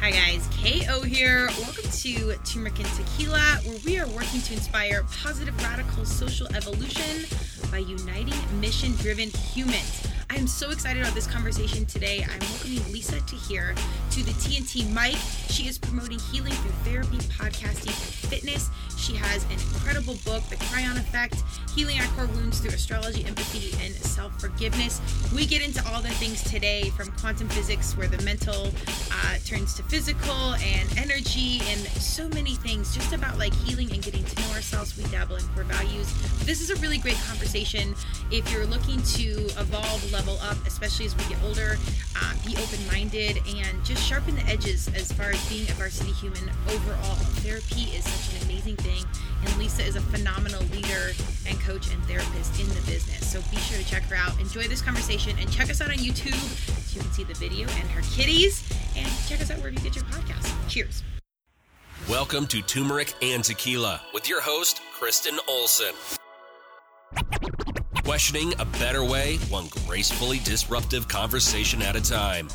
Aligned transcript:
Hi 0.00 0.12
guys, 0.12 0.48
KO 0.62 1.02
here. 1.02 1.48
Welcome 1.58 1.90
to 1.90 2.34
Turmeric 2.44 2.78
and 2.78 2.88
Tequila, 2.94 3.40
where 3.64 3.78
we 3.84 3.98
are 3.98 4.06
working 4.06 4.40
to 4.42 4.52
inspire 4.52 5.04
positive 5.24 5.60
radical 5.60 6.04
social 6.04 6.46
evolution 6.54 7.26
by 7.72 7.78
uniting 7.78 8.60
mission 8.60 8.92
driven 8.92 9.28
humans. 9.28 10.06
I 10.30 10.36
am 10.36 10.46
so 10.46 10.70
excited 10.70 11.00
about 11.00 11.14
this 11.14 11.26
conversation 11.26 11.86
today. 11.86 12.22
I'm 12.22 12.38
welcoming 12.40 12.92
Lisa 12.92 13.18
Tahir 13.22 13.74
to 14.10 14.22
the 14.22 14.32
TNT 14.32 14.86
mic. 14.92 15.16
She 15.48 15.68
is 15.68 15.78
promoting 15.78 16.18
healing 16.18 16.52
through 16.52 16.92
therapy, 16.92 17.16
podcasting, 17.16 17.86
and 17.86 18.30
fitness. 18.30 18.68
She 18.98 19.14
has 19.14 19.44
an 19.44 19.52
incredible 19.52 20.16
book, 20.26 20.42
The 20.50 20.56
Chiron 20.56 20.98
Effect 20.98 21.42
Healing 21.74 21.98
Our 22.00 22.06
Core 22.08 22.26
Wounds 22.26 22.60
Through 22.60 22.72
Astrology, 22.72 23.24
Empathy, 23.24 23.72
and 23.82 23.94
Self 23.94 24.38
Forgiveness. 24.38 25.00
We 25.34 25.46
get 25.46 25.62
into 25.62 25.82
all 25.88 26.02
the 26.02 26.10
things 26.10 26.42
today 26.42 26.90
from 26.90 27.10
quantum 27.12 27.48
physics, 27.48 27.96
where 27.96 28.08
the 28.08 28.22
mental 28.22 28.66
uh, 29.10 29.38
turns 29.46 29.74
to 29.74 29.82
physical, 29.84 30.54
and 30.56 30.98
energy, 30.98 31.62
and 31.68 31.80
so 32.02 32.28
many 32.28 32.54
things 32.54 32.94
just 32.94 33.14
about 33.14 33.38
like 33.38 33.54
healing 33.54 33.90
and 33.92 34.02
getting 34.02 34.24
to 34.24 34.42
know 34.42 34.48
ourselves. 34.54 34.94
We 34.98 35.04
dabble 35.04 35.36
in 35.36 35.44
core 35.54 35.64
values. 35.64 36.12
This 36.44 36.60
is 36.60 36.68
a 36.68 36.76
really 36.76 36.98
great 36.98 37.18
conversation 37.28 37.94
if 38.30 38.52
you're 38.52 38.66
looking 38.66 39.00
to 39.02 39.30
evolve, 39.58 40.04
level 40.18 40.38
up, 40.42 40.56
especially 40.66 41.06
as 41.06 41.16
we 41.16 41.22
get 41.32 41.38
older, 41.44 41.78
uh, 42.16 42.34
be 42.44 42.56
open 42.56 42.84
minded, 42.90 43.38
and 43.54 43.84
just 43.84 44.02
sharpen 44.02 44.34
the 44.34 44.44
edges 44.46 44.90
as 44.96 45.12
far 45.12 45.30
as 45.30 45.48
being 45.48 45.62
a 45.70 45.72
varsity 45.74 46.10
human 46.10 46.50
overall. 46.68 47.14
Therapy 47.46 47.94
is 47.94 48.04
such 48.04 48.34
an 48.34 48.50
amazing 48.50 48.74
thing, 48.76 49.04
and 49.44 49.56
Lisa 49.58 49.82
is 49.82 49.94
a 49.94 50.00
phenomenal 50.00 50.60
leader 50.74 51.12
and 51.46 51.58
coach 51.60 51.92
and 51.92 52.02
therapist 52.06 52.58
in 52.58 52.66
the 52.70 52.82
business. 52.90 53.30
So 53.30 53.40
be 53.52 53.58
sure 53.58 53.78
to 53.78 53.86
check 53.86 54.02
her 54.04 54.16
out. 54.16 54.38
Enjoy 54.40 54.64
this 54.64 54.82
conversation 54.82 55.38
and 55.38 55.50
check 55.52 55.70
us 55.70 55.80
out 55.80 55.90
on 55.90 55.98
YouTube 55.98 56.34
so 56.34 56.96
you 56.96 57.00
can 57.00 57.12
see 57.12 57.22
the 57.22 57.34
video 57.34 57.68
and 57.68 57.88
her 57.90 58.02
kitties. 58.16 58.68
And 58.96 59.08
check 59.28 59.40
us 59.40 59.52
out 59.52 59.58
wherever 59.58 59.76
you 59.76 59.84
get 59.84 59.94
your 59.94 60.04
podcast. 60.06 60.52
Cheers. 60.68 61.04
Welcome 62.08 62.48
to 62.48 62.60
Turmeric 62.62 63.14
and 63.22 63.44
Tequila 63.44 64.00
with 64.12 64.28
your 64.28 64.40
host, 64.40 64.80
Kristen 64.98 65.38
Olson. 65.48 65.94
Questioning 68.08 68.54
a 68.58 68.64
better 68.64 69.04
way, 69.04 69.36
one 69.50 69.66
gracefully 69.86 70.38
disruptive 70.38 71.08
conversation 71.08 71.82
at 71.82 71.94
a 71.94 72.00
time. 72.00 72.48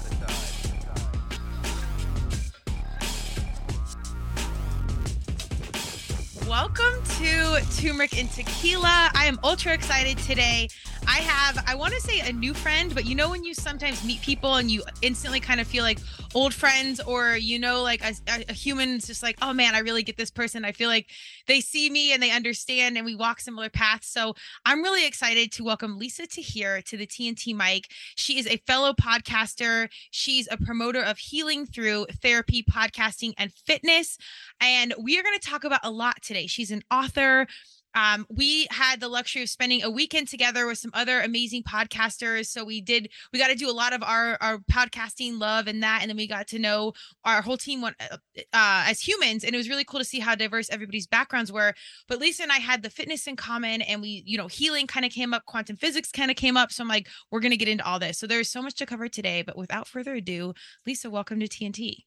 Welcome 6.49 7.03
to 7.19 7.61
Turmeric 7.77 8.17
and 8.17 8.31
Tequila. 8.31 9.11
I 9.13 9.25
am 9.27 9.37
ultra 9.43 9.73
excited 9.73 10.17
today. 10.17 10.69
I 11.07 11.19
have, 11.19 11.63
I 11.67 11.75
want 11.75 11.93
to 11.93 12.01
say 12.01 12.19
a 12.21 12.31
new 12.31 12.53
friend, 12.53 12.93
but 12.93 13.05
you 13.05 13.15
know, 13.15 13.29
when 13.29 13.43
you 13.43 13.53
sometimes 13.53 14.03
meet 14.03 14.21
people 14.21 14.55
and 14.55 14.69
you 14.69 14.83
instantly 15.01 15.39
kind 15.39 15.59
of 15.59 15.67
feel 15.67 15.83
like 15.83 15.99
old 16.33 16.53
friends, 16.53 16.99
or 16.99 17.35
you 17.35 17.59
know, 17.59 17.81
like 17.81 18.03
a, 18.03 18.13
a 18.49 18.53
human's 18.53 19.07
just 19.07 19.21
like, 19.21 19.37
oh 19.41 19.53
man, 19.53 19.75
I 19.75 19.79
really 19.79 20.03
get 20.03 20.17
this 20.17 20.31
person. 20.31 20.65
I 20.65 20.71
feel 20.71 20.89
like 20.89 21.07
they 21.47 21.61
see 21.61 21.89
me 21.89 22.13
and 22.13 22.21
they 22.21 22.31
understand 22.31 22.97
and 22.97 23.05
we 23.05 23.15
walk 23.15 23.39
similar 23.39 23.69
paths. 23.69 24.07
So 24.07 24.35
I'm 24.65 24.81
really 24.81 25.05
excited 25.05 25.51
to 25.53 25.63
welcome 25.63 25.97
Lisa 25.97 26.27
Tahir 26.27 26.81
to 26.83 26.97
the 26.97 27.07
TNT 27.07 27.55
mic. 27.55 27.91
She 28.15 28.39
is 28.39 28.47
a 28.47 28.57
fellow 28.57 28.93
podcaster, 28.93 29.89
she's 30.11 30.47
a 30.51 30.57
promoter 30.57 31.03
of 31.03 31.17
healing 31.17 31.65
through 31.65 32.07
therapy, 32.21 32.63
podcasting, 32.63 33.33
and 33.37 33.51
fitness. 33.51 34.17
And 34.59 34.93
we 34.99 35.19
are 35.19 35.23
going 35.23 35.37
to 35.39 35.49
talk 35.49 35.63
about 35.63 35.81
a 35.83 35.91
lot 35.91 36.21
today. 36.21 36.47
She's 36.47 36.71
an 36.71 36.83
author 36.91 37.47
um, 37.95 38.25
we 38.29 38.67
had 38.71 38.99
the 38.99 39.07
luxury 39.07 39.43
of 39.43 39.49
spending 39.49 39.83
a 39.83 39.89
weekend 39.89 40.27
together 40.27 40.65
with 40.65 40.77
some 40.77 40.91
other 40.93 41.21
amazing 41.21 41.63
podcasters. 41.63 42.47
So 42.47 42.63
we 42.63 42.81
did, 42.81 43.09
we 43.31 43.39
got 43.39 43.49
to 43.49 43.55
do 43.55 43.69
a 43.69 43.71
lot 43.73 43.93
of 43.93 44.01
our, 44.03 44.37
our 44.41 44.59
podcasting 44.71 45.39
love 45.39 45.67
and 45.67 45.83
that. 45.83 45.99
And 46.01 46.09
then 46.09 46.17
we 46.17 46.27
got 46.27 46.47
to 46.49 46.59
know 46.59 46.93
our 47.23 47.41
whole 47.41 47.57
team 47.57 47.83
uh, 47.83 47.91
uh, 48.09 48.15
as 48.53 48.99
humans. 48.99 49.43
And 49.43 49.53
it 49.53 49.57
was 49.57 49.69
really 49.69 49.83
cool 49.83 49.99
to 49.99 50.05
see 50.05 50.19
how 50.19 50.35
diverse 50.35 50.69
everybody's 50.69 51.07
backgrounds 51.07 51.51
were. 51.51 51.73
But 52.07 52.19
Lisa 52.19 52.43
and 52.43 52.51
I 52.51 52.57
had 52.57 52.81
the 52.81 52.89
fitness 52.89 53.27
in 53.27 53.35
common 53.35 53.81
and 53.81 54.01
we, 54.01 54.23
you 54.25 54.37
know, 54.37 54.47
healing 54.47 54.87
kind 54.87 55.05
of 55.05 55.11
came 55.11 55.33
up, 55.33 55.45
quantum 55.45 55.75
physics 55.75 56.11
kind 56.11 56.31
of 56.31 56.37
came 56.37 56.57
up. 56.57 56.71
So 56.71 56.83
I'm 56.83 56.87
like, 56.87 57.07
we're 57.31 57.39
going 57.39 57.51
to 57.51 57.57
get 57.57 57.67
into 57.67 57.85
all 57.85 57.99
this. 57.99 58.17
So 58.17 58.27
there's 58.27 58.49
so 58.49 58.61
much 58.61 58.75
to 58.75 58.85
cover 58.85 59.07
today. 59.07 59.43
But 59.43 59.57
without 59.57 59.87
further 59.87 60.15
ado, 60.15 60.53
Lisa, 60.85 61.09
welcome 61.09 61.39
to 61.39 61.47
TNT. 61.47 62.05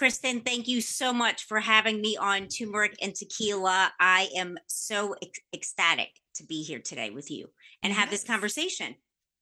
Kristen, 0.00 0.40
thank 0.40 0.66
you 0.66 0.80
so 0.80 1.12
much 1.12 1.44
for 1.44 1.60
having 1.60 2.00
me 2.00 2.16
on 2.16 2.48
Turmeric 2.48 2.96
and 3.02 3.14
Tequila. 3.14 3.92
I 4.00 4.30
am 4.34 4.56
so 4.66 5.14
ec- 5.20 5.42
ecstatic 5.52 6.08
to 6.36 6.42
be 6.42 6.62
here 6.62 6.78
today 6.78 7.10
with 7.10 7.30
you 7.30 7.50
and 7.82 7.92
have 7.92 8.08
this 8.08 8.24
conversation. 8.24 8.94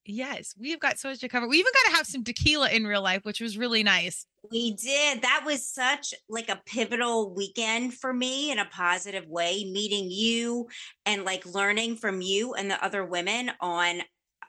Yes, 0.04 0.54
we've 0.58 0.80
got 0.80 0.98
so 0.98 1.10
much 1.10 1.20
to 1.20 1.28
cover. 1.28 1.46
We 1.46 1.58
even 1.58 1.72
got 1.72 1.90
to 1.90 1.96
have 1.98 2.06
some 2.08 2.24
tequila 2.24 2.70
in 2.70 2.88
real 2.88 3.02
life, 3.02 3.24
which 3.24 3.40
was 3.40 3.56
really 3.56 3.84
nice. 3.84 4.26
We 4.50 4.72
did. 4.72 5.22
That 5.22 5.44
was 5.46 5.64
such 5.64 6.12
like 6.28 6.48
a 6.48 6.60
pivotal 6.66 7.32
weekend 7.32 7.94
for 7.94 8.12
me 8.12 8.50
in 8.50 8.58
a 8.58 8.64
positive 8.64 9.28
way, 9.28 9.70
meeting 9.72 10.10
you 10.10 10.66
and 11.06 11.24
like 11.24 11.46
learning 11.46 11.98
from 11.98 12.20
you 12.20 12.54
and 12.54 12.68
the 12.68 12.84
other 12.84 13.04
women 13.04 13.52
on 13.60 14.00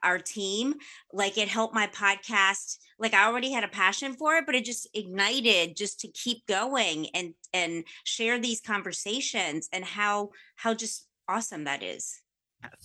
our 0.02 0.18
team. 0.18 0.74
Like 1.14 1.38
it 1.38 1.50
helped 1.50 1.76
my 1.76 1.86
podcast 1.86 2.78
like 3.00 3.14
I 3.14 3.26
already 3.26 3.52
had 3.52 3.64
a 3.64 3.70
passion 3.70 4.14
for 4.14 4.36
it, 4.36 4.46
but 4.46 4.56
it 4.56 4.66
just 4.66 4.88
ignited 4.94 5.76
just 5.76 6.02
to 6.02 6.08
keep 6.10 6.46
going 6.46 7.08
and 7.14 7.34
and 7.54 7.86
share 8.04 8.40
these 8.40 8.62
conversations 8.62 9.70
and 9.72 9.86
how 9.86 10.30
how 10.56 10.74
just 10.74 11.08
awesome 11.28 11.64
that 11.64 11.82
is. 11.82 12.22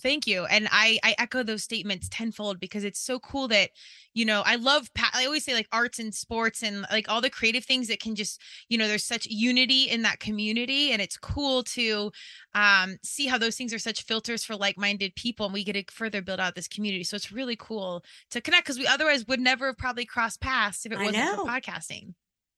Thank 0.01 0.25
you. 0.25 0.45
And 0.45 0.69
I 0.71 0.99
I 1.03 1.15
echo 1.17 1.43
those 1.43 1.63
statements 1.63 2.07
tenfold 2.09 2.59
because 2.59 2.83
it's 2.83 2.99
so 2.99 3.19
cool 3.19 3.47
that 3.49 3.71
you 4.13 4.23
know, 4.23 4.43
I 4.45 4.55
love 4.55 4.89
I 5.13 5.25
always 5.25 5.43
say 5.43 5.53
like 5.53 5.67
arts 5.71 5.99
and 5.99 6.13
sports 6.13 6.63
and 6.63 6.85
like 6.89 7.09
all 7.09 7.19
the 7.19 7.29
creative 7.29 7.65
things 7.65 7.89
that 7.89 7.99
can 7.99 8.15
just, 8.15 8.41
you 8.69 8.77
know, 8.77 8.87
there's 8.87 9.03
such 9.03 9.25
unity 9.25 9.83
in 9.83 10.03
that 10.03 10.19
community 10.19 10.91
and 10.91 11.01
it's 11.01 11.17
cool 11.17 11.63
to 11.63 12.11
um 12.53 12.97
see 13.03 13.27
how 13.27 13.37
those 13.37 13.57
things 13.57 13.73
are 13.73 13.79
such 13.79 14.03
filters 14.03 14.45
for 14.45 14.55
like-minded 14.55 15.13
people 15.15 15.47
and 15.47 15.53
we 15.53 15.65
get 15.65 15.73
to 15.73 15.93
further 15.93 16.21
build 16.21 16.39
out 16.39 16.55
this 16.55 16.69
community. 16.69 17.03
So 17.03 17.15
it's 17.15 17.31
really 17.31 17.57
cool 17.57 18.03
to 18.31 18.39
connect 18.39 18.65
because 18.65 18.79
we 18.79 18.87
otherwise 18.87 19.27
would 19.27 19.41
never 19.41 19.67
have 19.67 19.77
probably 19.77 20.05
crossed 20.05 20.39
paths 20.39 20.85
if 20.85 20.93
it 20.93 20.99
wasn't 20.99 21.35
for 21.35 21.45
podcasting. 21.45 22.13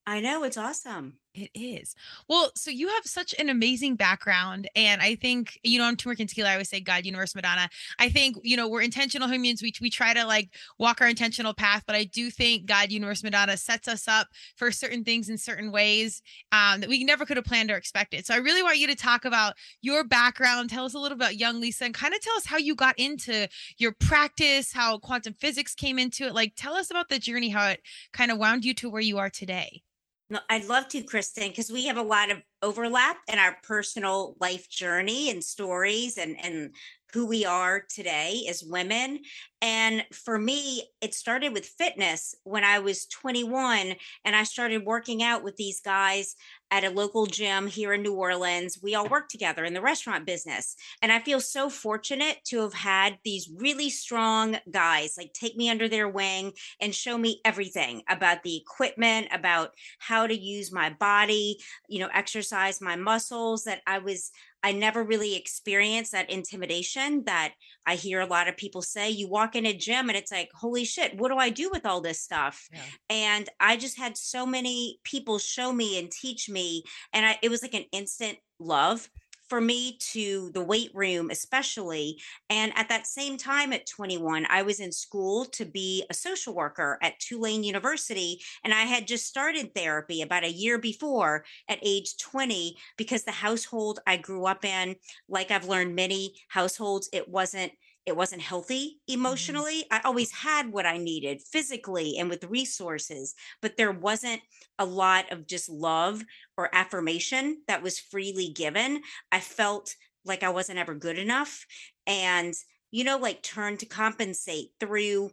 I 0.06 0.22
know 0.22 0.44
it's 0.44 0.58
awesome. 0.58 1.16
It 1.38 1.52
is. 1.54 1.94
Well, 2.28 2.50
so 2.56 2.72
you 2.72 2.88
have 2.88 3.06
such 3.06 3.36
an 3.38 3.48
amazing 3.48 3.96
background. 3.96 4.68
And 4.76 5.04
I 5.04 5.14
think, 5.14 5.60
you 5.64 5.78
know, 5.78 5.86
I'm 5.86 5.96
Turmeric 5.96 6.20
and 6.20 6.28
Tequila. 6.28 6.50
I 6.50 6.54
always 6.54 6.68
say 6.68 6.80
God, 6.80 7.06
universe, 7.06 7.36
Madonna. 7.36 7.70
I 8.00 8.10
think, 8.10 8.38
you 8.42 8.58
know, 8.58 8.68
we're 8.68 8.82
intentional 8.82 9.28
humans. 9.28 9.62
We, 9.62 9.72
we 9.80 9.92
try 9.92 10.16
to 10.16 10.26
like 10.26 10.50
walk 10.80 11.00
our 11.00 11.08
intentional 11.08 11.54
path, 11.54 11.84
but 11.86 11.96
I 11.96 12.06
do 12.06 12.32
think 12.32 12.66
God, 12.66 12.92
universe, 12.92 13.24
Madonna 13.24 13.56
sets 13.56 13.88
us 13.88 14.08
up 14.08 14.30
for 14.56 14.72
certain 14.72 15.04
things 15.04 15.30
in 15.30 15.38
certain 15.38 15.72
ways 15.72 16.24
um, 16.52 16.80
that 16.82 16.90
we 16.90 17.04
never 17.04 17.24
could 17.24 17.38
have 17.38 17.46
planned 17.46 17.70
or 17.70 17.78
expected. 17.78 18.26
So 18.26 18.34
I 18.34 18.38
really 18.38 18.64
want 18.64 18.80
you 18.80 18.88
to 18.88 18.96
talk 18.96 19.24
about 19.24 19.54
your 19.84 20.04
background. 20.04 20.72
Tell 20.72 20.86
us 20.86 20.96
a 20.96 21.00
little 21.00 21.16
about 21.16 21.38
young 21.38 21.62
Lisa 21.62 21.86
and 21.86 21.94
kind 21.94 22.16
of 22.16 22.22
tell 22.22 22.36
us 22.36 22.48
how 22.48 22.58
you 22.58 22.74
got 22.74 22.98
into 22.98 23.48
your 23.78 23.92
practice, 24.00 24.74
how 24.74 24.98
quantum 24.98 25.34
physics 25.34 25.76
came 25.76 26.00
into 26.00 26.26
it. 26.26 26.34
Like, 26.34 26.54
tell 26.56 26.74
us 26.74 26.90
about 26.90 27.10
the 27.10 27.20
journey, 27.20 27.50
how 27.50 27.68
it 27.68 27.82
kind 28.12 28.32
of 28.32 28.40
wound 28.40 28.66
you 28.66 28.74
to 28.74 28.90
where 28.90 29.04
you 29.04 29.20
are 29.20 29.30
today. 29.30 29.84
No, 30.30 30.40
I'd 30.50 30.66
love 30.66 30.90
to, 30.90 31.04
Kristen, 31.04 31.48
because 31.48 31.72
we 31.72 31.86
have 31.86 31.98
a 31.98 32.02
lot 32.02 32.32
of 32.32 32.42
overlap 32.62 33.18
in 33.32 33.40
our 33.40 33.58
personal 33.64 34.36
life 34.42 34.70
journey 34.70 35.30
and 35.30 35.42
stories 35.44 36.18
and 36.18 36.36
and 36.44 36.76
who 37.14 37.26
we 37.26 37.46
are 37.46 37.84
today 37.90 38.46
as 38.50 38.64
women. 38.64 39.20
And 39.62 40.06
for 40.14 40.38
me, 40.38 40.84
it 41.02 41.16
started 41.16 41.52
with 41.52 41.66
fitness 41.66 42.36
when 42.44 42.64
I 42.64 42.80
was 42.80 43.08
21 43.08 43.96
and 44.24 44.36
I 44.36 44.44
started 44.44 44.86
working 44.86 45.24
out 45.24 45.44
with 45.44 45.56
these 45.56 45.82
guys 45.82 46.36
at 46.70 46.84
a 46.84 46.90
local 46.90 47.26
gym 47.26 47.66
here 47.66 47.94
in 47.94 48.04
New 48.04 48.14
Orleans. 48.14 48.80
We 48.84 48.94
all 48.94 49.08
work 49.08 49.30
together 49.30 49.64
in 49.64 49.74
the 49.74 49.82
restaurant 49.82 50.26
business. 50.26 50.76
And 51.02 51.12
I 51.12 51.20
feel 51.20 51.40
so 51.40 51.70
fortunate 51.70 52.40
to 52.46 52.62
have 52.62 52.74
had 52.74 53.18
these 53.24 53.50
really 53.56 53.90
strong 53.90 54.58
guys 54.70 55.16
like 55.18 55.34
take 55.34 55.56
me 55.56 55.70
under 55.70 55.88
their 55.88 56.10
wing 56.10 56.54
and 56.80 56.94
show 56.94 57.18
me 57.18 57.42
everything 57.46 58.04
about 58.10 58.44
the 58.44 58.58
equipment, 58.58 59.28
about 59.32 59.72
how 60.00 60.28
to 60.28 60.38
use 60.38 60.72
my 60.72 60.90
body, 60.90 61.58
you 61.88 62.00
know, 62.00 62.10
exercise 62.14 62.82
my 62.82 62.96
muscles 62.96 63.64
that 63.64 63.82
I 63.88 64.00
was 64.00 64.32
I 64.64 64.72
never 64.72 65.04
really 65.04 65.36
experienced 65.36 66.12
that 66.12 66.30
intimidation 66.30 67.24
that 67.26 67.54
I 67.86 67.96
hear 67.96 68.20
a 68.20 68.26
lot 68.26 68.48
of 68.48 68.58
people 68.58 68.82
say. 68.82 69.10
You 69.10 69.30
walk 69.30 69.47
in 69.56 69.66
a 69.66 69.74
gym 69.74 70.10
and 70.10 70.18
it's 70.18 70.32
like, 70.32 70.50
holy 70.54 70.86
shit, 70.86 71.18
what 71.18 71.30
do 71.30 71.38
I 71.38 71.50
do 71.50 71.70
with 71.72 71.86
all 71.86 72.02
this 72.02 72.22
stuff? 72.22 72.68
Yeah. 72.72 72.80
And 73.10 73.50
I 73.60 73.78
just 73.78 73.98
had 73.98 74.18
so 74.18 74.46
many 74.46 75.00
people 75.04 75.40
show 75.40 75.72
me 75.72 76.00
and 76.00 76.12
teach 76.12 76.50
me. 76.50 76.84
And 77.14 77.26
I, 77.26 77.40
it 77.42 77.50
was 77.50 77.62
like 77.62 77.74
an 77.74 77.86
instant 77.92 78.38
love 78.60 79.10
for 79.48 79.62
me 79.62 79.98
to 80.00 80.52
the 80.54 80.64
weight 80.64 80.92
room, 80.94 81.30
especially. 81.30 82.20
And 82.50 82.72
at 82.76 82.90
that 82.90 83.08
same 83.08 83.38
time, 83.38 83.74
at 83.74 83.88
21, 83.88 84.46
I 84.50 84.62
was 84.62 84.80
in 84.80 84.92
school 84.92 85.46
to 85.46 85.66
be 85.66 86.04
a 86.10 86.14
social 86.14 86.54
worker 86.54 86.98
at 87.02 87.20
Tulane 87.20 87.64
University. 87.64 88.42
And 88.64 88.74
I 88.74 88.82
had 88.82 89.08
just 89.08 89.26
started 89.26 89.74
therapy 89.74 90.22
about 90.22 90.44
a 90.44 90.52
year 90.52 90.78
before 90.78 91.46
at 91.70 91.80
age 91.82 92.18
20 92.18 92.76
because 92.98 93.24
the 93.24 93.32
household 93.32 94.00
I 94.06 94.18
grew 94.18 94.46
up 94.46 94.66
in, 94.66 94.96
like 95.30 95.52
I've 95.52 95.68
learned 95.68 95.96
many 95.96 96.34
households, 96.50 97.10
it 97.14 97.30
wasn't 97.30 97.72
it 98.08 98.16
wasn't 98.18 98.42
healthy 98.42 99.02
Mm-hmm. 99.28 99.68
emotionally. 99.68 99.86
I 99.92 100.02
always 100.06 100.32
had 100.32 100.72
what 100.72 100.88
I 100.88 100.98
needed 100.98 101.44
physically 101.44 102.18
and 102.18 102.30
with 102.30 102.46
resources, 102.46 103.36
but 103.62 103.78
there 103.78 103.92
wasn't 103.92 104.42
a 104.80 104.86
lot 104.86 105.32
of 105.32 105.48
just 105.48 105.70
love 105.70 106.24
or 106.58 106.74
affirmation 106.74 107.64
that 107.68 107.84
was 107.84 108.00
freely 108.00 108.50
given. 108.50 109.04
I 109.32 109.42
felt 109.42 109.96
like 110.26 110.44
I 110.44 110.50
wasn't 110.50 110.80
ever 110.80 110.96
good 110.96 111.20
enough. 111.20 111.66
And, 112.08 112.56
you 112.92 113.04
know, 113.04 113.18
like 113.18 113.44
turn 113.44 113.78
to 113.78 113.86
compensate 113.86 114.70
through 114.80 115.32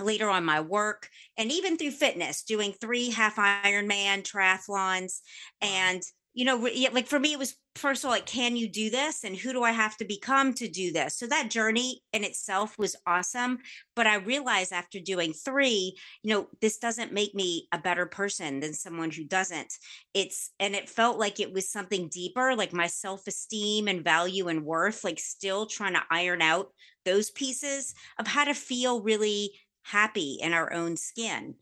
later 0.00 0.28
on 0.30 0.44
my 0.44 0.60
work 0.60 1.10
and 1.36 1.50
even 1.50 1.76
through 1.76 1.90
fitness, 1.90 2.42
doing 2.42 2.72
three 2.72 3.10
half 3.10 3.36
Ironman 3.36 4.22
triathlons. 4.22 5.20
And, 5.60 6.02
you 6.38 6.44
know, 6.44 6.68
like 6.92 7.08
for 7.08 7.18
me, 7.18 7.32
it 7.32 7.38
was 7.38 7.56
first 7.74 8.04
of 8.04 8.08
all, 8.08 8.14
like, 8.14 8.24
can 8.24 8.54
you 8.54 8.68
do 8.68 8.90
this? 8.90 9.24
And 9.24 9.34
who 9.34 9.52
do 9.52 9.64
I 9.64 9.72
have 9.72 9.96
to 9.96 10.04
become 10.04 10.54
to 10.54 10.68
do 10.68 10.92
this? 10.92 11.18
So 11.18 11.26
that 11.26 11.50
journey 11.50 12.00
in 12.12 12.22
itself 12.22 12.78
was 12.78 12.94
awesome. 13.08 13.58
But 13.96 14.06
I 14.06 14.18
realized 14.18 14.72
after 14.72 15.00
doing 15.00 15.32
three, 15.32 15.96
you 16.22 16.32
know, 16.32 16.46
this 16.60 16.78
doesn't 16.78 17.12
make 17.12 17.34
me 17.34 17.66
a 17.72 17.78
better 17.78 18.06
person 18.06 18.60
than 18.60 18.72
someone 18.72 19.10
who 19.10 19.24
doesn't. 19.24 19.74
It's, 20.14 20.52
and 20.60 20.76
it 20.76 20.88
felt 20.88 21.18
like 21.18 21.40
it 21.40 21.52
was 21.52 21.68
something 21.68 22.08
deeper, 22.08 22.54
like 22.54 22.72
my 22.72 22.86
self 22.86 23.26
esteem 23.26 23.88
and 23.88 24.04
value 24.04 24.46
and 24.46 24.64
worth, 24.64 25.02
like 25.02 25.18
still 25.18 25.66
trying 25.66 25.94
to 25.94 26.02
iron 26.08 26.40
out 26.40 26.68
those 27.04 27.32
pieces 27.32 27.94
of 28.16 28.28
how 28.28 28.44
to 28.44 28.54
feel 28.54 29.02
really 29.02 29.58
happy 29.82 30.38
in 30.40 30.52
our 30.52 30.72
own 30.72 30.96
skin 30.96 31.56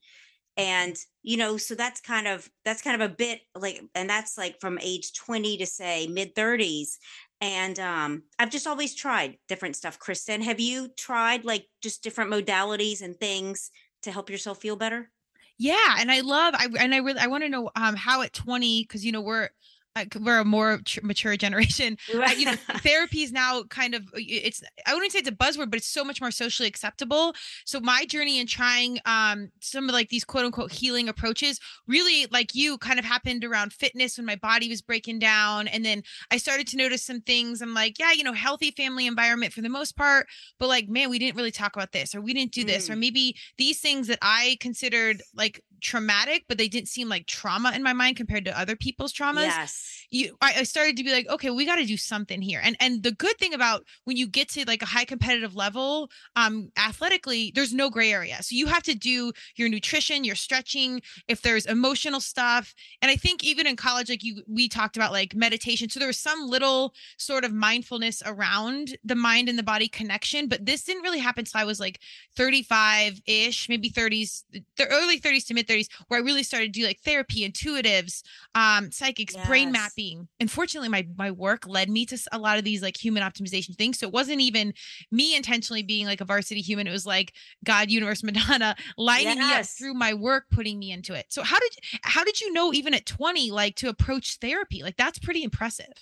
and 0.57 0.97
you 1.23 1.37
know 1.37 1.57
so 1.57 1.75
that's 1.75 2.01
kind 2.01 2.27
of 2.27 2.49
that's 2.65 2.83
kind 2.83 3.01
of 3.01 3.11
a 3.11 3.15
bit 3.15 3.41
like 3.55 3.83
and 3.95 4.09
that's 4.09 4.39
like 4.39 4.61
from 4.61 4.79
age 4.81 5.13
20 5.15 5.59
to 5.59 5.67
say 5.67 6.07
mid 6.07 6.35
30s 6.35 6.99
and 7.41 7.79
um 7.79 8.23
i've 8.39 8.51
just 8.51 8.67
always 8.67 8.95
tried 8.95 9.37
different 9.49 9.77
stuff 9.77 9.99
kristen. 9.99 10.41
Have 10.43 10.61
you 10.61 10.89
tried 10.97 11.45
like 11.45 11.67
just 11.83 12.03
different 12.03 12.33
modalities 12.33 13.03
and 13.03 13.17
things 13.19 13.71
to 14.03 14.13
help 14.13 14.31
yourself 14.31 14.59
feel 14.59 14.77
better? 14.77 15.11
Yeah, 15.59 15.97
and 15.99 16.11
I 16.11 16.21
love 16.21 16.55
I 16.57 16.69
and 16.79 16.95
I 16.95 16.99
really 16.99 17.19
I 17.19 17.27
want 17.29 17.45
to 17.45 17.49
know 17.49 17.71
um 17.77 17.97
how 17.97 18.23
at 18.23 18.33
20 18.33 18.83
because 18.83 19.05
you 19.05 19.13
know 19.13 19.23
we're 19.23 19.49
like 19.97 20.15
we're 20.21 20.39
a 20.39 20.45
more 20.45 20.81
mature 21.03 21.37
generation. 21.37 21.97
Uh, 22.27 22.31
you 22.37 22.47
know, 22.47 22.57
therapy 22.79 23.23
is 23.23 23.31
now 23.33 23.63
kind 23.65 23.95
of 23.95 24.03
it's 24.15 24.63
I 24.87 24.95
wouldn't 24.95 25.13
say 25.13 25.19
it's 25.21 25.29
a 25.29 25.33
buzzword, 25.33 25.71
but 25.71 25.77
it's 25.79 25.87
so 25.87 26.03
much 26.05 26.21
more 26.21 26.31
socially 26.31 26.69
acceptable. 26.69 27.35
So 27.65 27.79
my 27.81 28.05
journey 28.05 28.39
in 28.39 28.47
trying 28.47 28.99
um 29.07 29.51
some 29.61 29.89
of 29.89 29.93
like 29.95 30.09
these 30.09 30.25
quote 30.25 30.45
unquote 30.45 30.73
healing 30.73 31.09
approaches 31.09 31.61
really 31.87 32.27
like 32.31 32.55
you 32.55 32.79
kind 32.79 32.99
of 32.99 33.05
happened 33.05 33.45
around 33.45 33.73
fitness 33.73 34.17
when 34.19 34.27
my 34.27 34.37
body 34.37 34.69
was 34.69 34.83
breaking 34.83 35.19
down 35.19 35.69
and 35.69 35.85
then 35.85 36.03
I 36.31 36.37
started 36.39 36.67
to 36.69 36.77
notice 36.77 37.03
some 37.05 37.21
things. 37.21 37.61
I'm 37.63 37.75
like, 37.75 37.99
yeah, 37.99 38.13
you 38.13 38.25
know, 38.25 38.33
healthy 38.33 38.71
family 38.73 39.07
environment 39.07 39.53
for 39.53 39.61
the 39.63 39.69
most 39.69 39.97
part, 39.97 40.27
but 40.59 40.69
like 40.69 40.89
man, 40.89 41.11
we 41.11 41.19
didn't 41.19 41.37
really 41.37 41.51
talk 41.53 41.77
about 41.77 41.93
this 41.93 42.15
or 42.15 42.21
we 42.21 42.35
didn't 42.35 42.53
do 42.53 42.65
this 42.65 42.89
or 42.91 42.95
Mm. 42.95 42.99
maybe 43.01 43.37
these 43.59 43.81
things 43.81 44.07
that 44.09 44.19
I 44.23 44.57
considered 44.61 45.23
like 45.35 45.63
traumatic, 45.81 46.45
but 46.49 46.59
they 46.59 46.69
didn't 46.69 46.89
seem 46.89 47.09
like 47.09 47.27
trauma 47.27 47.73
in 47.73 47.83
my 47.83 47.93
mind 47.93 48.17
compared 48.17 48.45
to 48.45 48.59
other 48.59 48.77
people's 48.77 49.13
traumas. 49.13 49.45
Yes. 49.45 50.07
You 50.11 50.37
I, 50.41 50.55
I 50.59 50.63
started 50.63 50.97
to 50.97 51.05
be 51.05 51.13
like 51.13 51.29
okay 51.29 51.51
we 51.51 51.67
got 51.67 51.77
to 51.77 51.85
do 51.85 51.97
something 51.97 52.41
here. 52.41 52.61
And 52.63 52.77
and 52.81 53.03
the 53.03 53.13
good 53.13 53.39
thing 53.39 53.55
about 53.55 53.85
when 54.05 54.17
you 54.17 54.27
get 54.27 54.49
to 54.51 54.65
like 54.67 54.83
a 54.83 54.87
high 54.87 55.05
competitive 55.05 55.57
level 55.57 56.11
um 56.37 56.71
athletically 56.77 57.53
there's 57.55 57.75
no 57.75 57.91
gray 57.91 58.13
area. 58.13 58.43
So 58.43 58.55
you 58.55 58.67
have 58.67 58.83
to 58.85 58.95
do 58.95 59.33
your 59.57 59.69
nutrition 59.69 60.25
your 60.25 60.37
stretching 60.37 61.03
if 61.29 61.43
there's 61.43 61.67
emotional 61.67 62.21
stuff. 62.21 62.75
And 63.03 63.11
i 63.11 63.17
think 63.17 63.45
even 63.45 63.67
in 63.67 63.77
college 63.77 64.09
like 64.09 64.23
you 64.23 64.43
we 64.47 64.69
talked 64.69 64.97
about 64.97 65.13
like 65.13 65.35
meditation. 65.35 65.89
So 65.89 65.99
there 65.99 66.09
was 66.09 66.19
some 66.19 66.49
little 66.49 66.95
sort 67.19 67.45
of 67.45 67.53
mindfulness 67.53 68.23
around 68.25 68.97
the 69.05 69.15
mind 69.15 69.49
and 69.49 69.59
the 69.59 69.63
body 69.63 69.89
connection 69.89 70.49
but 70.49 70.65
this 70.65 70.85
didn't 70.85 71.03
really 71.03 71.19
happen 71.19 71.45
till 71.45 71.61
i 71.61 71.65
was 71.65 71.81
like 71.81 72.01
35 72.37 73.21
ish 73.27 73.69
maybe 73.69 73.91
30s 73.91 74.45
the 74.77 74.87
early 74.87 75.21
30s 75.21 75.47
to 75.47 75.55
mid 75.55 75.66
30s 75.67 75.89
where 76.09 76.21
i 76.21 76.23
really 76.23 76.43
started 76.43 76.73
to 76.73 76.81
do 76.81 76.87
like 76.87 77.01
therapy 77.01 77.49
intuitives 77.49 78.23
um 78.55 78.91
psychics 78.91 79.37
brain 79.37 79.73
Yes. 79.73 79.73
mapping. 79.73 80.29
Unfortunately 80.41 80.89
my 80.89 81.07
my 81.17 81.31
work 81.31 81.67
led 81.67 81.89
me 81.89 82.07
to 82.07 82.19
a 82.33 82.39
lot 82.39 82.59
of 82.59 82.65
these 82.65 82.83
like 82.83 82.97
human 82.97 83.23
optimization 83.23 83.77
things. 83.77 83.99
So 83.99 84.07
it 84.07 84.13
wasn't 84.13 84.41
even 84.41 84.73
me 85.11 85.37
intentionally 85.37 85.83
being 85.83 86.07
like 86.07 86.21
a 86.21 86.25
varsity 86.25 86.61
human. 86.61 86.87
It 86.87 86.93
was 86.93 87.07
like 87.07 87.33
god 87.65 87.91
universe 87.91 88.23
madonna 88.25 88.77
lining 88.97 89.39
me 89.39 89.53
up 89.53 89.65
through 89.79 89.95
my 89.95 90.15
work 90.15 90.45
putting 90.51 90.79
me 90.79 90.91
into 90.93 91.15
it. 91.15 91.27
So 91.29 91.43
how 91.43 91.59
did 91.59 91.73
how 92.03 92.25
did 92.25 92.41
you 92.41 92.53
know 92.53 92.73
even 92.73 92.95
at 92.95 93.07
20 93.07 93.51
like 93.51 93.77
to 93.77 93.89
approach 93.89 94.39
therapy? 94.41 94.83
Like 94.83 94.97
that's 94.97 95.19
pretty 95.19 95.43
impressive 95.43 95.93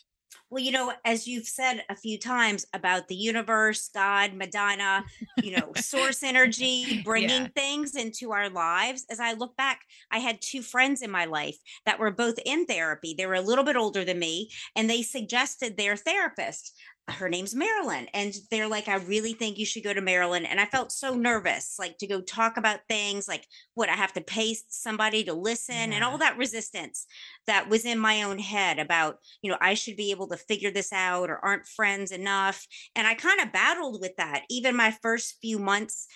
Well, 0.55 0.63
you 0.63 0.71
know, 0.71 0.93
as 1.05 1.27
you've 1.27 1.49
said 1.49 1.85
a 1.89 1.97
few 1.97 2.17
times 2.17 2.65
about 2.73 3.09
the 3.09 3.17
universe, 3.17 3.91
God, 3.93 4.35
Madonna, 4.35 5.05
you 5.41 5.51
know, 5.51 5.73
source 5.75 6.23
energy, 6.23 7.01
bringing 7.05 7.43
Yeah. 7.43 7.49
things 7.57 7.97
into 7.97 8.31
our 8.31 8.49
lives. 8.49 9.05
As 9.11 9.19
I 9.19 9.33
look 9.33 9.57
back, 9.57 9.81
I 10.13 10.19
had 10.21 10.41
two 10.41 10.63
friends 10.63 11.03
in 11.03 11.11
my 11.11 11.25
life 11.25 11.57
that 11.87 11.99
were 11.99 12.13
both 12.13 12.39
in 12.47 12.67
therapy. 12.67 13.17
They 13.19 13.27
were 13.27 13.35
a 13.35 13.41
little 13.41 13.65
bit 13.65 13.75
older 13.75 14.05
than 14.05 14.21
me, 14.21 14.49
and 14.77 14.89
they 14.89 15.03
suggested 15.03 15.77
their 15.77 15.97
therapist. 15.97 16.73
Her 17.09 17.29
name's 17.29 17.55
Marilyn. 17.55 18.07
And 18.15 18.35
they're 18.51 18.69
like, 18.69 18.89
I 18.89 18.97
really 18.97 19.35
think 19.35 19.59
you 19.59 19.67
should 19.67 19.85
go 19.85 19.93
to 19.93 20.01
Marilyn. 20.01 20.47
And 20.47 20.59
I 20.59 20.65
felt 20.65 20.91
so 20.91 21.15
nervous, 21.15 21.77
like 21.79 21.99
to 21.99 22.07
go 22.07 22.21
talk 22.21 22.57
about 22.57 22.81
things 22.89 23.29
like 23.29 23.47
what 23.75 23.91
I 23.91 23.93
have 23.95 24.15
to 24.15 24.23
pay 24.23 24.57
somebody 24.69 25.25
to 25.25 25.35
listen 25.35 25.93
and 25.93 26.03
all 26.03 26.19
that 26.19 26.39
resistance 26.39 27.07
that 27.47 27.69
was 27.69 27.85
in 27.85 27.99
my 27.99 28.23
own 28.23 28.39
head 28.39 28.79
about 28.79 29.19
you 29.43 29.51
know, 29.51 29.59
I 29.61 29.75
should 29.75 29.97
be 29.97 30.11
able 30.11 30.29
to 30.29 30.37
figure 30.37 30.71
this 30.71 30.93
out 30.93 31.29
or 31.29 31.45
aren't 31.45 31.67
friends 31.67 32.11
enough. 32.11 32.67
And 32.97 33.07
I 33.07 33.15
kind 33.15 33.41
of 33.41 33.53
battled 33.53 34.01
with 34.01 34.17
that. 34.17 34.45
Even 34.49 34.77
my 34.77 34.91
first 35.03 35.37
few 35.41 35.59
months 35.59 36.07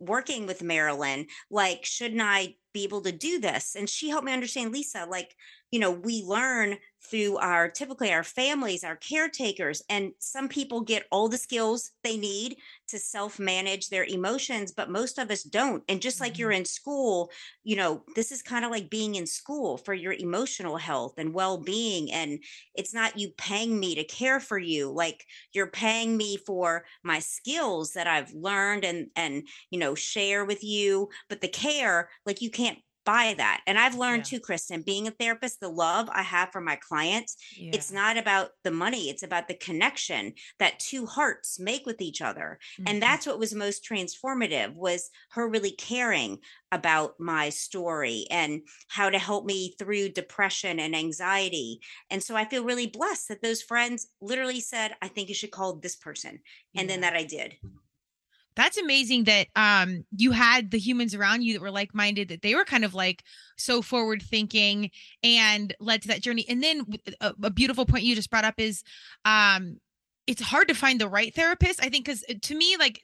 working 0.00 0.46
with 0.46 0.62
Marilyn, 0.62 1.26
like, 1.50 1.84
shouldn't 1.84 2.22
I 2.22 2.54
be 2.72 2.84
able 2.84 3.02
to 3.02 3.12
do 3.12 3.40
this? 3.40 3.74
And 3.74 3.88
she 3.88 4.08
helped 4.08 4.26
me 4.26 4.32
understand, 4.32 4.72
Lisa, 4.72 5.06
like, 5.08 5.34
you 5.70 5.78
know, 5.78 5.90
we 5.90 6.22
learn 6.22 6.78
through 7.10 7.36
our 7.38 7.68
typically 7.68 8.12
our 8.12 8.24
families, 8.24 8.82
our 8.82 8.96
caretakers, 8.96 9.82
and 9.90 10.12
some 10.18 10.48
people 10.48 10.80
get 10.80 11.04
all 11.10 11.28
the 11.28 11.36
skills 11.36 11.90
they 12.02 12.16
need 12.16 12.56
to 12.88 12.98
self 12.98 13.38
manage 13.38 13.88
their 13.88 14.04
emotions, 14.04 14.72
but 14.72 14.90
most 14.90 15.18
of 15.18 15.30
us 15.30 15.42
don't. 15.42 15.84
And 15.88 16.00
just 16.00 16.20
like 16.20 16.38
you're 16.38 16.50
mm-hmm. 16.50 16.60
in 16.60 16.64
school, 16.64 17.30
you 17.64 17.76
know, 17.76 18.02
this 18.16 18.32
is 18.32 18.42
kind 18.42 18.64
of 18.64 18.70
like 18.70 18.88
being 18.88 19.14
in 19.14 19.26
school 19.26 19.76
for 19.76 19.92
your 19.92 20.14
emotional 20.14 20.78
health 20.78 21.14
and 21.18 21.34
well 21.34 21.58
being. 21.58 22.10
And 22.10 22.42
it's 22.74 22.94
not 22.94 23.18
you 23.18 23.30
paying 23.36 23.78
me 23.78 23.94
to 23.94 24.04
care 24.04 24.40
for 24.40 24.58
you 24.58 24.90
like 24.90 25.24
you're 25.52 25.70
paying 25.70 26.16
me 26.16 26.36
for 26.36 26.84
my 27.02 27.18
skills 27.18 27.92
that 27.92 28.06
i've 28.06 28.32
learned 28.34 28.84
and 28.84 29.08
and 29.16 29.46
you 29.70 29.78
know 29.78 29.94
share 29.94 30.44
with 30.44 30.62
you 30.62 31.08
but 31.28 31.40
the 31.40 31.48
care 31.48 32.10
like 32.26 32.42
you 32.42 32.50
can't 32.50 32.67
buy 33.08 33.34
that 33.38 33.62
and 33.66 33.78
i've 33.78 33.94
learned 33.94 34.24
Yeah. 34.26 34.30
too 34.38 34.40
kristen 34.40 34.82
being 34.82 35.08
a 35.08 35.10
therapist 35.20 35.60
the 35.60 35.68
love 35.86 36.06
i 36.12 36.22
have 36.34 36.52
for 36.52 36.60
my 36.60 36.76
clients 36.76 37.36
it's 37.56 37.90
not 37.90 38.18
about 38.18 38.50
the 38.64 38.70
money 38.70 39.08
it's 39.08 39.22
about 39.22 39.48
the 39.48 39.54
connection 39.54 40.34
that 40.58 40.78
two 40.78 41.06
hearts 41.06 41.58
make 41.58 41.86
with 41.86 42.00
each 42.08 42.20
other 42.20 42.58
Mhm. 42.78 42.84
and 42.88 43.02
that's 43.02 43.26
what 43.26 43.38
was 43.38 43.54
most 43.54 43.82
transformative 43.90 44.74
was 44.74 45.10
her 45.30 45.48
really 45.48 45.70
caring 45.72 46.38
about 46.70 47.18
my 47.18 47.48
story 47.48 48.26
and 48.30 48.60
how 48.88 49.08
to 49.08 49.18
help 49.18 49.46
me 49.46 49.74
through 49.78 50.10
depression 50.10 50.78
and 50.78 50.94
anxiety 50.94 51.80
and 52.10 52.22
so 52.22 52.36
i 52.36 52.44
feel 52.44 52.62
really 52.70 52.86
blessed 52.98 53.28
that 53.28 53.40
those 53.42 53.62
friends 53.62 54.08
literally 54.20 54.60
said 54.60 54.94
i 55.00 55.08
think 55.08 55.28
you 55.30 55.34
should 55.34 55.50
call 55.58 55.72
this 55.76 55.96
person 55.96 56.40
and 56.76 56.90
then 56.90 57.00
that 57.00 57.14
i 57.14 57.24
did 57.24 57.56
that's 58.58 58.76
amazing 58.76 59.24
that 59.24 59.46
um 59.56 60.04
you 60.16 60.32
had 60.32 60.70
the 60.70 60.78
humans 60.78 61.14
around 61.14 61.42
you 61.42 61.54
that 61.54 61.62
were 61.62 61.70
like-minded 61.70 62.28
that 62.28 62.42
they 62.42 62.54
were 62.54 62.64
kind 62.64 62.84
of 62.84 62.92
like 62.92 63.22
so 63.56 63.80
forward 63.80 64.20
thinking 64.20 64.90
and 65.22 65.74
led 65.80 66.02
to 66.02 66.08
that 66.08 66.20
journey. 66.22 66.44
And 66.48 66.62
then 66.62 66.84
a 67.20 67.50
beautiful 67.50 67.86
point 67.86 68.04
you 68.04 68.14
just 68.14 68.30
brought 68.30 68.44
up 68.44 68.54
is 68.58 68.82
um 69.24 69.78
it's 70.28 70.42
hard 70.42 70.68
to 70.68 70.74
find 70.74 71.00
the 71.00 71.08
right 71.08 71.34
therapist 71.34 71.82
i 71.82 71.88
think 71.88 72.04
because 72.04 72.22
to 72.42 72.54
me 72.54 72.76
like 72.78 73.02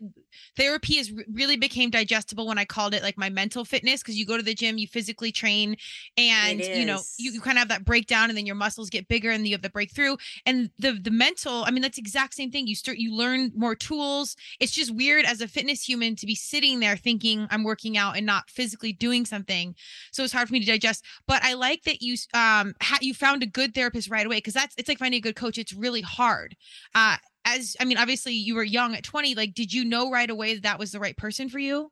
therapy 0.56 0.98
is 0.98 1.12
really 1.32 1.56
became 1.56 1.90
digestible 1.90 2.46
when 2.46 2.58
i 2.58 2.64
called 2.64 2.94
it 2.94 3.02
like 3.02 3.16
my 3.16 3.30
mental 3.30 3.64
fitness 3.64 4.02
because 4.02 4.16
you 4.16 4.26
go 4.26 4.36
to 4.36 4.42
the 4.42 4.54
gym 4.54 4.76
you 4.76 4.86
physically 4.86 5.32
train 5.32 5.74
and 6.16 6.60
you 6.74 6.84
know 6.84 7.00
you, 7.16 7.32
you 7.32 7.40
kind 7.40 7.56
of 7.56 7.60
have 7.60 7.68
that 7.68 7.84
breakdown 7.84 8.28
and 8.28 8.36
then 8.36 8.44
your 8.46 8.54
muscles 8.54 8.90
get 8.90 9.08
bigger 9.08 9.30
and 9.30 9.46
you 9.46 9.54
have 9.54 9.62
the 9.62 9.70
breakthrough 9.70 10.16
and 10.44 10.70
the 10.78 10.92
the 10.92 11.10
mental 11.10 11.64
i 11.64 11.70
mean 11.70 11.82
that's 11.82 11.96
the 11.96 12.02
exact 12.02 12.34
same 12.34 12.50
thing 12.50 12.66
you 12.66 12.76
start 12.76 12.98
you 12.98 13.14
learn 13.14 13.50
more 13.56 13.74
tools 13.74 14.36
it's 14.60 14.72
just 14.72 14.94
weird 14.94 15.24
as 15.24 15.40
a 15.40 15.48
fitness 15.48 15.82
human 15.82 16.14
to 16.14 16.26
be 16.26 16.34
sitting 16.34 16.80
there 16.80 16.96
thinking 16.96 17.46
i'm 17.50 17.64
working 17.64 17.96
out 17.96 18.16
and 18.16 18.26
not 18.26 18.50
physically 18.50 18.92
doing 18.92 19.24
something 19.24 19.74
so 20.12 20.22
it's 20.22 20.32
hard 20.32 20.46
for 20.46 20.52
me 20.52 20.60
to 20.60 20.66
digest 20.66 21.04
but 21.26 21.42
i 21.42 21.54
like 21.54 21.82
that 21.84 22.02
you 22.02 22.16
um 22.34 22.74
ha- 22.82 22.98
you 23.00 23.14
found 23.14 23.42
a 23.42 23.46
good 23.46 23.74
therapist 23.74 24.10
right 24.10 24.26
away 24.26 24.36
because 24.36 24.54
that's 24.54 24.74
it's 24.76 24.88
like 24.88 24.98
finding 24.98 25.18
a 25.18 25.22
good 25.22 25.36
coach 25.36 25.56
it's 25.56 25.72
really 25.72 26.02
hard 26.02 26.54
uh 26.94 27.13
as 27.44 27.76
i 27.80 27.84
mean 27.84 27.98
obviously 27.98 28.32
you 28.32 28.54
were 28.54 28.64
young 28.64 28.94
at 28.94 29.02
20 29.02 29.34
like 29.34 29.54
did 29.54 29.72
you 29.72 29.84
know 29.84 30.10
right 30.10 30.30
away 30.30 30.54
that 30.54 30.62
that 30.62 30.78
was 30.78 30.92
the 30.92 31.00
right 31.00 31.16
person 31.16 31.48
for 31.48 31.58
you 31.58 31.90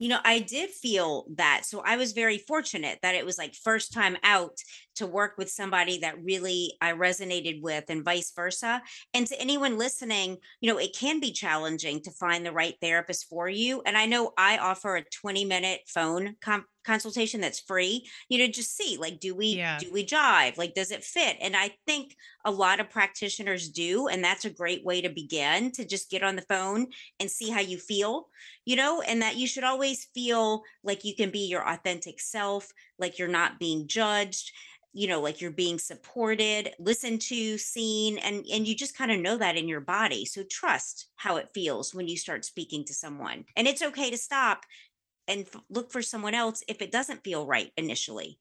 You 0.00 0.08
know, 0.08 0.18
I 0.24 0.40
did 0.40 0.70
feel 0.70 1.24
that. 1.36 1.62
So 1.64 1.80
I 1.80 1.96
was 1.96 2.12
very 2.12 2.38
fortunate 2.38 2.98
that 3.02 3.14
it 3.14 3.24
was 3.24 3.38
like 3.38 3.54
first 3.54 3.92
time 3.92 4.16
out 4.24 4.58
to 4.96 5.06
work 5.06 5.36
with 5.36 5.50
somebody 5.50 5.98
that 5.98 6.22
really 6.22 6.74
I 6.80 6.92
resonated 6.92 7.62
with 7.62 7.84
and 7.88 8.04
vice 8.04 8.32
versa. 8.34 8.82
And 9.12 9.26
to 9.26 9.40
anyone 9.40 9.78
listening, 9.78 10.38
you 10.60 10.70
know, 10.70 10.78
it 10.78 10.96
can 10.96 11.20
be 11.20 11.32
challenging 11.32 12.00
to 12.02 12.10
find 12.10 12.44
the 12.44 12.52
right 12.52 12.74
therapist 12.80 13.28
for 13.28 13.48
you. 13.48 13.82
And 13.86 13.96
I 13.96 14.06
know 14.06 14.32
I 14.36 14.58
offer 14.58 14.96
a 14.96 15.04
20 15.04 15.44
minute 15.44 15.80
phone 15.86 16.36
com- 16.40 16.66
consultation 16.84 17.40
that's 17.40 17.60
free 17.60 18.06
you 18.28 18.38
know 18.38 18.46
just 18.46 18.76
see 18.76 18.96
like 18.98 19.18
do 19.18 19.34
we 19.34 19.46
yeah. 19.46 19.78
do 19.78 19.90
we 19.92 20.04
jive 20.04 20.56
like 20.58 20.74
does 20.74 20.90
it 20.90 21.02
fit 21.02 21.36
and 21.40 21.56
i 21.56 21.70
think 21.86 22.14
a 22.44 22.50
lot 22.50 22.78
of 22.78 22.90
practitioners 22.90 23.70
do 23.70 24.06
and 24.06 24.22
that's 24.22 24.44
a 24.44 24.50
great 24.50 24.84
way 24.84 25.00
to 25.00 25.08
begin 25.08 25.72
to 25.72 25.84
just 25.84 26.10
get 26.10 26.22
on 26.22 26.36
the 26.36 26.42
phone 26.42 26.86
and 27.18 27.30
see 27.30 27.50
how 27.50 27.60
you 27.60 27.78
feel 27.78 28.28
you 28.66 28.76
know 28.76 29.00
and 29.00 29.22
that 29.22 29.36
you 29.36 29.46
should 29.46 29.64
always 29.64 30.08
feel 30.14 30.62
like 30.82 31.04
you 31.04 31.16
can 31.16 31.30
be 31.30 31.46
your 31.46 31.66
authentic 31.66 32.20
self 32.20 32.70
like 32.98 33.18
you're 33.18 33.28
not 33.28 33.58
being 33.58 33.86
judged 33.88 34.52
you 34.94 35.08
know 35.08 35.20
like 35.20 35.40
you're 35.40 35.50
being 35.50 35.78
supported 35.78 36.72
listened 36.78 37.20
to 37.20 37.58
seen 37.58 38.18
and 38.18 38.46
and 38.52 38.66
you 38.68 38.76
just 38.76 38.96
kind 38.96 39.12
of 39.12 39.20
know 39.20 39.36
that 39.36 39.56
in 39.56 39.68
your 39.68 39.80
body 39.80 40.24
so 40.24 40.44
trust 40.50 41.08
how 41.16 41.36
it 41.36 41.50
feels 41.54 41.94
when 41.94 42.08
you 42.08 42.16
start 42.16 42.44
speaking 42.44 42.84
to 42.84 42.94
someone 42.94 43.44
and 43.56 43.68
it's 43.68 43.82
okay 43.82 44.10
to 44.10 44.18
stop 44.18 44.64
and 45.28 45.42
f- 45.46 45.62
look 45.70 45.92
for 45.92 46.02
someone 46.02 46.34
else 46.34 46.62
if 46.68 46.82
it 46.82 46.92
doesn't 46.92 47.24
feel 47.24 47.46
right 47.46 47.72
initially. 47.76 48.38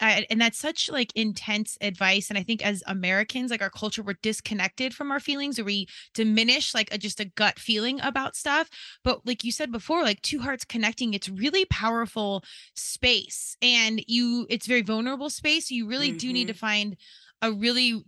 I, 0.00 0.26
and 0.28 0.40
that's 0.40 0.58
such 0.58 0.90
like 0.90 1.12
intense 1.14 1.78
advice 1.80 2.30
and 2.30 2.38
i 2.38 2.42
think 2.42 2.64
as 2.64 2.82
americans 2.86 3.50
like 3.50 3.62
our 3.62 3.70
culture 3.70 4.02
we're 4.02 4.14
disconnected 4.22 4.94
from 4.94 5.10
our 5.10 5.20
feelings 5.20 5.58
or 5.58 5.64
we 5.64 5.86
diminish 6.14 6.74
like 6.74 6.92
a, 6.92 6.98
just 6.98 7.20
a 7.20 7.26
gut 7.26 7.58
feeling 7.58 8.00
about 8.00 8.36
stuff 8.36 8.68
but 9.04 9.26
like 9.26 9.44
you 9.44 9.52
said 9.52 9.70
before 9.70 10.02
like 10.02 10.20
two 10.22 10.40
hearts 10.40 10.64
connecting 10.64 11.14
it's 11.14 11.28
really 11.28 11.64
powerful 11.66 12.42
space 12.74 13.56
and 13.62 14.02
you 14.06 14.46
it's 14.50 14.66
very 14.66 14.82
vulnerable 14.82 15.30
space 15.30 15.70
you 15.70 15.88
really 15.88 16.08
mm-hmm. 16.08 16.18
do 16.18 16.32
need 16.32 16.48
to 16.48 16.52
mm-hmm. 16.52 16.58
find 16.58 16.96
a 17.42 17.52
really 17.52 18.02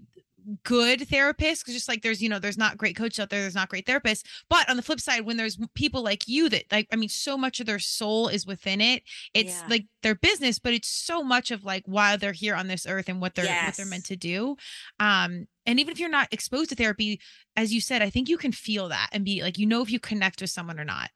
good 0.65 1.01
therapists 1.01 1.61
because 1.61 1.75
just 1.75 1.89
like 1.89 2.03
there's 2.03 2.23
you 2.23 2.29
know 2.29 2.39
there's 2.39 2.59
not 2.59 2.77
great 2.77 2.97
coaches 2.97 3.19
out 3.19 3.31
there 3.31 3.41
there's 3.41 3.55
not 3.55 3.69
great 3.69 3.87
therapists 3.87 4.23
but 4.49 4.69
on 4.69 4.77
the 4.77 4.83
flip 4.83 5.01
side 5.01 5.25
when 5.25 5.37
there's 5.37 5.59
people 5.75 6.03
like 6.03 6.27
you 6.27 6.49
that 6.49 6.65
like 6.73 6.89
i 6.93 6.97
mean 6.97 7.09
so 7.09 7.37
much 7.37 7.61
of 7.61 7.67
their 7.67 7.79
soul 7.79 8.29
is 8.29 8.47
within 8.47 8.81
it 8.81 9.03
it's 9.35 9.61
yeah. 9.61 9.67
like 9.69 9.87
their 10.03 10.15
business 10.15 10.59
but 10.59 10.73
it's 10.73 10.89
so 10.89 11.23
much 11.23 11.51
of 11.51 11.65
like 11.65 11.83
why 11.87 12.17
they're 12.17 12.33
here 12.33 12.55
on 12.55 12.69
this 12.69 12.87
earth 12.87 13.09
and 13.09 13.21
what 13.21 13.35
they're 13.35 13.45
yes. 13.45 13.67
what 13.67 13.77
they're 13.77 13.87
meant 13.87 14.07
to 14.07 14.17
do 14.17 14.57
um 14.99 15.47
and 15.67 15.79
even 15.79 15.93
if 15.93 16.01
you're 16.01 16.09
not 16.09 16.29
exposed 16.33 16.71
to 16.71 16.77
therapy 16.77 17.21
as 17.57 17.73
you 17.73 17.81
said 17.81 18.03
i 18.03 18.11
think 18.11 18.29
you 18.29 18.37
can 18.37 18.53
feel 18.53 18.89
that 18.89 19.09
and 19.13 19.25
be 19.25 19.43
like 19.43 19.59
you 19.59 19.67
know 19.67 19.83
if 19.83 19.91
you 19.91 20.01
connect 20.01 20.41
with 20.41 20.51
someone 20.51 20.81
or 20.81 20.85
not 20.85 21.11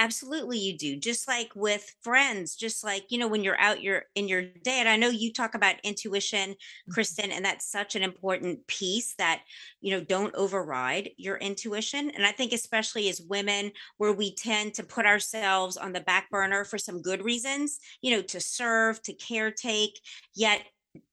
Absolutely, 0.00 0.58
you 0.58 0.78
do. 0.78 0.96
Just 0.96 1.26
like 1.26 1.50
with 1.56 1.96
friends, 2.02 2.54
just 2.54 2.84
like, 2.84 3.06
you 3.10 3.18
know, 3.18 3.26
when 3.26 3.42
you're 3.42 3.58
out 3.58 3.82
you're 3.82 4.04
in 4.14 4.28
your 4.28 4.42
day. 4.42 4.78
And 4.78 4.88
I 4.88 4.96
know 4.96 5.08
you 5.08 5.32
talk 5.32 5.56
about 5.56 5.74
intuition, 5.82 6.50
mm-hmm. 6.50 6.92
Kristen, 6.92 7.32
and 7.32 7.44
that's 7.44 7.68
such 7.68 7.96
an 7.96 8.04
important 8.04 8.64
piece 8.68 9.14
that, 9.18 9.42
you 9.80 9.90
know, 9.90 10.04
don't 10.04 10.34
override 10.36 11.10
your 11.16 11.36
intuition. 11.38 12.10
And 12.10 12.24
I 12.24 12.30
think, 12.30 12.52
especially 12.52 13.08
as 13.08 13.20
women, 13.20 13.72
where 13.96 14.12
we 14.12 14.36
tend 14.36 14.74
to 14.74 14.84
put 14.84 15.04
ourselves 15.04 15.76
on 15.76 15.92
the 15.92 16.00
back 16.00 16.30
burner 16.30 16.64
for 16.64 16.78
some 16.78 17.02
good 17.02 17.24
reasons, 17.24 17.80
you 18.00 18.12
know, 18.12 18.22
to 18.22 18.38
serve, 18.38 19.02
to 19.02 19.12
caretake, 19.14 19.96
yet 20.32 20.62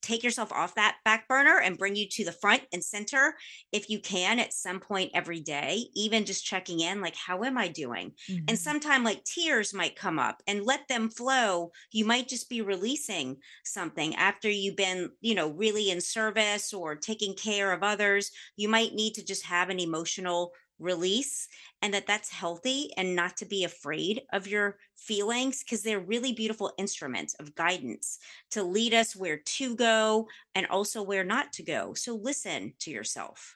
take 0.01 0.23
yourself 0.23 0.51
off 0.51 0.75
that 0.75 0.97
back 1.03 1.27
burner 1.27 1.59
and 1.59 1.77
bring 1.77 1.95
you 1.95 2.07
to 2.07 2.25
the 2.25 2.31
front 2.31 2.61
and 2.73 2.83
center 2.83 3.35
if 3.71 3.89
you 3.89 3.99
can 3.99 4.39
at 4.39 4.53
some 4.53 4.79
point 4.79 5.11
every 5.13 5.39
day 5.39 5.85
even 5.95 6.25
just 6.25 6.45
checking 6.45 6.79
in 6.79 7.01
like 7.01 7.15
how 7.15 7.43
am 7.43 7.57
i 7.57 7.67
doing? 7.67 8.11
Mm-hmm. 8.29 8.45
and 8.47 8.59
sometime 8.59 9.03
like 9.03 9.23
tears 9.23 9.73
might 9.73 9.95
come 9.95 10.19
up 10.19 10.41
and 10.47 10.65
let 10.65 10.87
them 10.87 11.09
flow. 11.09 11.71
You 11.91 12.05
might 12.05 12.27
just 12.27 12.49
be 12.49 12.61
releasing 12.61 13.37
something 13.63 14.15
after 14.15 14.49
you've 14.49 14.75
been 14.75 15.09
you 15.21 15.35
know 15.35 15.49
really 15.49 15.89
in 15.89 16.01
service 16.01 16.73
or 16.73 16.95
taking 16.95 17.35
care 17.35 17.71
of 17.71 17.83
others. 17.83 18.31
You 18.55 18.69
might 18.69 18.93
need 18.93 19.13
to 19.15 19.25
just 19.25 19.45
have 19.45 19.69
an 19.69 19.79
emotional 19.79 20.51
release 20.79 21.47
and 21.81 21.93
that 21.93 22.07
that's 22.07 22.29
healthy 22.29 22.91
and 22.97 23.15
not 23.15 23.37
to 23.37 23.45
be 23.45 23.63
afraid 23.63 24.21
of 24.33 24.47
your 24.47 24.77
feelings 24.95 25.63
because 25.63 25.83
they're 25.83 25.99
really 25.99 26.33
beautiful 26.33 26.73
instruments 26.77 27.35
of 27.39 27.55
guidance 27.55 28.19
to 28.51 28.63
lead 28.63 28.93
us 28.93 29.15
where 29.15 29.37
to 29.37 29.75
go 29.75 30.27
and 30.53 30.67
also 30.67 31.01
where 31.01 31.23
not 31.23 31.53
to 31.53 31.63
go. 31.63 31.93
So 31.93 32.15
listen 32.15 32.73
to 32.79 32.91
yourself 32.91 33.55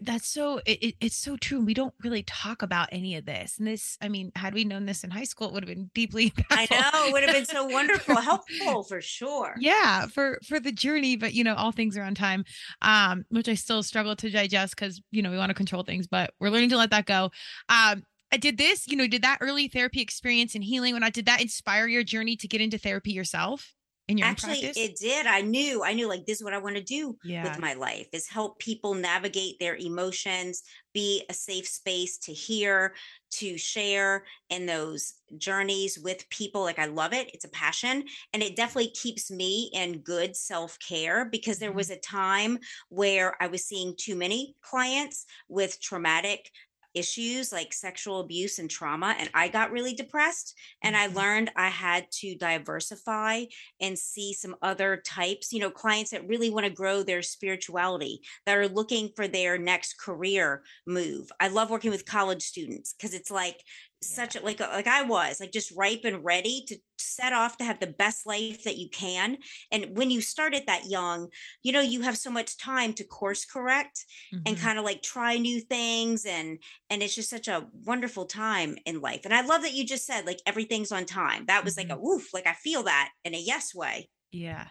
that's 0.00 0.26
so 0.26 0.60
it, 0.66 0.94
it's 1.00 1.16
so 1.16 1.36
true 1.36 1.60
we 1.60 1.74
don't 1.74 1.94
really 2.02 2.22
talk 2.22 2.62
about 2.62 2.88
any 2.90 3.16
of 3.16 3.24
this 3.24 3.58
and 3.58 3.66
this 3.66 3.98
i 4.00 4.08
mean 4.08 4.32
had 4.34 4.54
we 4.54 4.64
known 4.64 4.86
this 4.86 5.04
in 5.04 5.10
high 5.10 5.24
school 5.24 5.48
it 5.48 5.54
would 5.54 5.62
have 5.62 5.74
been 5.74 5.90
deeply 5.94 6.32
i 6.50 6.66
know 6.70 7.08
it 7.08 7.12
would 7.12 7.22
have 7.22 7.32
been 7.32 7.44
so 7.44 7.64
wonderful 7.66 8.16
helpful 8.16 8.82
for 8.84 9.00
sure 9.00 9.54
yeah 9.58 10.06
for 10.06 10.38
for 10.46 10.58
the 10.58 10.72
journey 10.72 11.16
but 11.16 11.34
you 11.34 11.44
know 11.44 11.54
all 11.54 11.72
things 11.72 11.96
are 11.96 12.02
on 12.02 12.14
time 12.14 12.44
um 12.82 13.24
which 13.28 13.48
i 13.48 13.54
still 13.54 13.82
struggle 13.82 14.16
to 14.16 14.30
digest 14.30 14.74
because 14.74 15.02
you 15.10 15.22
know 15.22 15.30
we 15.30 15.36
want 15.36 15.50
to 15.50 15.54
control 15.54 15.82
things 15.82 16.06
but 16.06 16.32
we're 16.40 16.50
learning 16.50 16.70
to 16.70 16.76
let 16.76 16.90
that 16.90 17.06
go 17.06 17.30
um 17.68 18.02
I 18.32 18.36
did 18.36 18.58
this, 18.58 18.88
you 18.88 18.96
know, 18.96 19.06
did 19.06 19.22
that 19.22 19.38
early 19.40 19.68
therapy 19.68 20.00
experience 20.00 20.56
and 20.56 20.64
healing 20.64 20.92
when 20.94 21.04
I 21.04 21.10
did 21.10 21.26
that 21.26 21.40
inspire 21.40 21.86
your 21.86 22.02
journey 22.02 22.34
to 22.38 22.48
get 22.48 22.60
into 22.60 22.78
therapy 22.78 23.12
yourself? 23.12 23.74
In 24.08 24.18
your 24.18 24.26
actually 24.26 24.58
it 24.58 24.96
did 24.96 25.26
i 25.26 25.40
knew 25.40 25.82
i 25.82 25.92
knew 25.92 26.08
like 26.08 26.26
this 26.26 26.38
is 26.38 26.44
what 26.44 26.52
i 26.52 26.58
want 26.58 26.76
to 26.76 26.82
do 26.82 27.16
yeah. 27.24 27.42
with 27.42 27.58
my 27.58 27.72
life 27.72 28.06
is 28.12 28.28
help 28.28 28.58
people 28.58 28.94
navigate 28.94 29.58
their 29.58 29.76
emotions 29.76 30.62
be 30.92 31.24
a 31.30 31.34
safe 31.34 31.66
space 31.66 32.18
to 32.18 32.32
hear 32.32 32.94
to 33.30 33.56
share 33.56 34.24
in 34.50 34.66
those 34.66 35.14
journeys 35.38 35.98
with 35.98 36.28
people 36.28 36.60
like 36.60 36.78
i 36.78 36.84
love 36.84 37.14
it 37.14 37.30
it's 37.32 37.46
a 37.46 37.50
passion 37.50 38.04
and 38.32 38.42
it 38.42 38.56
definitely 38.56 38.90
keeps 38.90 39.30
me 39.30 39.70
in 39.72 39.98
good 40.00 40.36
self-care 40.36 41.24
because 41.24 41.58
there 41.58 41.70
mm-hmm. 41.70 41.78
was 41.78 41.90
a 41.90 41.96
time 41.96 42.58
where 42.90 43.34
i 43.42 43.46
was 43.46 43.64
seeing 43.64 43.94
too 43.96 44.14
many 44.14 44.54
clients 44.62 45.24
with 45.48 45.80
traumatic 45.80 46.50
issues 46.94 47.52
like 47.52 47.72
sexual 47.72 48.20
abuse 48.20 48.58
and 48.58 48.70
trauma 48.70 49.14
and 49.18 49.28
i 49.34 49.48
got 49.48 49.70
really 49.70 49.94
depressed 49.94 50.58
and 50.82 50.96
i 50.96 51.06
mm-hmm. 51.06 51.16
learned 51.16 51.50
i 51.56 51.68
had 51.68 52.06
to 52.10 52.36
diversify 52.36 53.44
and 53.80 53.98
see 53.98 54.32
some 54.32 54.54
other 54.62 55.02
types 55.04 55.52
you 55.52 55.60
know 55.60 55.70
clients 55.70 56.10
that 56.10 56.26
really 56.28 56.50
want 56.50 56.64
to 56.64 56.70
grow 56.70 57.02
their 57.02 57.22
spirituality 57.22 58.20
that 58.46 58.56
are 58.56 58.68
looking 58.68 59.10
for 59.16 59.26
their 59.26 59.58
next 59.58 59.98
career 59.98 60.62
move 60.86 61.30
i 61.40 61.48
love 61.48 61.70
working 61.70 61.90
with 61.90 62.06
college 62.06 62.42
students 62.42 62.94
because 62.94 63.14
it's 63.14 63.30
like 63.30 63.62
such 64.06 64.36
a 64.36 64.40
like 64.40 64.60
like 64.60 64.86
I 64.86 65.02
was 65.02 65.40
like 65.40 65.52
just 65.52 65.72
ripe 65.76 66.02
and 66.04 66.24
ready 66.24 66.64
to 66.68 66.76
set 66.98 67.32
off 67.32 67.56
to 67.56 67.64
have 67.64 67.80
the 67.80 67.86
best 67.86 68.26
life 68.26 68.64
that 68.64 68.76
you 68.76 68.88
can 68.88 69.38
and 69.70 69.96
when 69.96 70.10
you 70.10 70.20
start 70.20 70.54
at 70.54 70.66
that 70.66 70.86
young 70.86 71.28
you 71.62 71.72
know 71.72 71.80
you 71.80 72.02
have 72.02 72.16
so 72.16 72.30
much 72.30 72.56
time 72.56 72.92
to 72.92 73.04
course 73.04 73.44
correct 73.44 74.04
mm-hmm. 74.32 74.42
and 74.46 74.58
kind 74.58 74.78
of 74.78 74.84
like 74.84 75.02
try 75.02 75.36
new 75.36 75.60
things 75.60 76.24
and 76.24 76.58
and 76.90 77.02
it's 77.02 77.14
just 77.14 77.30
such 77.30 77.48
a 77.48 77.66
wonderful 77.84 78.24
time 78.24 78.76
in 78.86 79.00
life 79.00 79.22
and 79.24 79.34
I 79.34 79.42
love 79.42 79.62
that 79.62 79.74
you 79.74 79.84
just 79.84 80.06
said 80.06 80.26
like 80.26 80.40
everything's 80.46 80.92
on 80.92 81.04
time 81.04 81.46
that 81.46 81.64
was 81.64 81.76
mm-hmm. 81.76 81.90
like 81.90 81.98
a 81.98 82.00
woof 82.00 82.32
like 82.32 82.46
I 82.46 82.54
feel 82.54 82.84
that 82.84 83.10
in 83.24 83.34
a 83.34 83.38
yes 83.38 83.74
way 83.74 84.08
yeah 84.32 84.66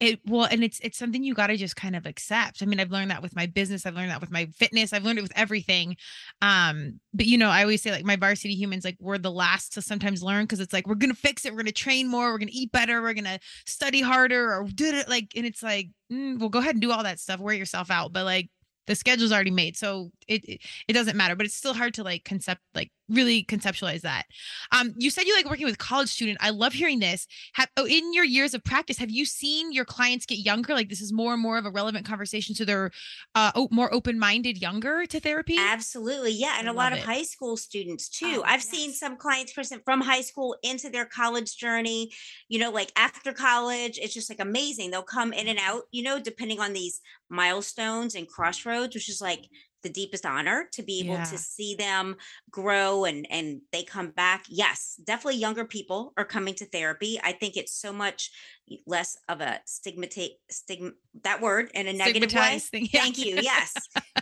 it 0.00 0.20
well, 0.26 0.46
and 0.50 0.62
it's 0.62 0.80
it's 0.80 0.98
something 0.98 1.22
you 1.22 1.34
got 1.34 1.48
to 1.48 1.56
just 1.56 1.76
kind 1.76 1.96
of 1.96 2.06
accept. 2.06 2.62
I 2.62 2.66
mean, 2.66 2.80
I've 2.80 2.90
learned 2.90 3.10
that 3.10 3.22
with 3.22 3.34
my 3.34 3.46
business, 3.46 3.86
I've 3.86 3.94
learned 3.94 4.10
that 4.10 4.20
with 4.20 4.30
my 4.30 4.46
fitness, 4.46 4.92
I've 4.92 5.04
learned 5.04 5.18
it 5.18 5.22
with 5.22 5.36
everything. 5.36 5.96
Um, 6.42 7.00
but 7.12 7.26
you 7.26 7.38
know, 7.38 7.48
I 7.48 7.62
always 7.62 7.82
say 7.82 7.90
like 7.90 8.04
my 8.04 8.16
varsity 8.16 8.54
humans, 8.54 8.84
like 8.84 8.96
we're 9.00 9.18
the 9.18 9.30
last 9.30 9.72
to 9.74 9.82
sometimes 9.82 10.22
learn 10.22 10.44
because 10.44 10.60
it's 10.60 10.72
like 10.72 10.86
we're 10.86 10.94
gonna 10.94 11.14
fix 11.14 11.44
it, 11.44 11.52
we're 11.52 11.62
gonna 11.62 11.72
train 11.72 12.08
more, 12.08 12.32
we're 12.32 12.38
gonna 12.38 12.50
eat 12.52 12.72
better, 12.72 13.02
we're 13.02 13.14
gonna 13.14 13.40
study 13.66 14.00
harder, 14.00 14.52
or 14.52 14.64
do 14.64 14.86
it 14.86 15.08
like, 15.08 15.32
and 15.36 15.46
it's 15.46 15.62
like, 15.62 15.88
mm, 16.12 16.38
well, 16.38 16.48
go 16.48 16.58
ahead 16.58 16.74
and 16.74 16.82
do 16.82 16.92
all 16.92 17.02
that 17.02 17.20
stuff, 17.20 17.40
wear 17.40 17.54
yourself 17.54 17.90
out, 17.90 18.12
but 18.12 18.24
like 18.24 18.50
the 18.86 18.96
schedule's 18.96 19.32
already 19.32 19.52
made 19.52 19.76
so 19.76 20.10
it, 20.30 20.44
it, 20.44 20.60
it 20.88 20.92
doesn't 20.92 21.16
matter 21.16 21.36
but 21.36 21.44
it's 21.44 21.54
still 21.54 21.74
hard 21.74 21.94
to 21.94 22.02
like 22.02 22.24
concept 22.24 22.60
like 22.74 22.90
really 23.10 23.44
conceptualize 23.44 24.02
that. 24.02 24.24
Um 24.72 24.94
you 24.96 25.10
said 25.10 25.24
you 25.24 25.34
like 25.34 25.48
working 25.48 25.66
with 25.66 25.78
college 25.78 26.08
student. 26.08 26.38
I 26.40 26.50
love 26.50 26.72
hearing 26.72 27.00
this. 27.00 27.26
Have 27.54 27.68
oh, 27.76 27.86
in 27.86 28.14
your 28.14 28.24
years 28.24 28.54
of 28.54 28.64
practice 28.64 28.96
have 28.98 29.10
you 29.10 29.24
seen 29.24 29.72
your 29.72 29.84
clients 29.84 30.26
get 30.26 30.36
younger? 30.38 30.74
Like 30.74 30.88
this 30.88 31.00
is 31.00 31.12
more 31.12 31.32
and 31.32 31.42
more 31.42 31.58
of 31.58 31.66
a 31.66 31.70
relevant 31.70 32.06
conversation 32.06 32.54
so 32.54 32.64
they're 32.64 32.90
uh 33.34 33.50
more 33.70 33.92
open-minded 33.92 34.58
younger 34.58 35.06
to 35.06 35.20
therapy? 35.20 35.56
Absolutely 35.58 36.32
yeah 36.32 36.56
and 36.58 36.68
I 36.68 36.72
a 36.72 36.74
lot 36.74 36.92
of 36.92 36.98
it. 36.98 37.04
high 37.04 37.22
school 37.22 37.56
students 37.56 38.08
too. 38.08 38.36
Oh, 38.38 38.42
i've 38.44 38.60
yes. 38.60 38.68
seen 38.68 38.92
some 38.92 39.16
clients 39.16 39.52
person 39.52 39.80
from 39.84 40.00
high 40.00 40.22
school 40.22 40.56
into 40.62 40.88
their 40.88 41.04
college 41.04 41.56
journey 41.56 42.10
you 42.48 42.58
know 42.58 42.70
like 42.70 42.92
after 42.96 43.32
college 43.32 43.98
it's 44.00 44.14
just 44.14 44.30
like 44.30 44.40
amazing. 44.40 44.90
They'll 44.90 45.02
come 45.02 45.32
in 45.32 45.48
and 45.48 45.58
out 45.58 45.82
you 45.90 46.02
know 46.02 46.20
depending 46.20 46.60
on 46.60 46.72
these 46.72 47.00
milestones 47.28 48.14
and 48.14 48.28
crossroads 48.28 48.94
which 48.94 49.08
is 49.08 49.20
like 49.20 49.46
the 49.82 49.88
deepest 49.90 50.26
honor 50.26 50.68
to 50.72 50.82
be 50.82 51.00
able 51.00 51.14
Yeah. 51.14 51.24
to 51.24 51.38
see 51.38 51.74
them 51.74 52.16
grow 52.50 53.04
and 53.04 53.26
and 53.30 53.60
they 53.72 53.82
come 53.82 54.10
back 54.10 54.44
yes 54.48 55.00
definitely 55.04 55.40
younger 55.40 55.64
people 55.64 56.12
are 56.16 56.24
coming 56.24 56.54
to 56.54 56.66
therapy 56.66 57.18
i 57.22 57.32
think 57.32 57.56
it's 57.56 57.72
so 57.72 57.92
much 57.92 58.30
less 58.86 59.16
of 59.28 59.40
a 59.40 59.60
stigmatate 59.66 60.32
stigma 60.50 60.90
that 61.24 61.40
word 61.40 61.70
in 61.74 61.88
a 61.88 61.92
negative 61.92 62.32
way 62.32 62.58
thing. 62.60 62.88
Yeah. 62.92 63.00
Thank 63.02 63.18
you. 63.18 63.36
Yes. 63.42 63.74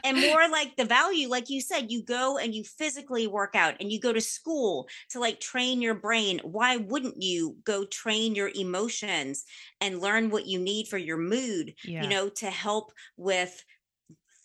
and 0.04 0.18
more 0.18 0.48
like 0.48 0.74
the 0.76 0.86
value, 0.86 1.28
like 1.28 1.50
you 1.50 1.60
said, 1.60 1.90
you 1.92 2.02
go 2.02 2.38
and 2.38 2.54
you 2.54 2.64
physically 2.64 3.26
work 3.26 3.54
out 3.54 3.74
and 3.78 3.92
you 3.92 4.00
go 4.00 4.10
to 4.12 4.22
school 4.22 4.88
to 5.10 5.20
like 5.20 5.38
train 5.38 5.82
your 5.82 5.94
brain. 5.94 6.40
Why 6.44 6.78
wouldn't 6.78 7.22
you 7.22 7.56
go 7.64 7.84
train 7.84 8.34
your 8.34 8.50
emotions 8.54 9.44
and 9.82 10.00
learn 10.00 10.30
what 10.30 10.46
you 10.46 10.58
need 10.58 10.88
for 10.88 10.96
your 10.98 11.18
mood, 11.18 11.74
Yeah. 11.84 12.02
you 12.04 12.08
know, 12.08 12.30
to 12.30 12.46
help 12.50 12.92
with 13.18 13.62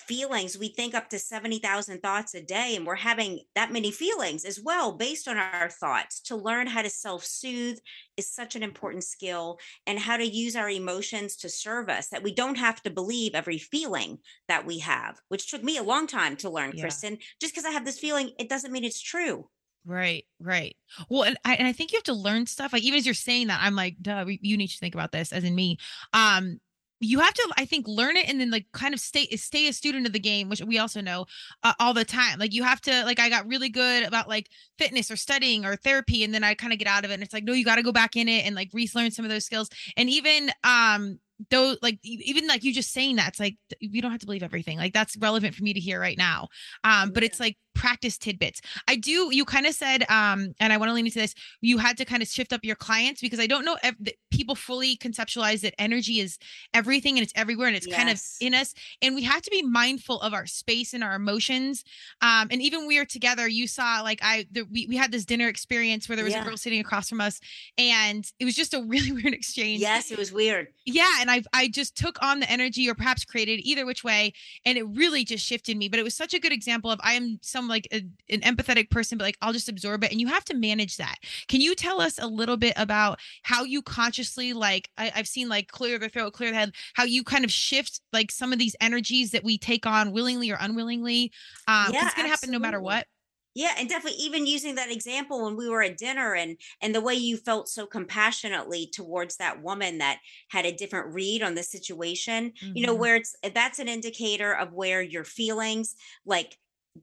feelings? 0.08 0.58
We 0.58 0.70
think 0.70 0.94
up 0.94 1.10
to 1.10 1.20
70,000 1.20 2.02
thoughts 2.02 2.34
a 2.34 2.42
day, 2.42 2.76
and 2.76 2.86
we're 2.86 2.96
having 2.96 3.42
that 3.56 3.72
many 3.72 3.92
feelings 3.92 4.46
as 4.46 4.60
well 4.62 4.92
based 4.94 5.28
on 5.28 5.38
our 5.38 5.70
thoughts. 5.70 6.20
To 6.22 6.36
learn 6.36 6.68
how 6.68 6.82
to 6.82 6.90
self 6.90 7.24
soothe 7.26 7.80
is 8.18 8.32
such 8.32 8.56
an 8.56 8.64
important 8.64 9.04
skill 9.04 9.60
and 9.88 10.00
how 10.00 10.18
to 10.18 10.26
use 10.26 10.56
our 10.56 10.70
emotions 10.70 11.36
to 11.38 11.50
serve 11.50 11.90
us 11.90 12.10
that 12.10 12.24
we 12.24 12.34
don't 12.34 12.58
have 12.58 12.82
to 12.84 12.90
believe 12.90 13.36
every 13.36 13.58
feeling 13.58 14.20
that 14.48 14.66
we 14.66 14.80
have, 14.80 15.20
which 15.30 15.50
took 15.50 15.64
me 15.64 15.78
a 15.78 15.84
long 15.84 16.08
time 16.08 16.36
to 16.38 16.50
learn, 16.50 16.72
Yeah. 16.76 16.82
Kristen. 16.84 17.18
Just 17.40 17.54
because 17.54 17.66
I 17.66 17.72
have 17.72 17.86
this 17.86 18.00
feeling, 18.00 18.32
it 18.40 18.50
doesn't 18.50 18.72
mean 18.72 18.84
it's 18.84 19.02
true. 19.02 19.50
Right, 19.86 20.26
right. 20.40 20.78
Well, 21.10 21.24
and 21.24 21.38
I 21.44 21.56
and 21.56 21.68
I 21.68 21.74
think 21.74 21.92
you 21.92 21.98
have 21.98 22.04
to 22.04 22.14
learn 22.14 22.46
stuff. 22.46 22.72
Like 22.72 22.84
even 22.84 22.98
as 22.98 23.06
you're 23.06 23.14
saying 23.14 23.48
that, 23.48 23.60
I'm 23.62 23.76
like, 23.76 23.98
duh, 24.02 24.26
you 24.28 24.56
need 24.56 24.70
to 24.70 24.78
think 24.78 24.96
about 24.96 25.12
this, 25.12 25.34
as 25.34 25.44
in 25.44 25.54
me. 25.54 25.78
Um, 26.14 26.62
you 27.04 27.20
have 27.20 27.34
to, 27.34 27.54
I 27.58 27.66
think, 27.66 27.88
learn 27.88 28.18
it 28.18 28.30
and 28.30 28.40
then 28.40 28.52
like 28.52 28.66
kind 28.72 28.94
of 28.94 29.00
stay 29.00 29.28
stay 29.36 29.68
a 29.68 29.74
student 29.74 30.06
of 30.08 30.14
the 30.14 30.20
game, 30.20 30.50
which 30.50 30.62
we 30.62 30.80
also 30.80 31.02
know 31.02 31.26
uh, 31.64 31.74
all 31.80 31.94
the 31.94 32.06
time. 32.06 32.40
Like 32.40 32.54
you 32.54 32.64
have 32.64 32.82
to, 32.82 33.04
like 33.06 33.20
I 33.20 33.30
got 33.30 33.48
really 33.48 33.70
good 33.70 34.04
about 34.04 34.28
like 34.30 34.50
fitness 34.78 35.12
or 35.12 35.16
studying 35.16 35.66
or 35.66 35.76
therapy, 35.76 36.24
and 36.24 36.34
then 36.34 36.44
I 36.44 36.54
kind 36.54 36.74
of 36.74 36.80
get 36.80 36.88
out 36.88 37.06
of 37.06 37.12
it, 37.12 37.16
and 37.16 37.24
it's 37.24 37.34
like, 37.34 37.44
no, 37.44 37.54
you 37.54 37.66
got 37.66 37.76
to 37.76 37.84
go 37.84 37.92
back 37.92 38.16
in 38.16 38.28
it 38.28 38.46
and 38.46 38.56
like 38.56 38.70
relearn 38.74 39.12
some 39.12 39.26
of 39.26 39.32
those 39.32 39.46
skills. 39.46 39.70
And 39.98 40.10
even 40.10 40.52
um 40.64 41.20
though 41.50 41.76
like 41.82 42.00
even 42.04 42.48
like 42.48 42.64
you 42.64 42.74
just 42.74 42.94
saying 42.94 43.16
that 43.18 43.30
it's 43.30 43.40
like 43.40 43.56
you 43.80 44.02
don't 44.02 44.12
have 44.12 44.20
to 44.20 44.26
believe 44.26 44.44
everything 44.44 44.78
like 44.78 44.94
that's 44.94 45.18
relevant 45.18 45.56
for 45.56 45.64
me 45.64 45.74
to 45.74 45.80
hear 45.80 46.00
right 46.00 46.18
now. 46.18 46.48
Um 46.84 47.12
but 47.12 47.24
it's 47.24 47.40
like 47.40 47.58
practice 47.76 48.20
tidbits. 48.20 48.62
I 48.88 48.96
do 48.96 49.30
you 49.36 49.44
kind 49.46 49.66
of 49.66 49.74
said 49.74 50.04
um 50.10 50.54
and 50.60 50.72
i 50.72 50.78
want 50.78 50.90
to 50.90 50.94
lean 50.94 51.06
into 51.08 51.18
this 51.20 51.34
you 51.60 51.80
had 51.80 51.98
to 51.98 52.06
kind 52.06 52.22
of 52.22 52.30
shift 52.30 52.54
up 52.54 52.64
your 52.64 52.76
clients 52.76 53.20
because 53.20 53.40
i 53.40 53.48
don't 53.48 53.66
know 53.66 53.78
if 53.84 53.96
people 54.30 54.54
fully 54.54 54.96
conceptualize 54.98 55.62
that 55.62 55.74
energy 55.82 56.20
is 56.20 56.38
everything 56.76 57.18
and 57.18 57.24
it's 57.24 57.34
everywhere 57.36 57.68
and 57.68 57.76
it's 57.76 57.88
kind 57.88 58.10
of 58.10 58.22
in 58.40 58.54
us 58.54 58.74
and 59.02 59.16
we 59.16 59.24
have 59.24 59.42
to 59.42 59.50
be 59.50 59.64
mindful 59.64 60.22
of 60.22 60.34
our 60.34 60.46
space 60.46 60.94
and 60.94 61.04
our 61.04 61.16
emotions. 61.16 61.84
Um 62.22 62.48
and 62.52 62.62
even 62.62 62.86
we 62.88 63.00
were 63.00 63.06
together 63.06 63.48
you 63.48 63.68
saw 63.68 64.02
like 64.04 64.20
i 64.22 64.46
the, 64.52 64.64
we, 64.72 64.86
we 64.88 64.96
had 64.96 65.12
this 65.12 65.26
dinner 65.26 65.48
experience 65.48 66.08
where 66.08 66.16
there 66.16 66.26
was 66.26 66.34
Yeah. 66.36 66.44
a 66.44 66.46
girl 66.46 66.58
sitting 66.58 66.80
across 66.80 67.10
from 67.10 67.22
us 67.22 67.40
and 67.78 68.24
it 68.40 68.46
was 68.46 68.56
just 68.56 68.74
a 68.76 68.84
really 68.84 69.12
weird 69.18 69.34
exchange 69.34 69.82
Yes, 69.82 70.12
it 70.12 70.18
was 70.20 70.32
weird. 70.32 70.68
yeah 70.86 71.23
and 71.24 71.32
i 71.32 71.42
i 71.54 71.68
just 71.68 71.96
took 71.96 72.22
on 72.22 72.42
the 72.42 72.52
energy 72.52 72.90
or 72.90 72.94
perhaps 72.94 73.24
created 73.24 73.60
either 73.64 73.86
which 73.86 74.04
way 74.04 74.34
and 74.66 74.78
it 74.78 74.84
really 74.90 75.24
just 75.24 75.46
shifted 75.46 75.78
me 75.78 75.88
but 75.88 76.00
it 76.00 76.04
was 76.04 76.16
such 76.16 76.34
a 76.34 76.40
good 76.40 76.52
example 76.52 76.92
of 76.92 77.00
i 77.02 77.14
am 77.14 77.40
some 77.42 77.68
like 77.68 77.88
a, 77.92 78.06
an 78.30 78.42
empathetic 78.42 78.90
person 78.92 79.18
but 79.18 79.24
like 79.24 79.38
i'll 79.42 79.54
just 79.54 79.70
absorb 79.70 80.04
it 80.04 80.12
and 80.12 80.20
you 80.20 80.28
have 80.28 80.44
to 80.44 80.54
manage 80.54 80.98
that. 80.98 81.16
Can 81.48 81.62
you 81.62 81.76
tell 81.76 82.02
us 82.02 82.20
a 82.20 82.28
little 82.28 82.58
bit 82.58 82.74
about 82.76 83.20
how 83.44 83.64
you 83.64 83.82
consciously 83.82 84.52
like 84.52 84.90
I, 84.98 85.12
i've 85.16 85.28
seen 85.28 85.48
like 85.48 85.70
clear 85.70 85.98
the 85.98 86.10
throat 86.10 86.34
clear 86.34 86.52
the 86.52 86.58
head 86.58 86.74
how 86.94 87.06
you 87.06 87.24
kind 87.24 87.46
of 87.46 87.52
shift 87.52 88.02
like 88.12 88.30
some 88.30 88.52
of 88.52 88.60
these 88.60 88.76
energies 88.82 89.32
that 89.32 89.44
we 89.44 89.58
take 89.58 89.86
on 89.86 90.12
willingly 90.12 90.52
or 90.52 90.58
unwillingly 90.60 91.32
um 91.68 91.94
Yeah, 91.94 92.08
it's 92.08 92.16
gonna 92.16 92.28
happen 92.28 92.52
no 92.52 92.60
matter 92.60 92.82
what 92.82 93.08
Yeah, 93.56 93.76
and 93.78 93.88
definitely 93.88 94.20
even 94.20 94.48
using 94.48 94.76
that 94.76 94.92
example 94.92 95.44
when 95.44 95.56
we 95.56 95.70
were 95.70 95.84
at 95.84 95.98
dinner 95.98 96.34
and 96.36 96.58
and 96.82 96.94
the 96.96 97.02
way 97.02 97.14
you 97.14 97.38
felt 97.38 97.70
so 97.70 97.86
compassionately 97.86 98.88
towards 98.92 99.38
that 99.38 99.62
woman 99.62 100.00
that 100.00 100.20
had 100.50 100.66
a 100.66 100.72
different 100.76 101.14
read 101.14 101.44
on 101.44 101.56
the 101.56 101.64
situation, 101.64 102.54
you 102.74 102.86
know, 102.86 102.96
Mhm. 102.96 102.96
where 102.96 103.16
it's 103.16 103.36
that's 103.54 103.80
an 103.80 103.88
indicator 103.88 104.54
of 104.56 104.74
where 104.74 105.02
your 105.02 105.24
feelings 105.24 105.96
like 106.26 106.58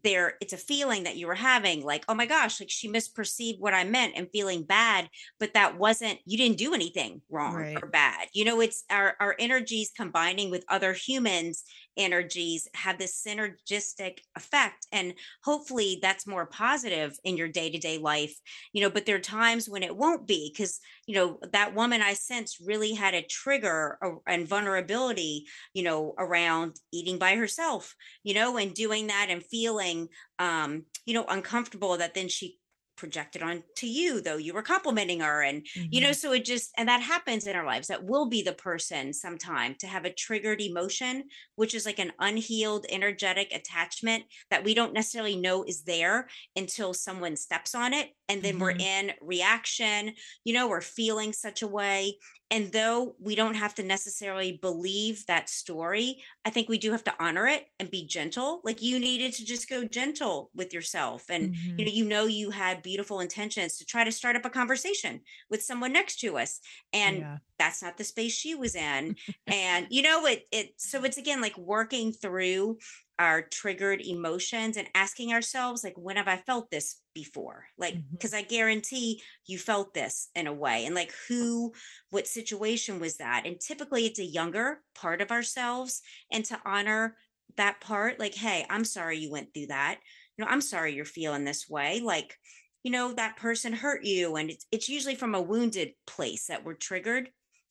there 0.05 0.35
it's 0.41 0.53
a 0.53 0.57
feeling 0.57 1.03
that 1.03 1.17
you 1.17 1.27
were 1.27 1.35
having 1.35 1.83
like 1.83 2.05
oh 2.09 2.15
my 2.15 2.25
gosh 2.25 2.61
like 2.61 2.71
she 2.71 2.89
misperceived 2.89 3.59
what 3.59 3.75
i 3.75 3.83
meant 3.83 4.15
and 4.17 4.29
feeling 4.31 4.63
bad 4.63 5.11
but 5.41 5.53
that 5.53 5.79
wasn't 5.79 6.21
you 6.25 6.39
didn't 6.39 6.59
do 6.59 6.73
anything 6.73 7.21
wrong 7.29 7.67
Right. 7.67 7.83
or 7.83 7.89
bad 7.89 8.29
you 8.33 8.45
know 8.45 8.61
it's 8.61 8.85
our 8.89 9.17
our 9.19 9.35
energies 9.41 9.91
combining 9.91 10.49
with 10.49 10.65
other 10.69 10.93
humans 10.93 11.65
energies 11.97 12.69
have 12.75 12.99
this 12.99 13.23
synergistic 13.27 14.19
effect 14.37 14.87
and 14.93 15.15
hopefully 15.43 15.99
that's 16.01 16.27
more 16.27 16.47
positive 16.47 17.17
in 17.25 17.37
your 17.37 17.49
day-to-day 17.49 17.99
life 17.99 18.35
you 18.73 18.81
know 18.81 18.91
but 18.91 19.07
there 19.07 19.17
are 19.17 19.21
times 19.21 19.69
when 19.69 19.83
it 19.83 19.97
won't 19.97 20.27
be 20.27 20.53
because 20.53 20.79
you 21.07 21.15
know 21.15 21.39
that 21.53 21.75
woman 21.75 22.01
i 22.01 22.15
sense 22.15 22.59
really 22.65 22.93
had 22.93 23.15
a 23.15 23.23
trigger 23.23 23.99
and 24.27 24.47
vulnerability 24.47 25.45
you 25.75 25.83
know 25.83 26.15
around 26.19 26.77
eating 26.93 27.19
by 27.19 27.35
herself 27.35 27.95
you 28.23 28.35
know 28.35 28.57
and 28.57 28.75
doing 28.75 29.09
that 29.09 29.27
and 29.29 29.45
feeling 29.45 30.09
um 30.39 30.85
you 31.07 31.15
know 31.15 31.25
uncomfortable 31.29 31.97
that 31.97 32.15
then 32.15 32.29
she 32.29 32.60
projected 33.01 33.43
onto 33.43 33.87
you 33.87 34.21
though 34.21 34.37
you 34.37 34.53
were 34.53 34.63
complimenting 34.63 35.21
her 35.21 35.43
and 35.43 35.67
you 35.91 36.01
know 36.01 36.13
Mhm. 36.13 36.13
so 36.13 36.33
it 36.33 36.45
just 36.45 36.71
and 36.77 36.87
that 36.89 37.01
happens 37.01 37.47
in 37.47 37.57
our 37.57 37.65
lives 37.65 37.89
that 37.89 38.05
will 38.05 38.29
be 38.29 38.43
the 38.43 38.53
person 38.53 39.13
sometime 39.15 39.75
to 39.75 39.87
have 39.87 40.05
a 40.05 40.13
triggered 40.13 40.61
emotion 40.61 41.25
which 41.57 41.75
is 41.75 41.87
like 41.87 41.99
an 41.99 42.13
unhealed 42.19 42.85
energetic 42.91 43.51
attachment 43.53 44.25
that 44.51 44.63
we 44.65 44.75
don't 44.75 44.93
necessarily 44.93 45.35
know 45.35 45.65
is 45.65 45.85
there 45.85 46.29
until 46.55 46.93
someone 46.93 47.37
steps 47.37 47.75
on 47.75 47.95
it 47.95 48.11
and 48.29 48.43
then 48.43 48.59
we're 48.59 48.75
Mhm. 48.75 48.79
in 48.79 49.13
reaction 49.23 50.15
you 50.45 50.53
know 50.53 50.69
we're 50.69 50.83
feeling 50.83 51.33
such 51.33 51.63
a 51.63 51.67
way 51.67 52.19
and 52.51 52.73
though 52.73 53.15
we 53.21 53.35
don't 53.35 53.55
have 53.55 53.75
to 53.75 53.83
necessarily 53.83 54.53
believe 54.53 55.27
that 55.27 55.49
story 55.49 56.23
i 56.45 56.51
think 56.51 56.69
we 56.69 56.79
do 56.79 56.91
have 56.93 57.05
to 57.05 57.15
honor 57.23 57.47
it 57.47 57.69
and 57.79 57.91
be 57.91 58.07
gentle 58.07 58.61
like 58.65 58.83
you 58.83 58.99
needed 58.99 59.33
to 59.33 59.45
just 59.45 59.69
go 59.69 59.85
gentle 59.85 60.51
with 60.55 60.73
yourself 60.73 61.25
and 61.31 61.51
Mhm. 61.51 61.79
you 61.79 61.85
know 61.85 61.91
you 61.93 62.05
know 62.05 62.27
you 62.27 62.51
had 62.51 62.83
beautiful 62.83 63.21
intentions 63.21 63.77
to 63.77 63.85
try 63.85 64.05
to 64.05 64.13
start 64.13 64.37
up 64.37 64.45
a 64.45 64.51
conversation 64.51 65.23
with 65.49 65.63
someone 65.63 65.93
next 65.93 66.19
to 66.21 66.37
us 66.39 66.61
and 66.93 67.27
Yeah. 67.27 67.39
That's 67.61 67.83
not 67.83 67.99
the 67.99 68.05
space 68.05 68.33
she 68.33 68.55
was 68.55 68.75
in. 68.75 69.15
And 69.47 69.87
you 69.91 70.03
know 70.03 70.27
it 70.27 70.47
it 70.53 70.75
so 70.77 71.05
it's 71.05 71.19
again 71.19 71.41
like 71.41 71.57
working 71.59 72.13
through 72.13 72.79
our 73.19 73.43
triggered 73.43 74.01
emotions 74.01 74.77
and 74.77 74.89
asking 74.95 75.33
ourselves 75.33 75.83
like 75.85 75.95
when 75.97 76.17
have 76.17 76.29
i 76.29 76.37
felt 76.37 76.71
this 76.71 77.01
before? 77.15 77.65
Like 77.77 77.95
mm-hmm. 77.95 78.13
because 78.13 78.33
i 78.33 78.43
guarantee 78.43 79.23
you 79.47 79.59
felt 79.59 79.93
this 79.93 80.29
in 80.35 80.47
a 80.47 80.53
way 80.53 80.87
and 80.87 80.95
like 80.95 81.13
who 81.29 81.73
what 82.11 82.27
situation 82.27 83.01
was 83.01 83.17
that? 83.19 83.43
And 83.45 83.61
typically 83.61 84.07
it's 84.07 84.21
a 84.21 84.25
younger 84.25 84.81
part 84.95 85.21
of 85.21 85.31
ourselves 85.31 86.01
and 86.33 86.45
to 86.47 86.61
honor 86.65 87.17
that 87.57 87.81
part 87.81 88.21
like 88.21 88.35
hey 88.35 88.65
i'm 88.71 88.85
sorry 88.85 89.19
you 89.19 89.31
went 89.31 89.53
through 89.53 89.67
that. 89.67 89.99
You 90.37 90.45
know 90.45 90.51
i'm 90.51 90.63
sorry 90.63 90.95
you're 90.95 91.05
feeling 91.05 91.45
this 91.45 91.69
way. 91.69 92.01
Like 92.01 92.37
you 92.83 92.91
know 92.91 93.13
that 93.13 93.37
person 93.37 93.73
hurt 93.73 94.05
you 94.05 94.37
and 94.37 94.51
it's, 94.51 94.67
it's 94.71 94.89
usually 94.89 95.17
from 95.17 95.35
a 95.35 95.43
wounded 95.43 95.91
place 96.07 96.47
that 96.47 96.65
we're 96.65 96.75
triggered 96.75 97.31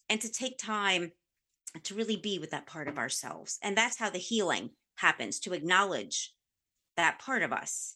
and 0.10 0.22
to 0.22 0.32
take 0.32 0.58
time 0.58 1.12
to 1.84 1.94
really 1.94 2.18
be 2.18 2.40
with 2.40 2.52
that 2.52 2.66
part 2.66 2.88
of 2.88 2.98
ourselves 2.98 3.60
and 3.62 3.78
that's 3.78 3.98
how 3.98 4.10
the 4.10 4.18
healing 4.18 4.72
happens 4.96 5.40
to 5.40 5.54
acknowledge 5.54 6.34
that 6.98 7.20
part 7.20 7.44
of 7.44 7.54
us 7.54 7.96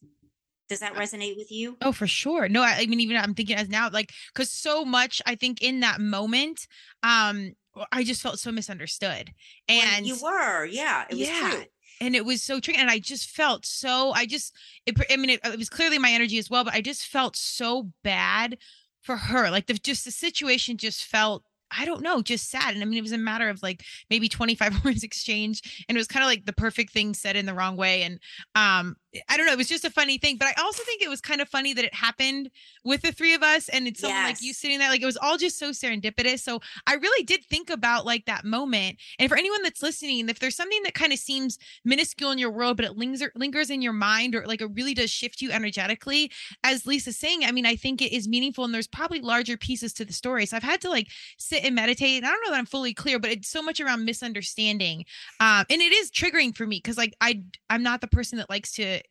does 0.70 0.80
that 0.80 0.94
resonate 0.96 1.36
with 1.36 1.52
you 1.52 1.78
Oh, 1.82 1.92
for 1.92 2.08
sure. 2.08 2.48
No, 2.48 2.62
I, 2.62 2.78
I 2.80 2.86
mean, 2.86 3.02
even 3.02 3.18
I'm 3.18 3.34
thinking 3.34 3.58
as 3.58 3.68
now, 3.68 3.90
like, 3.90 4.12
because 4.34 4.50
so 4.50 4.86
much, 4.86 5.22
I 5.26 5.36
think 5.36 5.62
in 5.62 5.82
that 5.82 6.00
moment, 6.00 6.66
um, 7.04 7.54
I 7.92 8.04
just 8.04 8.22
felt 8.22 8.40
so 8.40 8.52
misunderstood, 8.52 9.34
Well, 9.68 9.80
and 9.80 10.06
you 10.06 10.18
were 10.22 10.66
yeah 10.66 11.06
it 11.10 11.18
was 11.18 11.28
yeah, 11.28 11.50
true 11.50 11.64
and 12.00 12.16
it 12.16 12.26
was 12.26 12.44
so 12.44 12.60
tricky, 12.60 12.80
and 12.80 12.90
I 12.90 13.00
just 13.00 13.30
felt 13.30 13.66
so. 13.66 14.12
I 14.12 14.26
just, 14.26 14.54
it, 14.86 14.96
I 15.10 15.16
mean, 15.18 15.30
it, 15.30 15.40
it 15.44 15.58
was 15.58 15.70
clearly 15.70 15.98
my 15.98 16.12
energy 16.12 16.38
as 16.38 16.50
well, 16.50 16.64
but 16.64 16.74
I 16.74 16.82
just 16.82 17.06
felt 17.08 17.36
so 17.36 17.90
bad 18.04 18.58
for 19.02 19.18
her. 19.18 19.50
Like 19.50 19.68
the 19.68 19.74
just 19.74 20.06
the 20.06 20.12
situation 20.12 20.78
just 20.78 21.04
felt. 21.04 21.44
I 21.78 21.86
don't 21.86 22.02
know, 22.02 22.22
just 22.22 22.50
sad. 22.50 22.74
And 22.74 22.82
I 22.82 22.86
mean, 22.86 22.98
it 22.98 23.02
was 23.02 23.12
a 23.12 23.18
matter 23.18 23.50
of 23.50 23.62
like 23.64 23.84
maybe 24.10 24.30
25 24.30 24.84
words 24.86 25.04
exchange. 25.04 25.86
And 25.88 25.98
it 25.98 26.00
was 26.00 26.08
kind 26.08 26.24
of 26.24 26.28
like 26.28 26.46
the 26.46 26.54
perfect 26.54 26.92
thing 26.94 27.14
said 27.14 27.36
in 27.36 27.46
the 27.46 27.54
wrong 27.54 27.78
way. 27.78 28.04
And 28.04 28.20
um, 28.56 28.96
I 29.30 29.38
don't 29.38 29.46
know. 29.46 29.54
It 29.54 29.58
was 29.58 29.68
just 29.68 29.86
a 29.86 29.92
funny 29.92 30.18
thing, 30.18 30.38
but 30.38 30.48
I 30.48 30.62
also 30.62 30.84
think 30.84 31.02
it 31.02 31.10
was 31.10 31.22
kind 31.22 31.42
of 31.42 31.48
funny 31.48 31.74
that 31.74 31.86
it 31.86 31.94
happened 31.94 32.50
with 32.84 33.02
the 33.02 33.12
three 33.12 33.34
of 33.34 33.44
us, 33.44 33.70
and 33.70 33.88
it's 33.88 34.00
someone 34.00 34.24
like 34.24 34.42
you 34.42 34.54
sitting 34.54 34.80
there. 34.80 34.90
Like 34.90 35.02
it 35.02 35.06
was 35.06 35.18
all 35.18 35.38
just 35.38 35.60
so 35.60 35.70
serendipitous. 35.70 36.40
So 36.40 36.62
I 36.88 36.96
really 36.96 37.24
did 37.24 37.46
think 37.46 37.70
about 37.70 38.06
like 38.06 38.26
that 38.26 38.44
moment. 38.44 38.98
And 39.20 39.30
for 39.30 39.38
anyone 39.38 39.62
that's 39.62 39.84
listening, 39.84 40.30
if 40.30 40.40
there's 40.40 40.56
something 40.56 40.82
that 40.84 40.96
kind 40.96 41.14
of 41.14 41.20
seems 41.20 41.60
minuscule 41.86 42.32
in 42.32 42.40
your 42.40 42.50
world, 42.50 42.78
but 42.78 42.86
it 42.86 42.98
lingers 42.98 43.30
lingers 43.36 43.70
in 43.70 43.82
your 43.82 43.94
mind, 43.94 44.34
or 44.34 44.46
like 44.48 44.62
it 44.62 44.72
really 44.74 44.96
does 44.96 45.12
shift 45.12 45.42
you 45.42 45.52
energetically, 45.52 46.32
as 46.64 46.88
Lisa's 46.88 47.18
saying, 47.18 47.46
I 47.46 47.52
mean, 47.52 47.66
I 47.66 47.76
think 47.76 48.02
it 48.02 48.14
is 48.14 48.28
meaningful, 48.28 48.66
and 48.66 48.74
there's 48.74 48.88
probably 48.88 49.22
larger 49.22 49.58
pieces 49.58 49.94
to 49.94 50.06
the 50.06 50.14
story. 50.14 50.46
So 50.48 50.58
I've 50.58 50.64
had 50.64 50.82
to 50.82 50.90
like 50.90 51.10
sit 51.38 51.64
and 51.64 51.76
meditate. 51.76 52.18
And 52.18 52.26
I 52.26 52.30
don't 52.30 52.44
know 52.46 52.52
that 52.52 52.58
I'm 52.58 52.66
fully 52.66 52.94
clear, 52.94 53.20
but 53.20 53.32
it's 53.32 53.50
so 53.50 53.62
much 53.62 53.80
around 53.80 54.06
misunderstanding, 54.06 55.06
um, 55.40 55.66
and 55.70 55.82
it 55.82 55.94
is 55.94 56.10
triggering 56.10 56.56
for 56.56 56.66
me 56.66 56.78
because 56.78 56.98
like 56.98 57.14
I 57.22 57.44
I'm 57.70 57.84
not 57.84 58.02
the 58.02 58.08
person 58.08 58.40
that 58.40 58.50
likes 58.50 58.72
to 58.74 59.03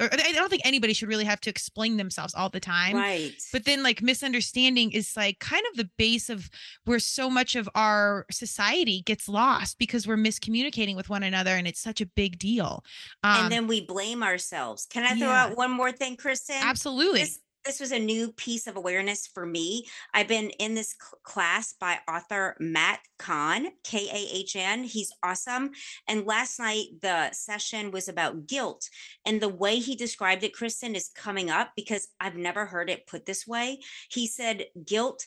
I 0.00 0.32
don't 0.32 0.48
think 0.48 0.62
anybody 0.64 0.92
should 0.92 1.08
really 1.08 1.24
have 1.24 1.40
to 1.40 1.50
explain 1.50 1.96
themselves 1.96 2.32
all 2.32 2.48
the 2.48 2.60
time. 2.60 2.94
Right. 2.94 3.32
But 3.52 3.64
then 3.64 3.82
like 3.82 4.00
misunderstanding 4.00 4.92
is 4.92 5.16
like 5.16 5.40
kind 5.40 5.64
of 5.72 5.76
the 5.76 5.90
base 5.98 6.30
of 6.30 6.48
where 6.84 7.00
so 7.00 7.28
much 7.28 7.56
of 7.56 7.68
our 7.74 8.24
society 8.30 9.02
gets 9.02 9.28
lost 9.28 9.76
because 9.78 10.06
we're 10.06 10.16
miscommunicating 10.16 10.94
with 10.94 11.08
one 11.08 11.24
another 11.24 11.50
and 11.50 11.66
it's 11.66 11.80
such 11.80 12.00
a 12.00 12.06
big 12.06 12.38
deal. 12.38 12.84
Um 13.24 13.44
and 13.44 13.52
then 13.52 13.66
we 13.66 13.80
blame 13.80 14.22
ourselves. 14.22 14.86
Can 14.86 15.02
I 15.02 15.18
throw 15.18 15.28
yeah. 15.28 15.46
out 15.46 15.56
one 15.56 15.72
more 15.72 15.90
thing, 15.90 16.16
Kristen? 16.16 16.56
absolutely. 16.60 17.22
This, 17.22 17.40
this 17.68 17.80
was 17.80 17.92
a 17.92 17.98
new 17.98 18.32
piece 18.32 18.66
of 18.66 18.76
awareness 18.76 19.26
for 19.26 19.44
me. 19.44 19.84
I've 20.14 20.26
been 20.26 20.48
in 20.58 20.74
this 20.74 20.96
cl- 20.98 21.20
class 21.22 21.74
by 21.78 21.98
author 22.08 22.56
Matt 22.58 23.00
Kahn, 23.18 23.68
K 23.84 24.08
A 24.08 24.36
H 24.38 24.56
N. 24.56 24.84
He's 24.84 25.12
awesome. 25.22 25.72
And 26.08 26.24
last 26.24 26.58
night, 26.58 26.86
the 27.02 27.30
session 27.32 27.90
was 27.90 28.08
about 28.08 28.46
guilt. 28.46 28.88
And 29.26 29.38
the 29.38 29.50
way 29.50 29.80
he 29.80 29.96
described 29.96 30.44
it, 30.44 30.54
Kristen, 30.54 30.94
is 30.94 31.10
coming 31.14 31.50
up 31.50 31.72
because 31.76 32.08
I've 32.18 32.36
never 32.36 32.64
heard 32.64 32.88
it 32.88 33.06
put 33.06 33.26
this 33.26 33.46
way. 33.46 33.80
He 34.10 34.26
said, 34.26 34.64
guilt, 34.86 35.26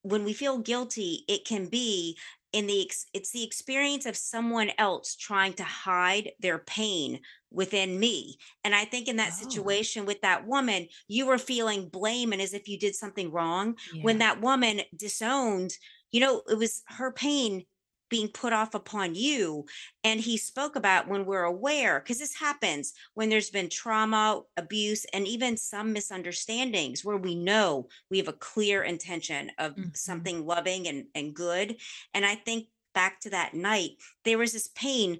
when 0.00 0.24
we 0.24 0.32
feel 0.32 0.58
guilty, 0.58 1.24
it 1.28 1.44
can 1.44 1.66
be 1.66 2.16
in 2.54 2.66
the 2.66 2.90
it's 3.12 3.32
the 3.32 3.44
experience 3.44 4.06
of 4.06 4.16
someone 4.16 4.70
else 4.78 5.16
trying 5.16 5.52
to 5.54 5.64
hide 5.64 6.32
their 6.40 6.58
pain 6.60 7.20
within 7.50 7.98
me 8.00 8.36
and 8.64 8.74
i 8.74 8.84
think 8.84 9.08
in 9.08 9.16
that 9.16 9.32
Oh. 9.32 9.32
situation 9.32 10.06
with 10.06 10.20
that 10.22 10.46
woman 10.46 10.86
you 11.08 11.26
were 11.26 11.38
feeling 11.38 11.88
blame 11.88 12.32
and 12.32 12.40
as 12.42 12.54
if 12.54 12.68
you 12.68 12.78
did 12.78 12.94
something 12.94 13.30
wrong 13.32 13.76
when 14.00 14.18
that 14.18 14.40
woman 14.40 14.80
disowned 14.96 15.72
you 16.12 16.20
know 16.20 16.42
it 16.48 16.58
was 16.58 16.82
her 16.88 17.12
pain 17.12 17.64
being 18.08 18.28
put 18.28 18.52
off 18.52 18.74
upon 18.74 19.14
you 19.14 19.64
and 20.04 20.20
he 20.20 20.36
spoke 20.36 20.76
about 20.76 21.08
when 21.08 21.24
we're 21.24 21.44
aware 21.44 22.00
because 22.00 22.18
this 22.18 22.34
happens 22.34 22.92
when 23.14 23.28
there's 23.28 23.50
been 23.50 23.68
trauma 23.68 24.42
abuse 24.56 25.04
and 25.12 25.26
even 25.26 25.56
some 25.56 25.92
misunderstandings 25.92 27.04
where 27.04 27.16
we 27.16 27.34
know 27.34 27.88
we 28.10 28.18
have 28.18 28.28
a 28.28 28.32
clear 28.32 28.82
intention 28.82 29.50
of 29.58 29.74
Mhm. 29.74 29.96
something 29.96 30.46
loving 30.46 30.86
and, 30.86 31.06
and 31.14 31.34
good. 31.34 31.80
And 32.12 32.24
i 32.24 32.34
think 32.34 32.68
back 32.94 33.20
to 33.20 33.30
that 33.30 33.54
night 33.54 33.92
there 34.24 34.38
was 34.38 34.52
this 34.52 34.68
pain 34.68 35.18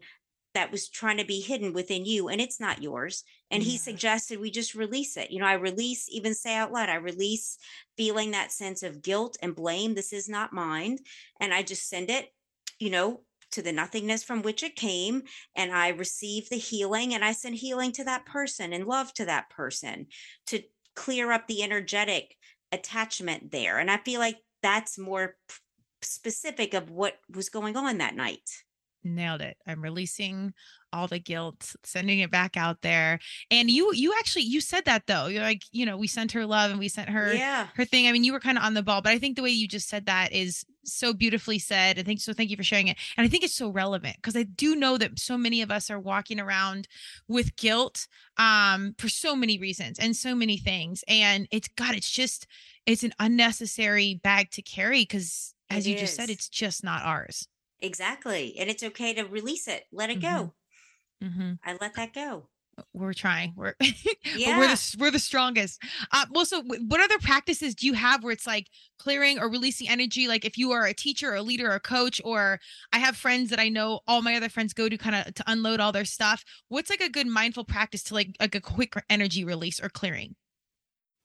that 0.55 0.71
was 0.71 0.89
trying 0.89 1.17
to 1.17 1.25
be 1.25 1.41
hidden 1.41 1.73
within 1.73 2.05
you 2.05 2.29
and 2.29 2.41
it's 2.41 2.61
not 2.61 2.81
yours. 2.81 3.25
And 3.51 3.61
he 3.63 3.77
suggested 3.77 4.39
we 4.39 4.51
just 4.53 4.75
release 4.77 5.17
it. 5.17 5.31
You 5.33 5.41
know 5.41 5.47
i 5.47 5.55
release 5.55 6.07
even 6.11 6.35
say 6.35 6.55
out 6.55 6.71
loud 6.73 6.89
i 6.89 6.95
release 6.95 7.59
feeling 7.97 8.31
that 8.33 8.53
sense 8.53 8.83
of 8.85 9.03
guilt 9.03 9.37
and 9.43 9.55
blame 9.57 9.95
this 9.95 10.13
is 10.13 10.29
not 10.29 10.53
mine 10.53 10.99
and 11.41 11.53
i 11.55 11.63
just 11.63 11.89
send 11.89 12.11
it 12.11 12.33
you 12.79 12.91
know 12.91 13.21
to 13.51 13.63
the 13.63 13.73
nothingness 13.73 14.25
from 14.25 14.43
which 14.43 14.63
it 14.63 14.77
came 14.77 15.23
and 15.57 15.73
i 15.73 15.89
receive 15.89 16.49
the 16.49 16.57
healing 16.57 17.15
and 17.15 17.25
i 17.25 17.33
send 17.33 17.55
healing 17.55 17.93
to 17.93 18.05
that 18.05 18.27
person 18.27 18.73
and 18.73 18.87
love 18.87 19.13
to 19.15 19.25
that 19.25 19.49
person 19.51 20.07
to 20.47 20.61
clear 20.97 21.33
up 21.33 21.47
the 21.47 21.63
energetic 21.63 22.35
attachment 22.73 23.51
there 23.51 23.79
and 23.79 23.91
i 23.91 23.97
feel 23.99 24.21
like 24.21 24.39
that's 24.63 24.99
more 24.99 25.37
specific 26.05 26.75
of 26.75 26.91
what 26.91 27.19
was 27.35 27.49
going 27.49 27.77
on 27.77 27.99
that 27.99 28.15
night. 28.15 28.49
Nailed 29.03 29.43
it. 29.43 29.57
I'm 29.67 29.83
releasing 29.83 30.55
all 30.95 31.09
the 31.09 31.19
guilt 31.19 31.75
sending 31.83 32.21
it 32.21 32.31
back 32.31 32.57
out 32.57 32.83
there. 32.83 33.19
And 33.51 33.71
you 33.71 33.93
you 33.95 34.15
actually 34.19 34.43
you 34.43 34.61
said 34.61 34.85
that 34.85 35.07
though. 35.07 35.27
You're 35.27 35.43
like 35.43 35.63
you 35.73 35.85
know 35.85 35.97
we 35.97 36.07
sent 36.07 36.33
her 36.33 36.47
love 36.47 36.71
and 36.71 36.79
we 36.79 36.89
sent 36.89 37.09
her 37.11 37.35
yeah. 37.35 37.69
her 37.75 37.85
thing. 37.85 38.07
I 38.07 38.13
mean 38.13 38.25
you 38.25 38.33
were 38.33 38.41
kind 38.41 38.57
of 38.59 38.65
on 38.65 38.75
the 38.75 38.83
ball 38.83 39.03
but 39.03 39.13
i 39.13 39.19
think 39.19 39.37
the 39.37 39.43
way 39.43 39.51
you 39.51 39.67
just 39.69 39.89
said 39.89 40.07
that 40.07 40.33
is 40.33 40.65
so 40.85 41.13
beautifully 41.15 41.59
said. 41.59 41.99
I 41.99 42.03
think 42.03 42.21
so 42.21 42.33
thank 42.33 42.51
you 42.51 42.57
for 42.57 42.63
sharing 42.63 42.89
it. 42.89 42.97
And 43.17 43.25
i 43.27 43.29
think 43.29 43.43
it's 43.43 43.55
so 43.55 43.69
relevant 43.71 44.17
because 44.17 44.37
i 44.37 44.43
do 44.45 44.77
know 44.77 44.97
that 44.99 45.19
so 45.19 45.37
many 45.37 45.63
of 45.63 45.71
us 45.71 45.91
are 45.91 45.99
walking 46.01 46.39
around 46.39 46.87
with 47.29 47.57
guilt 47.57 48.07
um 48.37 48.95
for 48.99 49.09
so 49.09 49.35
many 49.35 49.59
reasons 49.59 49.99
and 49.99 50.15
so 50.15 50.35
many 50.35 50.57
things. 50.57 51.03
And 51.09 51.49
it's 51.51 51.69
god 51.77 51.95
it's 51.95 52.11
just 52.11 52.47
it's 52.87 53.03
an 53.03 53.15
unnecessary 53.19 54.21
bag 54.23 54.51
to 54.53 54.63
carry 54.63 55.03
because 55.03 55.55
as 55.71 55.87
It 55.87 55.91
you 55.91 55.99
just 55.99 56.15
said 56.15 56.31
it's 56.31 56.49
just 56.49 56.85
not 56.85 57.03
ours. 57.03 57.49
Exactly. 57.81 58.55
And 58.59 58.71
it's 58.71 58.83
okay 58.83 59.13
to 59.15 59.23
release 59.25 59.67
it. 59.69 59.85
Let 59.93 60.11
it 60.11 60.19
Mhm. 60.19 60.23
go 60.23 60.55
hmm 61.23 61.53
i 61.65 61.77
let 61.81 61.95
that 61.95 62.13
go. 62.13 62.49
We're 62.93 63.13
trying. 63.13 63.53
We're 63.57 63.75
but 63.81 64.57
we're 64.57 64.67
the 64.67 64.97
we're 64.99 65.11
the 65.11 65.19
strongest. 65.19 65.81
Uh 66.13 66.27
well 66.31 66.45
so 66.45 66.63
what 66.63 67.01
other 67.01 67.19
practices 67.19 67.75
do 67.75 67.87
you 67.87 67.93
have 67.93 68.25
where 68.25 68.33
it's 68.33 68.47
like 68.47 68.69
clearing 68.99 69.39
or 69.39 69.49
releasing 69.49 69.89
energy? 69.89 70.27
Like 70.27 70.45
if 70.45 70.59
you 70.59 70.73
are 70.73 70.85
a 70.85 70.95
teacher 70.95 71.31
or 71.31 71.37
a 71.37 71.43
leader 71.43 71.71
or 71.71 71.75
a 71.75 71.81
coach 71.81 72.21
or 72.25 72.59
i 72.93 72.99
have 72.99 73.17
friends 73.17 73.51
that 73.51 73.61
i 73.61 73.69
know 73.69 74.01
all 74.09 74.23
my 74.23 74.35
other 74.35 74.49
friends 74.49 74.73
go 74.73 74.89
to 74.89 74.99
kind 74.99 75.15
of 75.15 75.35
to 75.35 75.45
unload 75.47 75.81
all 75.81 75.93
their 75.93 76.05
stuff. 76.05 76.45
What's 76.69 76.91
like 76.91 77.01
a 77.01 77.09
good 77.09 77.27
mindful 77.27 77.65
practice 77.65 78.03
to 78.05 78.15
like 78.15 78.35
like 78.41 78.55
a 78.55 78.61
quick 78.61 78.95
energy 79.09 79.45
release 79.45 79.81
or 79.81 79.89
clearing 79.89 80.35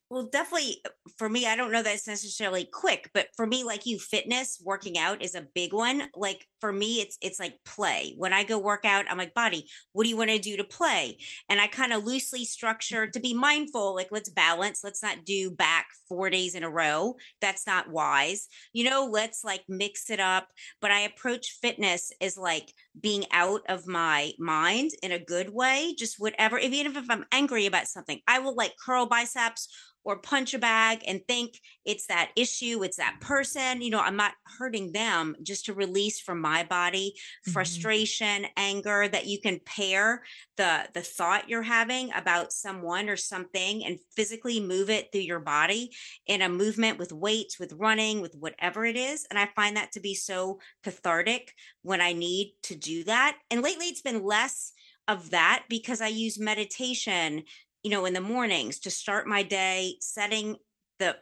Well, 0.10 0.24
definitely 0.24 0.82
for 1.20 1.30
me, 1.30 1.46
I 1.46 1.56
don't 1.56 1.72
know 1.72 1.84
that 1.84 1.94
it's 1.94 2.08
necessarily 2.08 2.66
quick, 2.66 3.12
but 3.14 3.28
for 3.38 3.46
me, 3.46 3.64
like 3.64 3.86
you, 3.86 4.00
fitness, 4.00 4.60
working 4.64 4.98
out 4.98 5.22
is 5.22 5.36
a 5.36 5.46
big 5.54 5.72
one. 5.72 6.10
Like 6.16 6.48
for 6.62 6.74
me, 6.74 7.00
it's 7.02 7.16
it's 7.22 7.40
like 7.40 7.60
play. 7.64 8.16
When 8.18 8.34
I 8.34 8.44
go 8.44 8.58
work 8.58 8.86
out, 8.86 9.06
I'm 9.08 9.20
like, 9.20 9.36
body, 9.36 9.68
what 9.94 10.06
do 10.06 10.10
you 10.10 10.18
want 10.18 10.32
to 10.32 10.40
do 10.40 10.58
to 10.58 10.64
play? 10.64 11.20
And 11.48 11.62
I 11.62 11.68
kind 11.68 11.94
of 11.94 12.06
loosely 12.06 12.44
structure 12.44 13.06
to 13.06 13.20
be 13.20 13.36
mindful, 13.36 13.94
like 13.94 14.08
let's 14.10 14.30
balance, 14.30 14.84
let's 14.84 15.04
not 15.04 15.26
do 15.26 15.52
back 15.52 15.86
four 16.08 16.32
days 16.32 16.56
in 16.56 16.64
a 16.64 16.70
row. 16.72 17.16
That's 17.40 17.68
not 17.68 17.92
wise. 17.92 18.48
You 18.74 18.90
know, 18.90 19.06
let's 19.12 19.44
like 19.44 19.64
mix 19.70 20.10
it 20.10 20.20
up. 20.20 20.48
But 20.82 20.90
I 20.90 21.02
approach 21.02 21.60
fitness 21.62 22.12
as 22.20 22.36
like 22.36 22.74
being 23.00 23.26
out 23.32 23.62
of 23.70 23.88
my 23.88 24.34
mind 24.40 24.92
in 25.02 25.12
a 25.12 25.24
good 25.24 25.50
way, 25.50 25.96
just 25.98 26.16
whatever, 26.20 26.58
even 26.58 26.96
if 26.96 27.10
I'm 27.10 27.26
angry 27.32 27.66
about 27.66 27.88
something, 27.88 28.20
I 28.28 28.40
will 28.40 28.56
like 28.56 28.74
curl 28.84 29.06
biceps 29.06 29.68
or 30.06 30.18
punch 30.18 30.54
a 30.54 30.60
bag 30.60 31.04
and 31.06 31.22
think 31.28 31.60
it's 31.84 32.08
that 32.08 32.32
issue, 32.36 32.82
it's 32.84 32.98
that 32.98 33.18
person. 33.20 33.82
You 33.82 33.90
know, 33.90 34.00
I'm 34.00 34.16
not 34.16 34.34
hurting 34.58 34.94
them 34.94 35.36
just 35.44 35.66
to 35.66 35.74
release 35.74 36.22
from 36.22 36.40
my 36.40 36.64
body 36.64 37.14
Mhm. 37.46 37.52
frustration, 37.52 38.48
anger 38.56 39.08
that 39.10 39.28
you 39.28 39.42
can 39.42 39.60
pair 39.66 40.24
the 40.56 40.90
the 40.94 41.02
thought 41.02 41.50
you're 41.50 41.62
having 41.64 42.12
about 42.14 42.54
someone 42.54 43.10
or 43.10 43.18
something 43.18 43.86
and 43.86 44.00
physically 44.16 44.60
move 44.60 44.90
it 44.90 45.12
through 45.12 45.22
your 45.22 45.40
body 45.42 45.92
in 46.28 46.42
a 46.42 46.50
movement 46.50 46.98
with 46.98 47.12
weights, 47.12 47.60
with 47.60 47.74
running, 47.74 48.22
with 48.22 48.36
whatever 48.36 48.86
it 48.86 48.96
is. 48.96 49.26
And 49.30 49.38
I 49.38 49.48
find 49.56 49.76
that 49.78 49.92
to 49.94 50.00
be 50.00 50.16
so 50.16 50.60
cathartic 50.84 51.54
when 51.82 52.02
I 52.02 52.14
need 52.14 52.54
to 52.64 52.76
do 52.76 53.04
that. 53.06 53.38
And 53.50 53.62
lately 53.62 53.88
it's 53.88 54.02
been 54.02 54.24
less 54.24 54.74
of 55.08 55.32
that 55.32 55.64
because 55.70 56.02
I 56.02 56.08
use 56.08 56.40
meditation 56.40 57.44
you 57.84 57.92
know, 57.92 58.06
in 58.06 58.14
the 58.14 58.22
mornings 58.22 58.80
to 58.80 58.92
start 58.92 59.28
my 59.28 59.44
day, 59.44 59.96
setting 60.02 60.58
the 61.00 61.18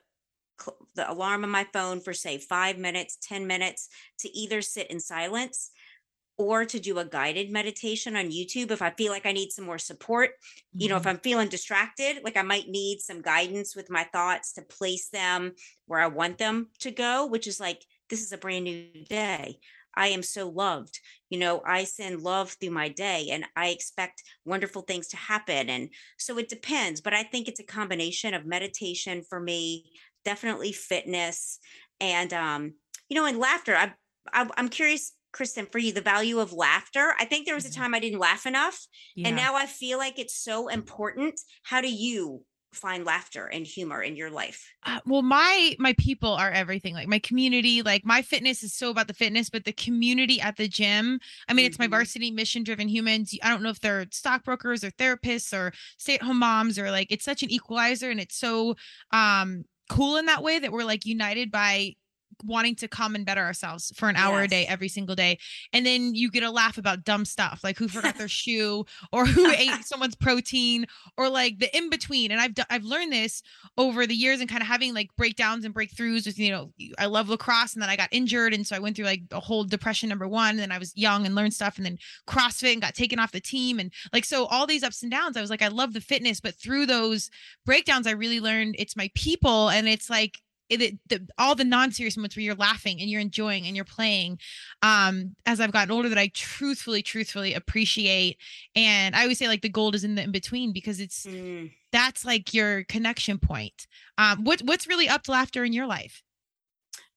the 0.96 1.12
alarm 1.12 1.44
on 1.44 1.52
my 1.52 1.68
phone 1.72 2.02
for 2.02 2.16
say 2.16 2.40
5 2.40 2.80
minutes, 2.80 3.20
10 3.22 3.46
minutes 3.46 3.90
to 4.20 4.36
either 4.36 4.64
sit 4.64 4.90
in 4.90 5.00
silence 5.00 5.70
or 6.36 6.66
to 6.66 6.80
do 6.80 6.98
a 6.98 7.06
guided 7.06 7.52
meditation 7.52 8.16
on 8.16 8.32
YouTube 8.32 8.72
if 8.72 8.82
I 8.82 8.90
feel 8.90 9.12
like 9.12 9.28
I 9.28 9.34
need 9.34 9.52
some 9.52 9.66
more 9.66 9.78
support. 9.78 10.32
You 10.74 10.90
know, 10.90 10.96
if 10.96 11.02
mm-hmm. 11.02 11.10
I'm 11.10 11.20
feeling 11.20 11.48
distracted, 11.48 12.22
like 12.24 12.38
I 12.38 12.42
might 12.42 12.70
need 12.70 13.02
some 13.02 13.22
guidance 13.22 13.76
with 13.76 13.92
my 13.92 14.06
thoughts 14.06 14.54
to 14.54 14.64
place 14.64 15.10
them 15.10 15.54
where 15.86 16.00
I 16.00 16.08
want 16.08 16.40
them 16.40 16.70
to 16.80 16.90
go, 16.90 17.28
which 17.28 17.46
is 17.46 17.60
like 17.60 17.84
this 18.10 18.24
is 18.24 18.32
a 18.32 18.38
brand 18.38 18.64
new 18.64 18.88
day. 19.08 19.60
I 19.98 20.08
am 20.10 20.24
so 20.24 20.48
loved. 20.48 21.00
You 21.30 21.40
know, 21.40 21.62
I 21.66 21.84
send 21.84 22.22
love 22.22 22.52
through 22.52 22.70
my 22.70 22.88
day 22.88 23.30
and 23.32 23.46
I 23.56 23.70
expect 23.70 24.24
wonderful 24.46 24.84
things 24.84 25.08
to 25.10 25.18
happen. 25.18 25.70
And 25.70 25.90
so 26.18 26.38
it 26.38 26.48
depends, 26.48 27.02
but 27.02 27.14
I 27.14 27.24
think 27.24 27.48
it's 27.48 27.60
a 27.60 27.66
combination 27.66 28.34
of 28.34 28.46
meditation 28.46 29.24
for 29.28 29.40
me, 29.40 29.92
definitely 30.24 30.72
fitness, 30.72 31.60
and 32.00 32.32
um, 32.32 32.74
you 33.10 33.16
know, 33.16 33.26
and 33.26 33.40
laughter. 33.40 33.76
I, 33.76 33.94
I 34.32 34.48
I'm 34.56 34.70
curious, 34.70 35.14
Kristen, 35.34 35.66
for 35.66 35.80
you, 35.80 35.92
the 35.92 36.02
value 36.02 36.40
of 36.40 36.54
laughter. 36.54 37.14
I 37.20 37.26
think 37.26 37.46
there 37.46 37.56
was 37.56 37.66
a 37.66 37.74
time 37.74 37.96
I 37.96 38.00
didn't 38.00 38.20
laugh 38.20 38.46
enough, 38.46 38.86
yeah. 39.16 39.28
and 39.28 39.36
now 39.36 39.56
I 39.56 39.66
feel 39.66 39.98
like 39.98 40.20
it's 40.20 40.38
so 40.38 40.68
important. 40.68 41.40
How 41.64 41.82
do 41.82 41.92
you 41.92 42.44
find 42.74 43.06
laughter 43.06 43.46
and 43.46 43.66
humor 43.66 44.02
in 44.02 44.16
your 44.16 44.30
life? 44.30 44.72
Uh, 44.86 45.00
well, 45.06 45.22
my 45.22 45.76
my 45.80 45.94
people 45.98 46.32
are 46.32 46.52
everything. 46.52 46.94
Like 46.94 47.08
my 47.08 47.20
community, 47.20 47.82
like 47.82 48.06
my 48.06 48.22
fitness 48.22 48.64
is 48.64 48.74
so 48.74 48.90
about 48.90 49.08
the 49.08 49.14
fitness, 49.14 49.50
but 49.50 49.66
the 49.66 49.74
community 49.74 50.40
at 50.42 50.58
the 50.58 50.68
gym. 50.68 51.20
I 51.48 51.54
mean, 51.54 51.64
mm-hmm. 51.64 51.68
it's 51.68 51.80
my 51.80 51.86
mm-hmm. 51.86 51.92
varsity 51.92 52.32
mission 52.32 52.64
driven 52.64 52.88
humans. 52.88 53.36
I 53.44 53.50
don't 53.50 53.64
know 53.64 53.70
if 53.70 53.80
they're 53.80 54.06
stockbrokers 54.12 54.84
or 54.84 54.92
therapists 54.92 55.58
or 55.58 55.74
stay 55.98 56.16
at 56.16 56.22
home 56.22 56.40
moms 56.40 56.78
or 56.78 56.92
like 56.92 57.12
it's 57.12 57.26
such 57.26 57.44
an 57.44 57.52
equalizer 57.52 58.10
and 58.10 58.20
it's 58.20 58.38
so 58.38 58.76
um 59.12 59.66
cool 59.90 60.18
in 60.18 60.26
that 60.26 60.44
way 60.44 60.60
that 60.60 60.72
we're 60.72 60.84
like 60.84 61.06
united 61.06 61.52
by 61.52 61.94
wanting 62.44 62.76
to 62.76 62.88
come 62.88 63.16
and 63.16 63.26
better 63.26 63.42
ourselves 63.42 63.92
for 63.96 64.10
an 64.10 64.16
hour 64.16 64.38
yes. 64.40 64.46
a 64.46 64.48
day 64.48 64.66
every 64.68 64.88
single 64.88 65.16
day 65.16 65.38
and 65.74 65.86
then 65.86 66.14
you 66.14 66.30
get 66.30 66.44
a 66.44 66.52
laugh 66.52 66.78
about 66.78 67.04
dumb 67.04 67.26
stuff 67.26 67.62
like 67.64 67.78
who 67.78 67.88
forgot 67.88 68.18
their 68.18 68.28
shoe 68.28 68.86
or 69.12 69.26
who 69.26 69.50
ate 69.52 69.72
someone's 69.86 70.16
protein 70.16 70.86
or 71.18 71.30
like 71.30 71.60
the 71.60 71.76
in 71.76 71.90
between 71.90 72.32
and 72.32 72.40
i've 72.40 72.54
d- 72.54 72.64
i've 72.70 72.84
learned 72.84 73.12
this 73.12 73.42
over 73.78 74.06
the 74.06 74.16
years 74.16 74.40
and 74.40 74.50
kind 74.50 74.62
of 74.62 74.68
having 74.68 74.94
like 74.94 75.10
breakdowns 75.16 75.66
and 75.66 75.74
breakthroughs 75.74 76.26
with 76.26 76.38
you 76.38 76.52
know 76.52 76.72
i 77.00 77.06
love 77.06 77.30
lacrosse 77.30 77.74
and 77.74 77.82
then 77.82 77.90
i 77.90 77.96
got 77.96 78.10
injured 78.12 78.54
and 78.54 78.66
so 78.66 78.76
i 78.76 78.80
went 78.80 78.96
through 78.96 79.06
like 79.06 79.22
a 79.32 79.40
whole 79.40 79.64
depression 79.64 80.10
number 80.10 80.28
one 80.28 80.52
and 80.52 80.60
then 80.60 80.72
i 80.72 80.78
was 80.78 80.96
young 80.96 81.26
and 81.26 81.36
learned 81.36 81.54
stuff 81.54 81.78
and 81.78 81.86
then 81.86 81.98
crossfit 82.28 82.74
and 82.74 82.82
got 82.82 82.94
taken 82.94 83.20
off 83.20 83.32
the 83.32 83.40
team 83.40 83.80
and 83.80 83.92
like 84.14 84.26
so 84.26 84.46
all 84.48 84.68
these 84.68 84.84
ups 84.84 85.02
and 85.02 85.12
downs 85.12 85.38
i 85.38 85.42
was 85.42 85.50
like 85.50 85.62
i 85.62 85.68
love 85.68 85.94
the 85.94 86.02
fitness 86.02 86.40
but 86.40 86.56
through 86.56 86.86
those 86.86 87.30
breakdowns 87.66 88.08
i 88.08 88.12
really 88.12 88.40
learned 88.40 88.76
it's 88.78 88.96
my 88.96 89.10
people 89.16 89.70
and 89.70 89.88
it's 89.88 90.10
like 90.10 90.42
it, 90.70 90.98
the, 91.08 91.28
all 91.38 91.56
the 91.56 91.64
non-serious 91.64 92.18
moments 92.18 92.36
where 92.36 92.44
you're 92.44 92.56
laughing 92.56 93.00
and 93.00 93.10
you're 93.10 93.22
enjoying 93.22 93.66
and 93.66 93.76
you're 93.76 93.86
playing 93.86 94.38
um 94.82 95.36
as 95.46 95.60
i've 95.60 95.72
gotten 95.72 95.92
older 95.92 96.10
that 96.10 96.18
i 96.18 96.28
truthfully 96.34 97.02
truthfully 97.02 97.54
appreciate. 97.54 98.38
And 98.76 99.16
i 99.16 99.22
always 99.22 99.38
say 99.38 99.48
like 99.48 99.62
the 99.62 99.70
gold 99.70 99.96
is 99.96 100.04
in 100.04 100.16
the 100.16 100.24
in 100.24 100.32
between 100.32 100.74
because 100.74 101.00
it's 101.00 101.26
mm. 101.26 101.72
that's 101.92 102.26
like 102.26 102.54
your 102.54 102.84
connection 102.86 103.38
point. 103.38 103.88
Um 104.18 104.44
what 104.44 104.62
what's 104.62 104.88
really 104.88 105.08
up 105.08 105.24
to 105.24 105.32
laughter 105.32 105.64
in 105.64 105.74
your 105.74 105.88
life 105.88 106.24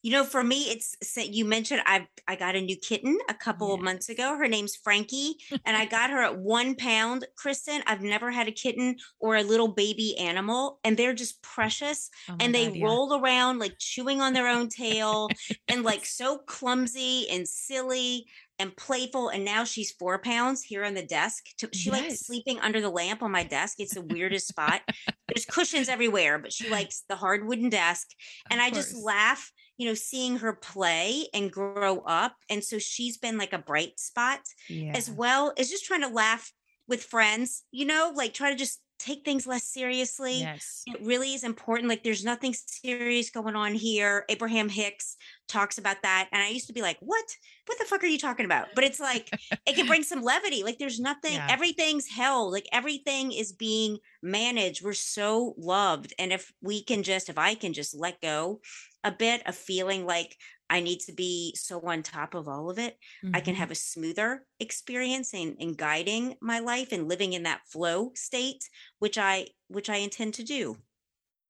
you 0.03 0.13
know, 0.13 0.25
for 0.25 0.43
me, 0.43 0.63
it's 0.71 0.97
you 1.17 1.45
mentioned 1.45 1.83
I 1.85 2.07
I 2.27 2.37
got 2.37 2.57
a 2.57 2.61
new 2.61 2.77
kitten 2.77 3.19
a 3.29 3.35
couple 3.35 3.75
of 3.75 3.81
months 3.81 4.09
ago. 4.09 4.37
Her 4.37 4.49
name's 4.49 4.77
Frankie, 4.77 5.37
and 5.67 5.77
I 5.77 5.85
got 5.85 6.11
her 6.11 6.23
at 6.23 6.39
one 6.39 6.75
pound. 6.75 7.27
Kristen, 7.37 7.83
I've 7.87 8.01
never 8.01 8.31
had 8.31 8.49
a 8.49 8.53
kitten 8.53 8.97
or 9.19 9.37
a 9.37 9.43
little 9.43 9.69
baby 9.69 10.17
animal, 10.17 10.81
and 10.85 10.97
they're 10.97 11.13
just 11.13 11.43
precious. 11.43 12.09
Oh 12.31 12.37
and 12.41 12.55
they 12.55 12.69
God, 12.69 12.83
roll 12.83 13.21
around 13.21 13.59
like 13.59 13.75
chewing 13.79 14.23
on 14.23 14.33
their 14.33 14.49
own 14.49 14.69
tail, 14.69 15.29
and 15.69 15.83
like 15.83 16.07
so 16.07 16.39
clumsy 16.39 17.29
and 17.29 17.47
silly 17.47 18.27
and 18.59 18.77
playful. 18.77 19.31
And 19.31 19.45
now 19.45 19.65
she's 19.65 19.91
four 19.91 20.19
pounds 20.19 20.63
here 20.63 20.85
on 20.85 20.95
the 20.95 21.05
desk. 21.05 21.45
She 21.73 21.91
yes. 21.91 22.01
likes 22.01 22.27
sleeping 22.27 22.61
under 22.61 22.81
the 22.81 22.91
lamp 22.91 23.23
on 23.23 23.33
my 23.33 23.43
desk. 23.43 23.77
It's 23.81 23.95
the 23.95 24.03
weirdest 24.03 24.49
spot. 24.49 24.83
There's 25.29 25.47
cushions 25.47 25.89
everywhere, 25.89 26.39
but 26.39 26.53
she 26.53 26.69
likes 26.69 27.05
the 27.09 27.17
hard 27.17 27.47
wooden 27.47 27.71
desk. 27.71 28.09
And 28.51 28.61
I 28.61 28.71
just 28.71 28.95
laugh 28.95 29.51
you 29.81 29.87
know, 29.87 29.95
seeing 29.95 30.37
her 30.37 30.53
play 30.53 31.27
and 31.33 31.51
grow 31.51 32.01
up. 32.01 32.37
And 32.51 32.63
so 32.63 32.79
she's 32.79 33.17
been 33.17 33.39
like 33.39 33.55
a 33.55 33.59
bright 33.59 33.99
spot 33.99 34.41
yeah. 34.69 34.93
as 34.95 35.11
well 35.11 35.55
as 35.57 35.71
just 35.71 35.87
trying 35.87 36.03
to 36.03 36.09
laugh 36.09 36.53
with 36.87 37.03
friends, 37.03 37.63
you 37.73 37.87
know, 37.87 38.13
like 38.15 38.35
try 38.35 38.51
to 38.51 38.57
just 38.57 38.83
take 38.99 39.25
things 39.25 39.47
less 39.47 39.65
seriously. 39.65 40.41
Yes. 40.41 40.83
It 40.87 41.01
really 41.03 41.33
is 41.33 41.45
important. 41.45 41.89
Like 41.89 42.05
there's 42.05 42.27
nothing 42.27 42.55
serious 42.55 43.31
going 43.31 43.57
on 43.57 43.73
here. 43.73 44.27
Abraham 44.29 44.69
Hicks 44.69 45.17
talks 45.49 45.79
about 45.79 46.03
that. 46.03 46.29
And 46.31 46.43
I 46.43 46.49
used 46.49 46.67
to 46.67 46.75
be 46.75 46.83
like, 46.83 46.99
what? 47.01 47.25
What 47.65 47.79
the 47.79 47.87
fuck 47.87 48.05
are 48.05 48.07
you 48.07 48.19
talking 48.19 48.45
about? 48.45 48.69
But 48.75 48.85
it's 48.85 49.01
like 49.01 49.31
it 49.67 49.77
can 49.77 49.87
bring 49.87 50.03
some 50.03 50.21
levity. 50.21 50.63
Like 50.63 50.79
there's 50.79 51.01
nothing, 51.01 51.33
yeah. 51.33 51.47
everything's 51.49 52.07
held. 52.07 52.53
Like 52.53 52.67
everything 52.71 53.33
is 53.33 53.53
being 53.53 53.97
managed. 54.23 54.85
We're 54.85 54.93
so 54.93 55.55
loved. 55.57 56.13
And 56.19 56.35
if 56.35 56.53
we 56.61 56.83
can 56.83 57.03
just, 57.03 57.31
if 57.31 57.39
I 57.39 57.55
can 57.55 57.73
just 57.73 57.99
let 57.99 58.21
go 58.21 58.61
a 59.05 59.13
bit 59.13 59.47
of 59.47 59.55
feeling 59.55 60.07
like 60.07 60.37
I 60.69 60.81
need 60.81 61.01
to 61.01 61.13
be 61.13 61.55
so 61.57 61.81
on 61.81 62.03
top 62.03 62.35
of 62.35 62.47
all 62.47 62.71
of 62.71 62.79
it. 62.79 62.97
Mm-hmm. 63.25 63.35
I 63.35 63.41
can 63.41 63.55
mm-hmm. 63.55 63.61
have 63.61 63.71
a 63.71 63.75
smoother 63.75 64.45
experience 64.61 65.35
in, 65.35 65.57
in 65.59 65.75
guiding 65.75 66.37
my 66.41 66.61
life 66.61 66.93
and 66.93 67.09
living 67.09 67.33
in 67.33 67.43
that 67.43 67.63
flow 67.67 68.13
state, 68.15 68.69
which 69.01 69.19
I 69.19 69.49
which 69.69 69.91
I 69.91 69.97
intend 69.97 70.35
to 70.35 70.45
do. 70.45 70.77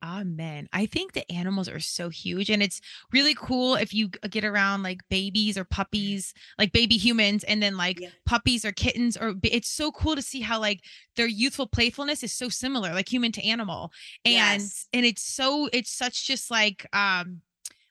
Amen. 0.03 0.67
I 0.73 0.87
think 0.87 1.13
the 1.13 1.31
animals 1.31 1.69
are 1.69 1.81
so 1.81 2.09
huge 2.09 2.49
and 2.49 2.63
it's 2.63 2.81
really 3.13 3.35
cool 3.35 3.75
if 3.75 3.93
you 3.93 4.09
get 4.09 4.45
around 4.45 4.83
like 4.83 5.01
babies 5.11 5.59
or 5.59 5.65
puppies, 5.65 6.33
like 6.59 6.73
baby 6.73 6.97
humans 6.97 7.45
and 7.45 7.63
then 7.63 7.77
like 7.77 8.01
yeah. 8.01 8.09
puppies 8.25 8.65
or 8.65 8.73
kittens 8.73 9.19
or 9.19 9.35
it's 9.43 9.69
so 9.69 9.93
cool 9.93 10.17
to 10.17 10.23
see 10.23 10.41
how 10.41 10.59
like 10.59 10.81
their 11.17 11.27
youthful 11.27 11.67
playfulness 11.67 12.23
is 12.23 12.33
so 12.33 12.49
similar 12.49 12.95
like 12.95 13.13
human 13.13 13.31
to 13.33 13.47
animal. 13.47 13.93
And 14.25 14.63
yes. 14.63 14.89
and 14.95 15.05
it's 15.05 15.23
so 15.23 15.69
it's 15.73 15.93
such 15.93 16.27
just 16.27 16.51
like 16.51 16.87
um 16.95 17.43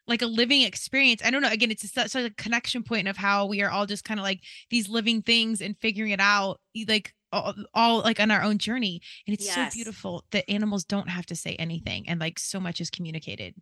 like 0.08 0.24
a 0.24 0.28
living 0.28 0.64
experience. 0.64 1.22
I 1.24 1.30
don't 1.30 1.44
know. 1.44 1.52
Again, 1.52 1.70
it's 1.70 1.90
such 1.92 2.16
a 2.16 2.32
connection 2.32 2.82
point 2.82 3.08
of 3.08 3.16
how 3.16 3.46
we 3.46 3.62
are 3.62 3.70
all 3.70 3.86
just 3.86 4.04
kind 4.04 4.20
of 4.20 4.24
like 4.24 4.42
these 4.72 4.90
living 4.90 5.22
things 5.22 5.62
and 5.62 5.78
figuring 5.78 6.12
it 6.12 6.20
out, 6.20 6.60
like 6.88 7.14
all, 7.32 7.54
all 7.74 8.00
like 8.00 8.20
on 8.20 8.32
our 8.32 8.42
own 8.42 8.58
journey. 8.58 9.02
And 9.28 9.34
it's 9.34 9.46
yes. 9.46 9.56
so 9.72 9.76
beautiful 9.76 10.26
that 10.32 10.50
animals 10.50 10.84
don't 10.84 11.10
have 11.10 11.26
to 11.28 11.36
say 11.36 11.56
anything 11.56 12.08
and 12.08 12.20
like 12.20 12.40
so 12.40 12.60
much 12.60 12.82
is 12.82 12.90
communicated. 12.90 13.56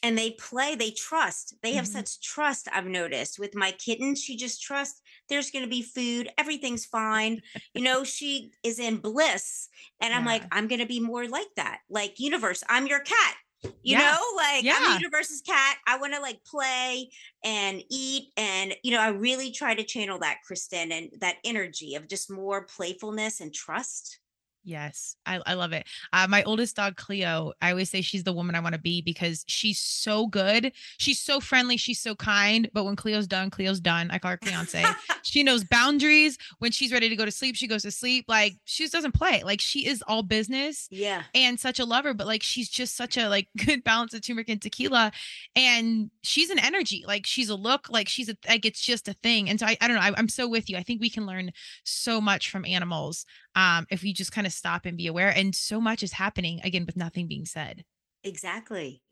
And 0.00 0.16
they 0.16 0.30
play, 0.30 0.76
they 0.76 0.92
trust. 0.92 1.56
They 1.62 1.72
have 1.72 1.86
mm-hmm. 1.86 1.98
such 1.98 2.20
trust, 2.20 2.68
I've 2.72 2.86
noticed. 2.86 3.40
With 3.40 3.56
my 3.56 3.72
kitten, 3.72 4.14
she 4.14 4.36
just 4.36 4.62
trusts 4.62 5.00
there's 5.28 5.50
going 5.50 5.64
to 5.64 5.70
be 5.70 5.82
food, 5.82 6.30
everything's 6.38 6.86
fine. 6.86 7.40
you 7.74 7.82
know, 7.82 8.04
she 8.04 8.52
is 8.62 8.78
in 8.78 8.98
bliss. 8.98 9.68
And 10.00 10.14
I'm 10.14 10.24
like, 10.24 10.44
I'm 10.52 10.68
going 10.68 10.80
to 10.80 10.86
be 10.86 11.00
more 11.00 11.26
like 11.26 11.48
that. 11.56 11.80
Like, 11.90 12.20
universe, 12.20 12.62
I'm 12.68 12.86
your 12.86 13.00
cat 13.00 13.36
you 13.62 13.72
yeah. 13.82 13.98
know 13.98 14.36
like 14.36 14.62
yeah. 14.62 14.76
i'm 14.78 14.92
a 14.92 14.94
universe's 14.98 15.40
cat 15.40 15.76
i 15.86 15.98
want 15.98 16.14
to 16.14 16.20
like 16.20 16.38
play 16.44 17.08
and 17.44 17.82
eat 17.90 18.28
and 18.36 18.74
you 18.82 18.92
know 18.92 19.00
i 19.00 19.08
really 19.08 19.50
try 19.50 19.74
to 19.74 19.82
channel 19.82 20.18
that 20.18 20.38
kristen 20.46 20.92
and 20.92 21.10
that 21.20 21.36
energy 21.44 21.94
of 21.94 22.08
just 22.08 22.30
more 22.30 22.64
playfulness 22.64 23.40
and 23.40 23.52
trust 23.52 24.20
Yes, 24.68 25.16
I, 25.24 25.40
I 25.46 25.54
love 25.54 25.72
it. 25.72 25.86
Uh, 26.12 26.26
my 26.28 26.42
oldest 26.42 26.76
dog, 26.76 26.96
Cleo, 26.96 27.54
I 27.62 27.70
always 27.70 27.88
say 27.88 28.02
she's 28.02 28.24
the 28.24 28.34
woman 28.34 28.54
I 28.54 28.60
want 28.60 28.74
to 28.74 28.80
be 28.80 29.00
because 29.00 29.42
she's 29.48 29.78
so 29.78 30.26
good. 30.26 30.72
She's 30.98 31.18
so 31.18 31.40
friendly. 31.40 31.78
She's 31.78 32.02
so 32.02 32.14
kind. 32.14 32.68
But 32.74 32.84
when 32.84 32.94
Cleo's 32.94 33.26
done, 33.26 33.48
Cleo's 33.48 33.80
done. 33.80 34.10
I 34.10 34.18
call 34.18 34.32
her 34.32 34.36
Cleonce. 34.36 34.94
she 35.22 35.42
knows 35.42 35.64
boundaries. 35.64 36.36
When 36.58 36.70
she's 36.70 36.92
ready 36.92 37.08
to 37.08 37.16
go 37.16 37.24
to 37.24 37.30
sleep, 37.30 37.56
she 37.56 37.66
goes 37.66 37.80
to 37.84 37.90
sleep. 37.90 38.26
Like 38.28 38.56
she 38.66 38.82
just 38.84 38.92
doesn't 38.92 39.14
play. 39.14 39.42
Like 39.42 39.62
she 39.62 39.86
is 39.86 40.02
all 40.06 40.22
business. 40.22 40.86
Yeah. 40.90 41.22
And 41.34 41.58
such 41.58 41.78
a 41.78 41.86
lover, 41.86 42.12
but 42.12 42.26
like 42.26 42.42
she's 42.42 42.68
just 42.68 42.94
such 42.94 43.16
a 43.16 43.30
like 43.30 43.48
good 43.64 43.82
balance 43.82 44.12
of 44.12 44.20
turmeric 44.20 44.50
and 44.50 44.60
tequila. 44.60 45.12
And 45.56 46.10
she's 46.22 46.50
an 46.50 46.58
energy. 46.58 47.04
Like 47.08 47.24
she's 47.24 47.48
a 47.48 47.56
look. 47.56 47.88
Like 47.88 48.10
she's 48.10 48.28
a 48.28 48.36
like 48.46 48.66
it's 48.66 48.82
just 48.82 49.08
a 49.08 49.14
thing. 49.14 49.48
And 49.48 49.58
so 49.58 49.64
I, 49.64 49.78
I 49.80 49.88
don't 49.88 49.96
know. 49.96 50.02
I, 50.02 50.12
I'm 50.18 50.28
so 50.28 50.46
with 50.46 50.68
you. 50.68 50.76
I 50.76 50.82
think 50.82 51.00
we 51.00 51.08
can 51.08 51.24
learn 51.24 51.52
so 51.84 52.20
much 52.20 52.50
from 52.50 52.66
animals 52.66 53.24
um, 53.54 53.86
if 53.90 54.02
we 54.02 54.12
just 54.12 54.32
kind 54.32 54.46
of 54.46 54.52
stop 54.52 54.86
and 54.86 54.96
be 54.96 55.06
aware. 55.06 55.30
And 55.30 55.54
so 55.54 55.80
much 55.80 56.02
is 56.02 56.12
happening 56.12 56.60
again 56.64 56.86
with 56.86 56.96
nothing 56.96 57.26
being 57.26 57.44
said. 57.44 57.84
Exactly. 58.24 59.02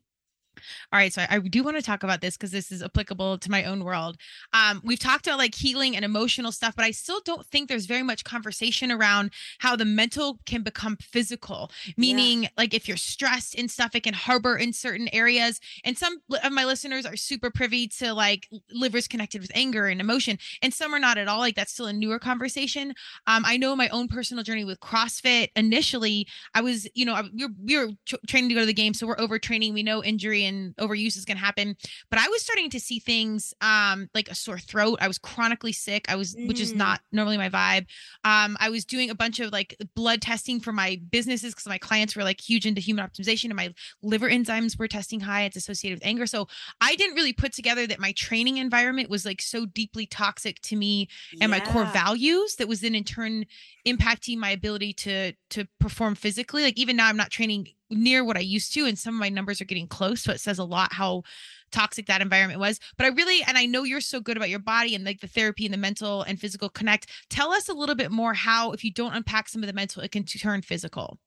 All 0.91 0.99
right, 0.99 1.13
so 1.13 1.21
I, 1.21 1.35
I 1.35 1.39
do 1.39 1.63
want 1.63 1.77
to 1.77 1.83
talk 1.83 2.03
about 2.03 2.21
this 2.21 2.35
because 2.35 2.51
this 2.51 2.71
is 2.71 2.83
applicable 2.83 3.37
to 3.39 3.51
my 3.51 3.63
own 3.65 3.83
world. 3.83 4.17
Um, 4.53 4.81
we've 4.83 4.99
talked 4.99 5.27
about 5.27 5.37
like 5.37 5.55
healing 5.55 5.95
and 5.95 6.03
emotional 6.03 6.51
stuff, 6.51 6.75
but 6.75 6.85
I 6.85 6.91
still 6.91 7.21
don't 7.25 7.45
think 7.47 7.69
there's 7.69 7.85
very 7.85 8.03
much 8.03 8.23
conversation 8.23 8.91
around 8.91 9.31
how 9.59 9.75
the 9.75 9.85
mental 9.85 10.39
can 10.45 10.63
become 10.63 10.97
physical. 10.97 11.71
Meaning, 11.97 12.43
yeah. 12.43 12.49
like 12.57 12.73
if 12.73 12.87
you're 12.87 12.97
stressed 12.97 13.55
and 13.57 13.69
stuff, 13.69 13.95
it 13.95 14.03
can 14.03 14.13
harbor 14.13 14.57
in 14.57 14.73
certain 14.73 15.09
areas. 15.13 15.59
And 15.83 15.97
some 15.97 16.19
of 16.43 16.51
my 16.51 16.65
listeners 16.65 17.05
are 17.05 17.15
super 17.15 17.49
privy 17.49 17.87
to 17.99 18.13
like 18.13 18.47
livers 18.71 19.07
connected 19.07 19.41
with 19.41 19.51
anger 19.53 19.87
and 19.87 20.01
emotion, 20.01 20.37
and 20.61 20.73
some 20.73 20.93
are 20.93 20.99
not 20.99 21.17
at 21.17 21.27
all. 21.27 21.39
Like 21.39 21.55
that's 21.55 21.73
still 21.73 21.87
a 21.87 21.93
newer 21.93 22.19
conversation. 22.19 22.93
Um, 23.27 23.43
I 23.45 23.57
know 23.57 23.75
my 23.75 23.89
own 23.89 24.07
personal 24.07 24.43
journey 24.43 24.65
with 24.65 24.79
CrossFit. 24.79 25.49
Initially, 25.55 26.27
I 26.53 26.61
was, 26.61 26.87
you 26.93 27.05
know, 27.05 27.21
we 27.33 27.45
were, 27.45 27.53
we 27.63 27.77
were 27.77 27.93
training 28.27 28.49
to 28.49 28.55
go 28.55 28.61
to 28.61 28.65
the 28.65 28.73
game, 28.73 28.93
so 28.93 29.07
we're 29.07 29.15
overtraining. 29.17 29.73
We 29.73 29.83
know 29.83 30.03
injury 30.03 30.45
and 30.47 30.75
overuse 30.77 31.17
is 31.17 31.25
going 31.25 31.37
to 31.37 31.43
happen. 31.43 31.75
But 32.09 32.19
I 32.19 32.27
was 32.29 32.41
starting 32.41 32.69
to 32.71 32.79
see 32.79 32.99
things 32.99 33.53
um, 33.61 34.09
like 34.13 34.29
a 34.29 34.35
sore 34.35 34.59
throat. 34.59 34.99
I 35.01 35.07
was 35.07 35.17
chronically 35.17 35.73
sick. 35.73 36.05
I 36.09 36.15
was, 36.15 36.35
mm. 36.35 36.47
which 36.47 36.59
is 36.59 36.73
mm. 36.73 36.77
not 36.77 37.01
normally 37.11 37.37
my 37.37 37.49
vibe. 37.49 37.85
Um, 38.23 38.57
I 38.59 38.69
was 38.69 38.85
doing 38.85 39.09
a 39.09 39.15
bunch 39.15 39.39
of 39.39 39.51
like 39.51 39.75
blood 39.95 40.21
testing 40.21 40.59
for 40.59 40.71
my 40.71 40.99
businesses 41.11 41.53
because 41.53 41.67
my 41.67 41.77
clients 41.77 42.15
were 42.15 42.23
like 42.23 42.41
huge 42.41 42.65
into 42.65 42.81
human 42.81 43.05
optimization 43.05 43.45
and 43.45 43.55
my 43.55 43.73
liver 44.01 44.29
enzymes 44.29 44.77
were 44.79 44.87
testing 44.87 45.19
high. 45.19 45.43
It's 45.43 45.57
associated 45.57 45.97
with 45.97 46.05
anger. 46.05 46.25
So 46.25 46.47
I 46.81 46.95
didn't 46.95 47.15
really 47.15 47.33
put 47.33 47.53
together 47.53 47.85
that 47.87 47.99
my 47.99 48.13
training 48.13 48.57
environment 48.57 49.09
was 49.09 49.25
like 49.25 49.41
so 49.41 49.65
deeply 49.65 50.05
toxic 50.05 50.61
to 50.61 50.75
me 50.75 51.07
and 51.33 51.51
yeah. 51.51 51.59
my 51.59 51.59
core 51.59 51.85
values 51.85 52.55
that 52.55 52.67
was 52.67 52.81
then 52.81 52.95
in 52.95 53.03
turn 53.03 53.45
impacting 53.87 54.37
my 54.37 54.51
ability 54.51 54.93
to 54.93 55.33
to 55.49 55.67
perform 55.79 56.15
physically. 56.15 56.63
Like 56.63 56.77
even 56.77 56.95
now 56.95 57.07
I'm 57.07 57.17
not 57.17 57.29
training 57.29 57.67
near 57.89 58.23
what 58.23 58.37
I 58.37 58.41
used 58.41 58.73
to, 58.73 58.85
and 58.85 58.97
some 58.97 59.15
of 59.15 59.19
my 59.19 59.29
numbers 59.29 59.61
are 59.61 59.65
getting 59.65 59.87
close. 59.87 60.21
So 60.21 60.31
it 60.31 60.39
says 60.39 60.59
a 60.59 60.63
lot 60.63 60.93
how 60.93 61.23
toxic 61.71 62.05
that 62.07 62.21
environment 62.21 62.59
was. 62.59 62.79
But 62.97 63.05
I 63.05 63.09
really, 63.09 63.43
and 63.47 63.57
I 63.57 63.65
know 63.65 63.83
you're 63.83 64.01
so 64.01 64.19
good 64.19 64.37
about 64.37 64.49
your 64.49 64.59
body 64.59 64.95
and 64.95 65.03
like 65.03 65.21
the 65.21 65.27
therapy 65.27 65.65
and 65.65 65.73
the 65.73 65.77
mental 65.77 66.21
and 66.23 66.39
physical 66.39 66.69
connect. 66.69 67.09
Tell 67.29 67.51
us 67.51 67.69
a 67.69 67.73
little 67.73 67.95
bit 67.95 68.11
more 68.11 68.33
how, 68.33 68.71
if 68.71 68.83
you 68.83 68.91
don't 68.91 69.13
unpack 69.13 69.49
some 69.49 69.63
of 69.63 69.67
the 69.67 69.73
mental, 69.73 70.01
it 70.01 70.11
can 70.11 70.23
turn 70.23 70.61
physical. 70.61 71.19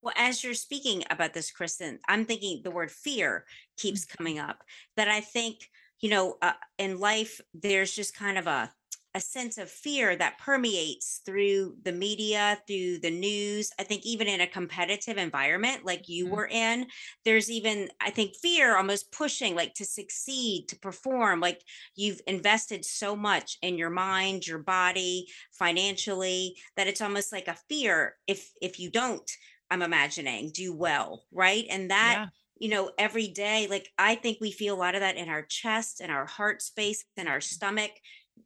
Well, 0.00 0.14
as 0.16 0.44
you're 0.44 0.54
speaking 0.54 1.04
about 1.10 1.34
this, 1.34 1.50
Kristen, 1.50 1.98
I'm 2.08 2.24
thinking 2.24 2.62
the 2.62 2.70
word 2.70 2.90
fear 2.90 3.44
keeps 3.76 4.04
Mm-hmm. 4.04 4.16
coming 4.16 4.38
up. 4.38 4.62
That 4.96 5.08
I 5.08 5.20
think, 5.20 5.68
you 6.00 6.10
know, 6.10 6.36
uh, 6.40 6.52
in 6.78 7.00
life, 7.00 7.40
there's 7.52 7.94
just 7.94 8.14
kind 8.16 8.38
of 8.38 8.46
a 8.46 8.72
a 9.14 9.20
sense 9.20 9.58
of 9.58 9.70
fear 9.70 10.14
that 10.16 10.38
permeates 10.38 11.20
through 11.24 11.76
the 11.82 11.92
media, 11.92 12.60
through 12.66 12.98
the 12.98 13.10
news. 13.10 13.70
I 13.78 13.82
think 13.84 14.04
even 14.04 14.28
in 14.28 14.40
a 14.40 14.46
competitive 14.46 15.16
environment 15.16 15.84
like 15.84 16.08
you 16.08 16.26
Mhm. 16.26 16.38
were 16.38 16.46
in, 16.46 16.86
there's 17.24 17.50
even, 17.50 17.88
I 18.00 18.10
think, 18.10 18.36
fear 18.36 18.76
almost 18.76 19.12
pushing 19.12 19.54
like 19.54 19.74
to 19.74 19.84
succeed, 19.84 20.68
to 20.68 20.78
perform. 20.78 21.40
Like 21.40 21.62
you've 21.96 22.20
invested 22.26 22.84
so 22.84 23.16
much 23.16 23.56
in 23.62 23.78
your 23.78 23.90
mind, 23.90 24.46
your 24.46 24.58
body, 24.58 25.26
financially, 25.52 26.56
that 26.76 26.86
it's 26.86 27.00
almost 27.00 27.32
like 27.32 27.48
a 27.48 27.58
fear 27.68 28.16
if 28.26 28.52
if 28.60 28.78
you 28.78 28.90
don't 28.90 29.30
I'm 29.70 29.82
imagining 29.82 30.50
do 30.50 30.74
well, 30.74 31.26
right? 31.30 31.66
And 31.68 31.90
that, 31.90 32.20
Yeah. 32.20 32.28
you 32.58 32.68
know, 32.70 32.90
every 32.98 33.28
day, 33.28 33.66
like 33.68 33.90
I 33.98 34.14
think 34.14 34.38
we 34.40 34.50
feel 34.50 34.74
a 34.74 34.78
lot 34.78 34.94
of 34.94 35.00
that 35.02 35.16
in 35.16 35.28
our 35.28 35.42
chest 35.42 36.00
and 36.00 36.10
our 36.10 36.26
heart 36.26 36.62
space 36.62 37.04
and 37.16 37.28
our 37.28 37.40
stomach, 37.40 37.92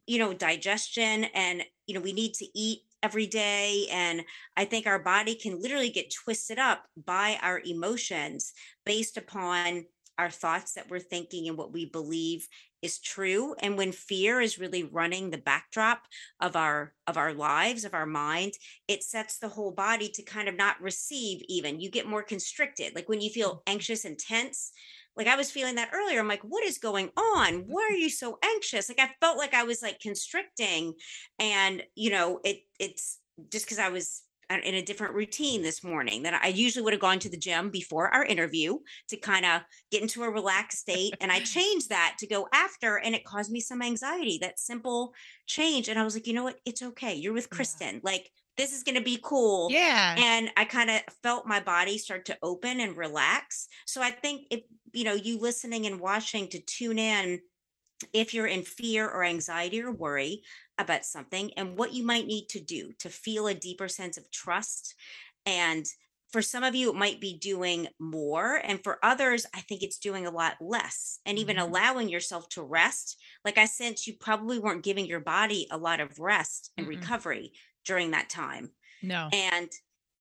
you 0.07 0.19
know, 0.19 0.33
digestion. 0.33 1.25
And, 1.35 1.63
you 1.87 1.93
know, 1.93 2.01
we 2.01 2.13
need 2.13 2.33
to 2.35 2.47
eat 2.53 2.81
every 3.01 3.27
day. 3.27 3.87
And 3.91 4.23
I 4.55 4.65
think 4.65 4.87
our 4.87 4.99
body 4.99 5.35
can 5.35 5.61
literally 5.61 5.89
get 5.89 6.13
twisted 6.13 6.59
up 6.59 6.85
by 7.05 7.37
our 7.41 7.61
emotions 7.65 8.53
based 8.85 9.17
upon 9.17 9.85
our 10.17 10.29
thoughts 10.29 10.73
that 10.73 10.89
we're 10.89 10.99
thinking 10.99 11.47
and 11.47 11.57
what 11.57 11.73
we 11.73 11.85
believe 11.85 12.47
is 12.83 12.99
true 12.99 13.55
and 13.59 13.77
when 13.77 13.93
fear 13.93 14.41
is 14.41 14.59
really 14.59 14.83
running 14.83 15.29
the 15.29 15.37
backdrop 15.37 16.01
of 16.41 16.55
our 16.55 16.93
of 17.07 17.17
our 17.17 17.33
lives 17.33 17.85
of 17.85 17.93
our 17.93 18.05
mind 18.05 18.53
it 18.87 19.01
sets 19.01 19.39
the 19.39 19.47
whole 19.47 19.71
body 19.71 20.09
to 20.09 20.21
kind 20.21 20.49
of 20.49 20.55
not 20.55 20.79
receive 20.81 21.41
even 21.47 21.79
you 21.79 21.89
get 21.89 22.05
more 22.05 22.21
constricted 22.21 22.93
like 22.93 23.07
when 23.07 23.21
you 23.21 23.29
feel 23.29 23.55
mm. 23.55 23.61
anxious 23.67 24.05
and 24.05 24.19
tense 24.19 24.71
like 25.17 25.27
i 25.27 25.35
was 25.35 25.51
feeling 25.51 25.75
that 25.75 25.91
earlier 25.93 26.19
i'm 26.19 26.27
like 26.27 26.41
what 26.43 26.63
is 26.63 26.77
going 26.77 27.09
on 27.17 27.63
why 27.67 27.87
are 27.91 27.95
you 27.97 28.09
so 28.09 28.37
anxious 28.43 28.89
like 28.89 28.99
i 28.99 29.09
felt 29.19 29.37
like 29.37 29.53
i 29.53 29.63
was 29.63 29.81
like 29.81 29.99
constricting 29.99 30.93
and 31.39 31.83
you 31.95 32.09
know 32.09 32.39
it 32.43 32.57
it's 32.79 33.19
just 33.51 33.65
because 33.65 33.79
i 33.79 33.89
was 33.89 34.23
uh, 34.49 34.57
in 34.63 34.75
a 34.75 34.81
different 34.81 35.13
routine 35.13 35.61
this 35.61 35.83
morning 35.83 36.23
that 36.23 36.39
I 36.43 36.47
usually 36.49 36.83
would 36.83 36.93
have 36.93 36.99
gone 37.01 37.19
to 37.19 37.29
the 37.29 37.37
gym 37.37 37.69
before 37.69 38.13
our 38.13 38.25
interview 38.25 38.77
to 39.09 39.17
kind 39.17 39.45
of 39.45 39.61
get 39.89 40.01
into 40.01 40.21
a 40.23 40.29
relaxed 40.29 40.79
state. 40.79 41.13
And 41.21 41.31
I 41.31 41.39
changed 41.55 41.89
that 41.89 42.15
to 42.19 42.27
go 42.27 42.47
after, 42.53 42.97
and 42.97 43.15
it 43.15 43.23
caused 43.23 43.51
me 43.51 43.61
some 43.61 43.81
anxiety. 43.81 44.39
That 44.41 44.59
simple 44.59 45.13
change. 45.47 45.87
And 45.87 45.97
I 45.97 46.03
was 46.03 46.13
like, 46.13 46.27
you 46.27 46.33
know 46.33 46.43
what? 46.43 46.59
It's 46.65 46.81
okay. 46.81 47.15
You're 47.15 47.33
with 47.33 47.47
Yeah. 47.51 47.55
Kristen. 47.55 48.01
Like, 48.03 48.29
this 48.57 48.73
is 48.73 48.83
going 48.83 48.95
to 48.97 49.03
be 49.03 49.19
cool. 49.23 49.75
Yeah. 49.75 50.17
And 50.17 50.51
I 50.57 50.65
kind 50.65 50.89
of 50.91 51.01
felt 51.23 51.47
my 51.47 51.59
body 51.59 51.97
start 51.97 52.25
to 52.25 52.37
open 52.43 52.79
and 52.79 52.95
relax. 52.95 53.67
So 53.87 54.01
I 54.01 54.11
think 54.11 54.47
if, 54.51 54.61
you 54.93 55.03
know, 55.03 55.13
you 55.13 55.39
listening 55.39 55.85
and 55.87 55.99
watching 55.99 56.47
to 56.49 56.59
tune 56.61 56.99
in 56.99 57.41
if 58.13 58.33
you're 58.33 58.47
in 58.47 58.63
fear 58.63 59.09
or 59.09 59.23
anxiety 59.23 59.81
or 59.81 59.91
worry 59.91 60.43
about 60.77 61.05
something 61.05 61.53
and 61.55 61.77
what 61.77 61.93
you 61.93 62.03
might 62.05 62.25
need 62.25 62.47
to 62.49 62.59
do 62.59 62.91
to 62.99 63.09
feel 63.09 63.47
a 63.47 63.53
deeper 63.53 63.87
sense 63.87 64.17
of 64.17 64.29
trust. 64.31 64.95
And 65.45 65.85
for 66.29 66.41
some 66.41 66.63
of 66.63 66.73
you, 66.73 66.89
it 66.89 66.95
might 66.95 67.21
be 67.21 67.37
doing 67.37 67.89
more. 67.99 68.55
And 68.55 68.83
for 68.83 68.97
others, 69.05 69.45
I 69.53 69.61
think 69.61 69.83
it's 69.83 69.99
doing 69.99 70.25
a 70.25 70.31
lot 70.31 70.57
less 70.59 71.19
and 71.25 71.37
even 71.37 71.57
Mhm. 71.57 71.59
allowing 71.59 72.09
yourself 72.09 72.49
to 72.49 72.63
rest. 72.63 73.21
Like 73.45 73.57
I 73.59 73.65
sense 73.65 74.07
you 74.07 74.15
probably 74.19 74.57
weren't 74.57 74.83
giving 74.83 75.05
your 75.05 75.19
body 75.19 75.67
a 75.69 75.77
lot 75.77 75.99
of 75.99 76.19
rest 76.19 76.71
and 76.77 76.87
Mm-mm. 76.87 76.87
recovery 76.87 77.53
during 77.85 78.11
that 78.11 78.29
time 78.29 78.71
no. 79.01 79.29
and 79.33 79.69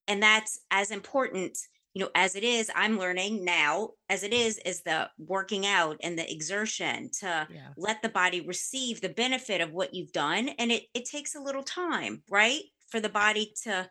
and 0.09 0.23
that's 0.23 0.61
as 0.71 0.91
important 0.91 1.57
you 1.95 2.03
know 2.03 2.11
as 2.15 2.35
it 2.37 2.45
is 2.45 2.71
i'm 2.75 2.99
learning 2.99 3.45
now 3.45 3.91
as 4.09 4.23
it 4.23 4.33
is 4.33 4.59
is 4.65 4.83
the 4.83 5.09
working 5.19 5.67
out 5.67 5.97
and 6.03 6.19
the 6.19 6.31
exertion 6.33 7.11
to 7.21 7.47
Yeah. 7.51 7.69
let 7.77 8.03
the 8.03 8.09
body 8.09 8.41
receive 8.41 9.01
the 9.01 9.09
benefit 9.09 9.61
of 9.61 9.73
what 9.73 9.95
you've 9.95 10.13
done 10.13 10.49
and 10.59 10.73
it 10.73 10.85
it 10.95 11.05
takes 11.05 11.35
a 11.35 11.41
little 11.41 11.63
time 11.63 12.23
right 12.31 12.63
for 12.89 13.01
the 13.01 13.09
body 13.09 13.53
to 13.65 13.89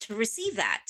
to 0.00 0.14
receive 0.14 0.56
that 0.56 0.84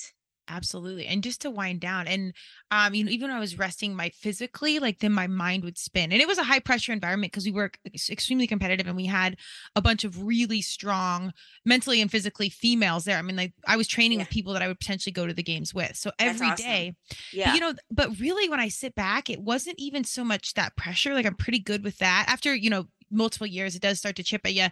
Absolutely. 0.47 1.07
And 1.07 1.23
just 1.23 1.41
to 1.41 1.49
wind 1.49 1.79
down 1.79 2.07
and 2.07 2.33
um 2.69 2.93
you 2.93 3.03
know 3.03 3.11
even 3.11 3.29
when 3.29 3.37
I 3.37 3.39
was 3.39 3.57
resting 3.57 3.95
my 3.95 4.09
physically 4.09 4.79
like 4.79 4.99
then 4.99 5.11
my 5.13 5.27
mind 5.27 5.63
would 5.63 5.77
spin. 5.77 6.11
And 6.11 6.21
it 6.21 6.27
was 6.27 6.37
a 6.37 6.43
high 6.43 6.59
pressure 6.59 6.91
environment 6.91 7.31
because 7.31 7.45
we 7.45 7.51
were 7.51 7.71
extremely 8.09 8.45
competitive 8.45 8.85
and 8.87 8.95
we 8.95 9.05
had 9.05 9.37
a 9.75 9.81
bunch 9.81 10.03
of 10.03 10.21
really 10.23 10.61
strong 10.61 11.33
mentally 11.65 12.01
and 12.01 12.11
physically 12.11 12.49
females 12.49 13.05
there. 13.05 13.17
I 13.17 13.21
mean 13.21 13.35
like 13.37 13.53
I 13.67 13.77
was 13.77 13.87
training 13.87 14.19
Yeah. 14.19 14.23
with 14.25 14.31
people 14.31 14.53
that 14.53 14.61
I 14.61 14.67
would 14.67 14.79
potentially 14.79 15.13
go 15.13 15.25
to 15.27 15.33
the 15.33 15.43
games 15.43 15.73
with. 15.73 15.95
So 15.95 16.11
every 16.19 16.51
day, 16.55 16.89
awesome. 16.89 16.95
but, 17.09 17.17
yeah 17.33 17.53
you 17.53 17.59
know 17.61 17.73
but 17.89 18.19
really 18.19 18.49
when 18.49 18.59
I 18.59 18.67
sit 18.67 18.95
back 18.95 19.29
it 19.29 19.39
wasn't 19.41 19.75
even 19.79 20.03
so 20.03 20.23
much 20.23 20.53
that 20.55 20.75
pressure 20.75 21.13
like 21.13 21.25
I'm 21.25 21.35
pretty 21.35 21.59
good 21.59 21.83
with 21.83 21.97
that. 21.99 22.25
After, 22.27 22.53
you 22.53 22.69
know, 22.69 22.87
multiple 23.13 23.47
years 23.47 23.75
it 23.75 23.81
does 23.81 23.97
start 23.99 24.15
to 24.15 24.23
chip 24.23 24.41
at 24.45 24.53
you 24.53 24.67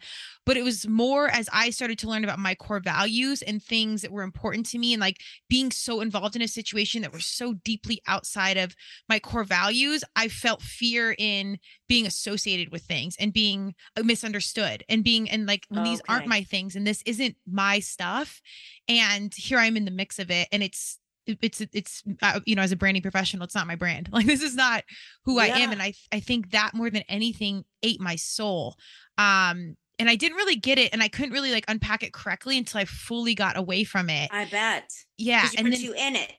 but 0.45 0.57
it 0.57 0.63
was 0.63 0.87
more 0.87 1.29
as 1.29 1.47
i 1.53 1.69
started 1.69 1.97
to 1.99 2.07
learn 2.07 2.23
about 2.23 2.39
my 2.39 2.55
core 2.55 2.79
values 2.79 3.41
and 3.41 3.61
things 3.63 4.01
that 4.01 4.11
were 4.11 4.23
important 4.23 4.65
to 4.65 4.77
me 4.77 4.93
and 4.93 5.01
like 5.01 5.17
being 5.49 5.71
so 5.71 6.01
involved 6.01 6.35
in 6.35 6.41
a 6.41 6.47
situation 6.47 7.01
that 7.01 7.13
were 7.13 7.19
so 7.19 7.53
deeply 7.63 8.01
outside 8.07 8.57
of 8.57 8.75
my 9.07 9.19
core 9.19 9.43
values 9.43 10.03
i 10.15 10.27
felt 10.27 10.61
fear 10.61 11.15
in 11.17 11.57
being 11.87 12.05
associated 12.05 12.71
with 12.71 12.83
things 12.83 13.15
and 13.19 13.33
being 13.33 13.73
uh, 13.97 14.03
misunderstood 14.03 14.83
and 14.89 15.03
being 15.03 15.29
and 15.29 15.45
like 15.45 15.65
when 15.69 15.83
these 15.83 16.01
aren't 16.07 16.25
my 16.27 16.43
things 16.43 16.75
and 16.75 16.85
this 16.87 17.01
isn't 17.05 17.35
my 17.49 17.79
stuff 17.79 18.41
and 18.87 19.33
here 19.35 19.57
i'm 19.57 19.77
in 19.77 19.85
the 19.85 19.91
mix 19.91 20.19
of 20.19 20.31
it 20.31 20.47
and 20.51 20.63
it's 20.63 20.97
it- 20.97 21.00
it's 21.25 21.61
it's 21.73 22.03
uh, 22.21 22.39
you 22.45 22.55
know 22.55 22.61
as 22.61 22.71
a 22.71 22.75
branding 22.75 23.01
professional 23.01 23.43
it's 23.43 23.55
not 23.55 23.67
my 23.67 23.75
brand. 23.75 24.09
Like 24.21 24.25
this 24.25 24.41
is 24.41 24.55
not 24.55 24.83
who 25.25 25.39
i 25.39 25.47
am 25.47 25.71
and 25.71 25.81
i 25.81 25.93
i 26.11 26.19
think 26.19 26.51
that 26.51 26.71
more 26.73 26.89
than 26.89 27.03
anything 27.07 27.63
ate 27.83 27.99
my 27.99 28.15
soul. 28.15 28.75
Um 29.17 29.75
and 29.99 30.09
i 30.09 30.15
didn't 30.15 30.37
really 30.37 30.55
get 30.55 30.79
it 30.79 30.91
and 30.93 31.01
i 31.01 31.07
couldn't 31.07 31.31
really 31.31 31.51
like 31.51 31.65
unpack 31.67 32.03
it 32.03 32.13
correctly 32.13 32.57
until 32.57 32.79
i 32.79 32.85
fully 32.85 33.35
got 33.35 33.57
away 33.57 33.83
from 33.83 34.09
it. 34.09 34.29
I 34.31 34.45
bet. 34.45 34.89
Yeah 35.17 35.43
you 35.43 35.49
and 35.57 35.73
then 35.73 35.79
too 35.79 35.93
in 35.97 36.15
it 36.15 36.33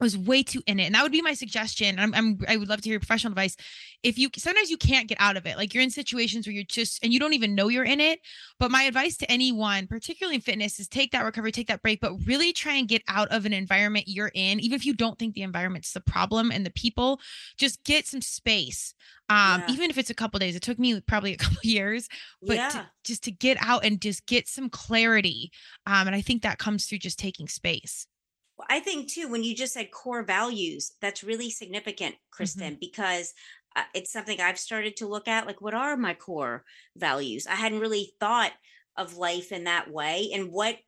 was 0.00 0.16
way 0.16 0.42
too 0.42 0.62
in 0.66 0.78
it. 0.78 0.84
And 0.84 0.94
that 0.94 1.02
would 1.02 1.12
be 1.12 1.22
my 1.22 1.34
suggestion. 1.34 1.98
I'm, 1.98 2.14
I'm 2.14 2.38
I 2.48 2.56
would 2.56 2.68
love 2.68 2.80
to 2.82 2.88
hear 2.88 2.98
professional 3.00 3.32
advice. 3.32 3.56
If 4.02 4.16
you 4.18 4.30
sometimes 4.36 4.70
you 4.70 4.76
can't 4.76 5.08
get 5.08 5.18
out 5.20 5.36
of 5.36 5.46
it, 5.46 5.56
like 5.56 5.74
you're 5.74 5.82
in 5.82 5.90
situations 5.90 6.46
where 6.46 6.54
you're 6.54 6.64
just 6.64 7.02
and 7.02 7.12
you 7.12 7.18
don't 7.18 7.32
even 7.34 7.54
know 7.54 7.68
you're 7.68 7.84
in 7.84 8.00
it. 8.00 8.20
But 8.60 8.70
my 8.70 8.84
advice 8.84 9.16
to 9.18 9.30
anyone, 9.30 9.86
particularly 9.86 10.36
in 10.36 10.40
fitness, 10.40 10.78
is 10.78 10.88
take 10.88 11.10
that 11.12 11.24
recovery, 11.24 11.52
take 11.52 11.66
that 11.68 11.82
break, 11.82 12.00
but 12.00 12.14
really 12.26 12.52
try 12.52 12.74
and 12.74 12.88
get 12.88 13.02
out 13.08 13.28
of 13.28 13.44
an 13.44 13.52
environment 13.52 14.06
you're 14.08 14.30
in, 14.34 14.60
even 14.60 14.76
if 14.76 14.86
you 14.86 14.94
don't 14.94 15.18
think 15.18 15.34
the 15.34 15.42
environment's 15.42 15.92
the 15.92 16.00
problem 16.00 16.50
and 16.52 16.64
the 16.64 16.70
people, 16.70 17.20
just 17.56 17.82
get 17.84 18.06
some 18.06 18.20
space. 18.22 18.94
Um, 19.30 19.62
Yeah. 19.66 19.74
even 19.74 19.90
if 19.90 19.98
it's 19.98 20.10
a 20.10 20.14
couple 20.14 20.38
days. 20.38 20.56
It 20.56 20.62
took 20.62 20.78
me 20.78 21.00
probably 21.02 21.34
a 21.34 21.36
couple 21.36 21.58
years, 21.62 22.08
but 22.40 22.56
yeah 22.56 22.68
to, 22.70 22.86
just 23.04 23.24
to 23.24 23.30
get 23.30 23.58
out 23.60 23.84
and 23.84 24.00
just 24.00 24.26
get 24.26 24.48
some 24.48 24.70
clarity. 24.70 25.50
Um, 25.86 26.06
and 26.06 26.16
I 26.16 26.20
think 26.20 26.42
that 26.42 26.58
comes 26.58 26.86
through 26.86 26.98
just 26.98 27.18
taking 27.18 27.48
space. 27.48 28.06
Well, 28.58 28.66
I 28.68 28.80
think 28.80 29.08
too, 29.08 29.28
when 29.28 29.44
you 29.44 29.54
just 29.54 29.74
said 29.74 29.90
core 29.92 30.22
values, 30.24 30.92
that's 31.00 31.22
really 31.22 31.50
significant, 31.50 32.16
Kristen, 32.30 32.76
because 32.80 33.32
uh, 33.76 33.84
it's 33.94 34.12
something 34.12 34.40
I've 34.40 34.58
started 34.58 34.96
to 34.96 35.06
look 35.06 35.28
at. 35.28 35.46
Like, 35.46 35.60
what 35.60 35.74
are 35.74 35.96
my 35.96 36.14
core 36.14 36.64
values? 36.96 37.46
I 37.46 37.54
hadn't 37.54 37.80
really 37.80 38.14
thought 38.18 38.52
of 38.96 39.16
life 39.16 39.52
in 39.52 39.64
that 39.64 39.90
way, 39.90 40.30
and 40.34 40.50
what 40.50 40.78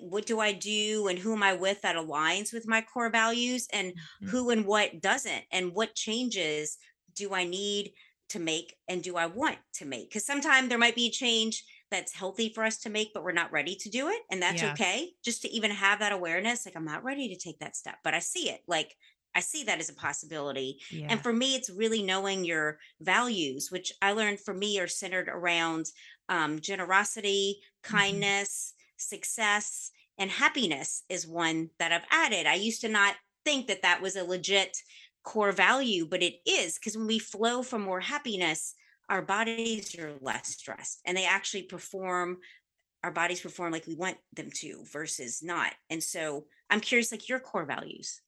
what 0.00 0.24
do 0.24 0.40
I 0.40 0.52
do, 0.52 1.08
and 1.08 1.18
who 1.18 1.34
am 1.34 1.42
I 1.42 1.52
with 1.52 1.82
that 1.82 1.96
aligns 1.96 2.52
with 2.52 2.66
my 2.66 2.80
core 2.80 3.10
values, 3.10 3.66
and 3.72 3.92
Mhm. 4.22 4.30
who 4.30 4.50
and 4.50 4.64
what 4.64 5.00
doesn't, 5.02 5.44
and 5.50 5.74
what 5.74 5.94
changes 5.94 6.78
do 7.14 7.34
I 7.34 7.44
need 7.44 7.92
to 8.30 8.38
make, 8.38 8.78
and 8.88 9.02
do 9.02 9.16
I 9.16 9.26
want 9.26 9.58
to 9.74 9.84
make? 9.84 10.08
Because 10.08 10.24
sometimes 10.24 10.70
there 10.70 10.78
might 10.78 10.94
be 10.94 11.08
a 11.08 11.10
change 11.10 11.62
that's 11.92 12.12
healthy 12.14 12.48
for 12.52 12.64
us 12.64 12.78
to 12.78 12.90
make, 12.90 13.14
but 13.14 13.22
we're 13.22 13.32
not 13.32 13.52
ready 13.52 13.76
to 13.76 13.88
do 13.88 14.08
it. 14.08 14.22
And 14.32 14.42
that's 14.42 14.62
Yeah. 14.62 14.72
okay. 14.72 15.12
Just 15.24 15.42
to 15.42 15.48
even 15.50 15.70
have 15.70 16.00
that 16.00 16.10
awareness, 16.12 16.66
like 16.66 16.74
I'm 16.76 16.84
not 16.84 17.04
ready 17.04 17.28
to 17.28 17.36
take 17.38 17.60
that 17.60 17.76
step, 17.76 17.98
but 18.02 18.14
I 18.14 18.18
see 18.18 18.50
it. 18.50 18.62
Like 18.66 18.96
I 19.34 19.40
see 19.40 19.64
that 19.64 19.78
as 19.80 19.88
a 19.88 19.94
possibility. 19.94 20.80
Yeah. 20.90 21.06
And 21.10 21.22
for 21.22 21.32
me, 21.32 21.54
it's 21.54 21.70
really 21.70 22.02
knowing 22.02 22.44
your 22.44 22.78
values, 23.00 23.70
which 23.70 23.92
I 24.02 24.12
learned 24.12 24.40
for 24.40 24.52
me 24.54 24.78
are 24.80 24.88
centered 24.88 25.28
around 25.28 25.86
um, 26.28 26.60
generosity, 26.60 27.60
Mm-hmm. 27.84 27.96
kindness, 27.96 28.74
success, 28.96 29.90
and 30.18 30.30
happiness 30.30 31.02
is 31.08 31.26
one 31.26 31.70
that 31.78 31.92
I've 31.92 32.06
added. 32.10 32.46
I 32.46 32.54
used 32.54 32.80
to 32.82 32.88
not 32.88 33.16
think 33.44 33.66
that 33.66 33.82
that 33.82 34.00
was 34.02 34.16
a 34.16 34.24
legit 34.24 34.76
core 35.24 35.52
value, 35.52 36.06
but 36.06 36.22
it 36.22 36.34
is 36.46 36.78
because 36.78 36.96
when 36.96 37.06
we 37.06 37.18
flow 37.18 37.62
from 37.62 37.82
more 37.82 38.00
happiness, 38.00 38.74
our 39.12 39.20
bodies 39.20 39.94
are 39.98 40.14
less 40.22 40.48
stressed 40.48 41.02
and 41.04 41.16
they 41.16 41.26
actually 41.26 41.64
perform 41.64 42.38
our 43.04 43.10
bodies 43.10 43.40
perform 43.40 43.70
like 43.70 43.86
we 43.86 43.94
want 43.94 44.16
them 44.32 44.48
to 44.54 44.84
versus 44.90 45.42
not. 45.42 45.72
And 45.90 46.02
so 46.02 46.46
i'm 46.70 46.80
curious 46.80 47.12
like 47.12 47.28
your 47.28 47.38
core 47.38 47.66
values 47.66 48.22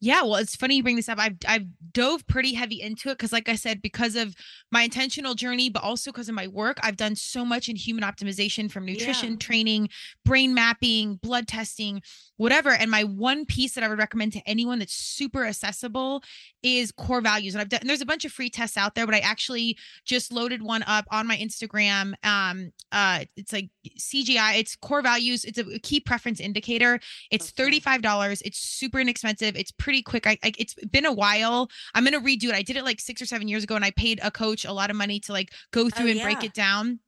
Yeah, 0.00 0.22
well, 0.22 0.36
it's 0.36 0.56
funny 0.56 0.76
you 0.76 0.82
bring 0.82 0.96
this 0.96 1.08
up. 1.08 1.18
I've 1.18 1.36
I've 1.46 1.66
dove 1.92 2.26
pretty 2.26 2.54
heavy 2.54 2.80
into 2.80 3.08
it 3.10 3.18
because, 3.18 3.32
like 3.32 3.48
I 3.48 3.54
said, 3.56 3.80
because 3.82 4.16
of 4.16 4.34
my 4.70 4.82
intentional 4.82 5.34
journey, 5.34 5.70
but 5.70 5.82
also 5.82 6.10
because 6.12 6.28
of 6.28 6.34
my 6.34 6.46
work, 6.48 6.78
I've 6.82 6.96
done 6.96 7.16
so 7.16 7.44
much 7.44 7.68
in 7.68 7.76
human 7.76 8.04
optimization 8.04 8.70
from 8.70 8.84
nutrition 8.84 9.32
Yeah. 9.32 9.36
training, 9.38 9.88
brain 10.24 10.54
mapping, 10.54 11.16
blood 11.16 11.48
testing, 11.48 12.02
whatever. 12.36 12.70
And 12.70 12.90
my 12.90 13.04
one 13.04 13.46
piece 13.46 13.74
that 13.74 13.84
I 13.84 13.88
would 13.88 13.98
recommend 13.98 14.32
to 14.34 14.42
anyone 14.46 14.78
that's 14.78 14.94
super 14.94 15.44
accessible 15.44 16.22
is 16.62 16.92
core 16.92 17.20
values. 17.20 17.54
And 17.54 17.62
I've 17.62 17.68
done 17.68 17.80
and 17.80 17.88
there's 17.88 18.00
a 18.00 18.06
bunch 18.06 18.24
of 18.24 18.32
free 18.32 18.50
tests 18.50 18.76
out 18.76 18.94
there, 18.94 19.06
but 19.06 19.14
I 19.14 19.20
actually 19.20 19.78
just 20.04 20.32
loaded 20.32 20.62
one 20.62 20.82
up 20.86 21.06
on 21.10 21.26
my 21.26 21.36
Instagram. 21.36 22.14
Um, 22.24 22.72
uh, 22.92 23.24
it's 23.36 23.52
like 23.52 23.70
CGI, 23.98 24.58
it's 24.58 24.76
core 24.76 25.02
values, 25.02 25.44
it's 25.44 25.58
a 25.58 25.78
key 25.80 26.00
preference 26.00 26.40
indicator. 26.40 27.00
It's 27.30 27.52
$35. 27.52 28.42
It's 28.44 28.58
super 28.58 29.00
inexpensive. 29.00 29.56
It's 29.56 29.65
pretty 29.72 30.02
quick. 30.02 30.26
I, 30.26 30.38
I 30.42 30.52
it's 30.58 30.74
been 30.90 31.06
a 31.06 31.12
while. 31.12 31.68
I'm 31.94 32.04
gonna 32.04 32.20
redo 32.20 32.44
it. 32.44 32.54
I 32.54 32.62
did 32.62 32.76
it 32.76 32.84
like 32.84 33.00
six 33.00 33.20
or 33.20 33.26
seven 33.26 33.48
years 33.48 33.64
ago, 33.64 33.76
and 33.76 33.84
I 33.84 33.90
paid 33.90 34.20
a 34.22 34.30
coach 34.30 34.64
a 34.64 34.72
lot 34.72 34.90
of 34.90 34.96
money 34.96 35.20
to 35.20 35.32
like 35.32 35.52
go 35.72 35.86
oh, 35.86 35.90
through 35.90 36.08
and 36.08 36.20
break 36.22 36.38
Oh, 36.42 36.46
it 36.46 36.54
down. 36.54 37.00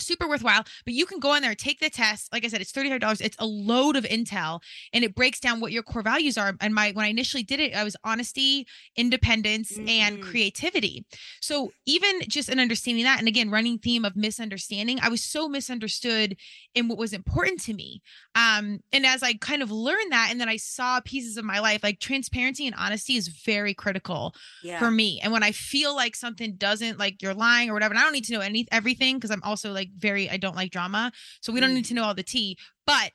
Super 0.00 0.28
worthwhile. 0.28 0.64
But 0.84 0.94
you 0.94 1.06
can 1.06 1.18
go 1.20 1.34
in 1.34 1.42
there, 1.42 1.54
take 1.54 1.80
the 1.80 1.90
test. 1.90 2.32
Like 2.32 2.44
I 2.44 2.48
said, 2.48 2.60
it's 2.60 2.72
$35. 2.72 3.20
It's 3.20 3.36
a 3.38 3.46
load 3.46 3.96
of 3.96 4.04
intel 4.04 4.60
and 4.92 5.04
it 5.04 5.14
breaks 5.14 5.40
down 5.40 5.60
what 5.60 5.72
your 5.72 5.82
core 5.82 6.02
values 6.02 6.36
are. 6.38 6.54
And 6.60 6.74
my 6.74 6.92
when 6.92 7.04
I 7.04 7.08
initially 7.08 7.42
did 7.42 7.60
it, 7.60 7.74
I 7.74 7.84
was 7.84 7.96
honesty, 8.04 8.66
independence, 8.96 9.78
and 9.86 10.16
Mhm. 10.18 10.20
creativity. 10.20 11.04
So 11.40 11.72
even 11.86 12.20
just 12.28 12.48
an 12.48 12.60
understanding 12.60 13.04
that, 13.04 13.18
and 13.18 13.28
again, 13.28 13.50
running 13.50 13.78
theme 13.78 14.04
of 14.04 14.16
misunderstanding, 14.16 14.98
I 15.00 15.08
was 15.08 15.22
so 15.22 15.48
misunderstood 15.48 16.36
in 16.74 16.88
what 16.88 16.98
was 16.98 17.12
important 17.12 17.60
to 17.60 17.74
me 17.74 18.00
um 18.36 18.78
and 18.92 19.04
as 19.04 19.22
i 19.24 19.34
kind 19.34 19.60
of 19.62 19.70
learned 19.72 20.12
that 20.12 20.28
and 20.30 20.40
then 20.40 20.48
i 20.48 20.56
saw 20.56 21.00
pieces 21.00 21.36
of 21.36 21.44
my 21.44 21.58
life 21.58 21.82
like 21.82 21.98
transparency 21.98 22.64
and 22.66 22.76
honesty 22.78 23.16
is 23.16 23.26
very 23.28 23.74
critical 23.74 24.34
Yeah. 24.62 24.78
for 24.78 24.90
me 24.90 25.20
and 25.22 25.32
when 25.32 25.42
i 25.42 25.50
feel 25.52 25.96
like 25.96 26.14
something 26.14 26.54
doesn't 26.56 26.98
like 26.98 27.20
you're 27.22 27.34
lying 27.34 27.70
or 27.70 27.72
whatever 27.74 27.92
and 27.92 27.98
i 27.98 28.02
don't 28.04 28.12
need 28.12 28.24
to 28.26 28.32
know 28.34 28.40
any 28.40 28.66
everything 28.70 29.16
because 29.16 29.30
i'm 29.32 29.42
also 29.42 29.72
like 29.72 29.89
very 29.96 30.28
i 30.30 30.36
don't 30.36 30.56
like 30.56 30.70
drama 30.70 31.12
so 31.40 31.52
we 31.52 31.60
don't 31.60 31.70
Mm. 31.70 31.74
need 31.74 31.84
to 31.86 31.94
know 31.94 32.04
all 32.04 32.14
the 32.14 32.22
tea 32.22 32.56
but 32.86 33.12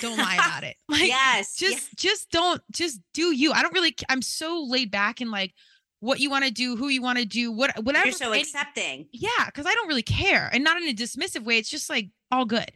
don't 0.00 0.18
lie 0.18 0.34
about 0.34 0.64
it 0.64 0.76
like 0.88 1.08
yes. 1.08 1.54
just 1.56 1.72
yes. 1.72 1.88
just 1.96 2.30
don't 2.30 2.62
just 2.72 3.00
do 3.14 3.34
you 3.34 3.52
i 3.52 3.62
don't 3.62 3.74
really 3.74 3.94
I'm 4.08 4.22
so 4.22 4.64
laid 4.68 4.90
back 4.90 5.20
and 5.20 5.30
like 5.30 5.54
what 6.00 6.20
you 6.20 6.30
want 6.30 6.44
to 6.44 6.50
do 6.52 6.76
who 6.76 6.88
you 6.88 7.02
want 7.02 7.18
to 7.18 7.24
do 7.24 7.50
what 7.50 7.72
whatever 7.82 8.06
You're 8.06 8.12
so 8.14 8.32
accepting. 8.32 9.08
yeah, 9.12 9.46
because 9.46 9.66
I 9.66 9.74
don't 9.74 9.88
really 9.88 10.02
care. 10.04 10.48
And 10.52 10.62
not 10.62 10.80
in 10.80 10.88
a 10.88 10.94
dismissive 10.94 11.42
way. 11.44 11.58
It's 11.58 11.68
just 11.68 11.90
like 11.90 12.10
all 12.30 12.44
good. 12.44 12.70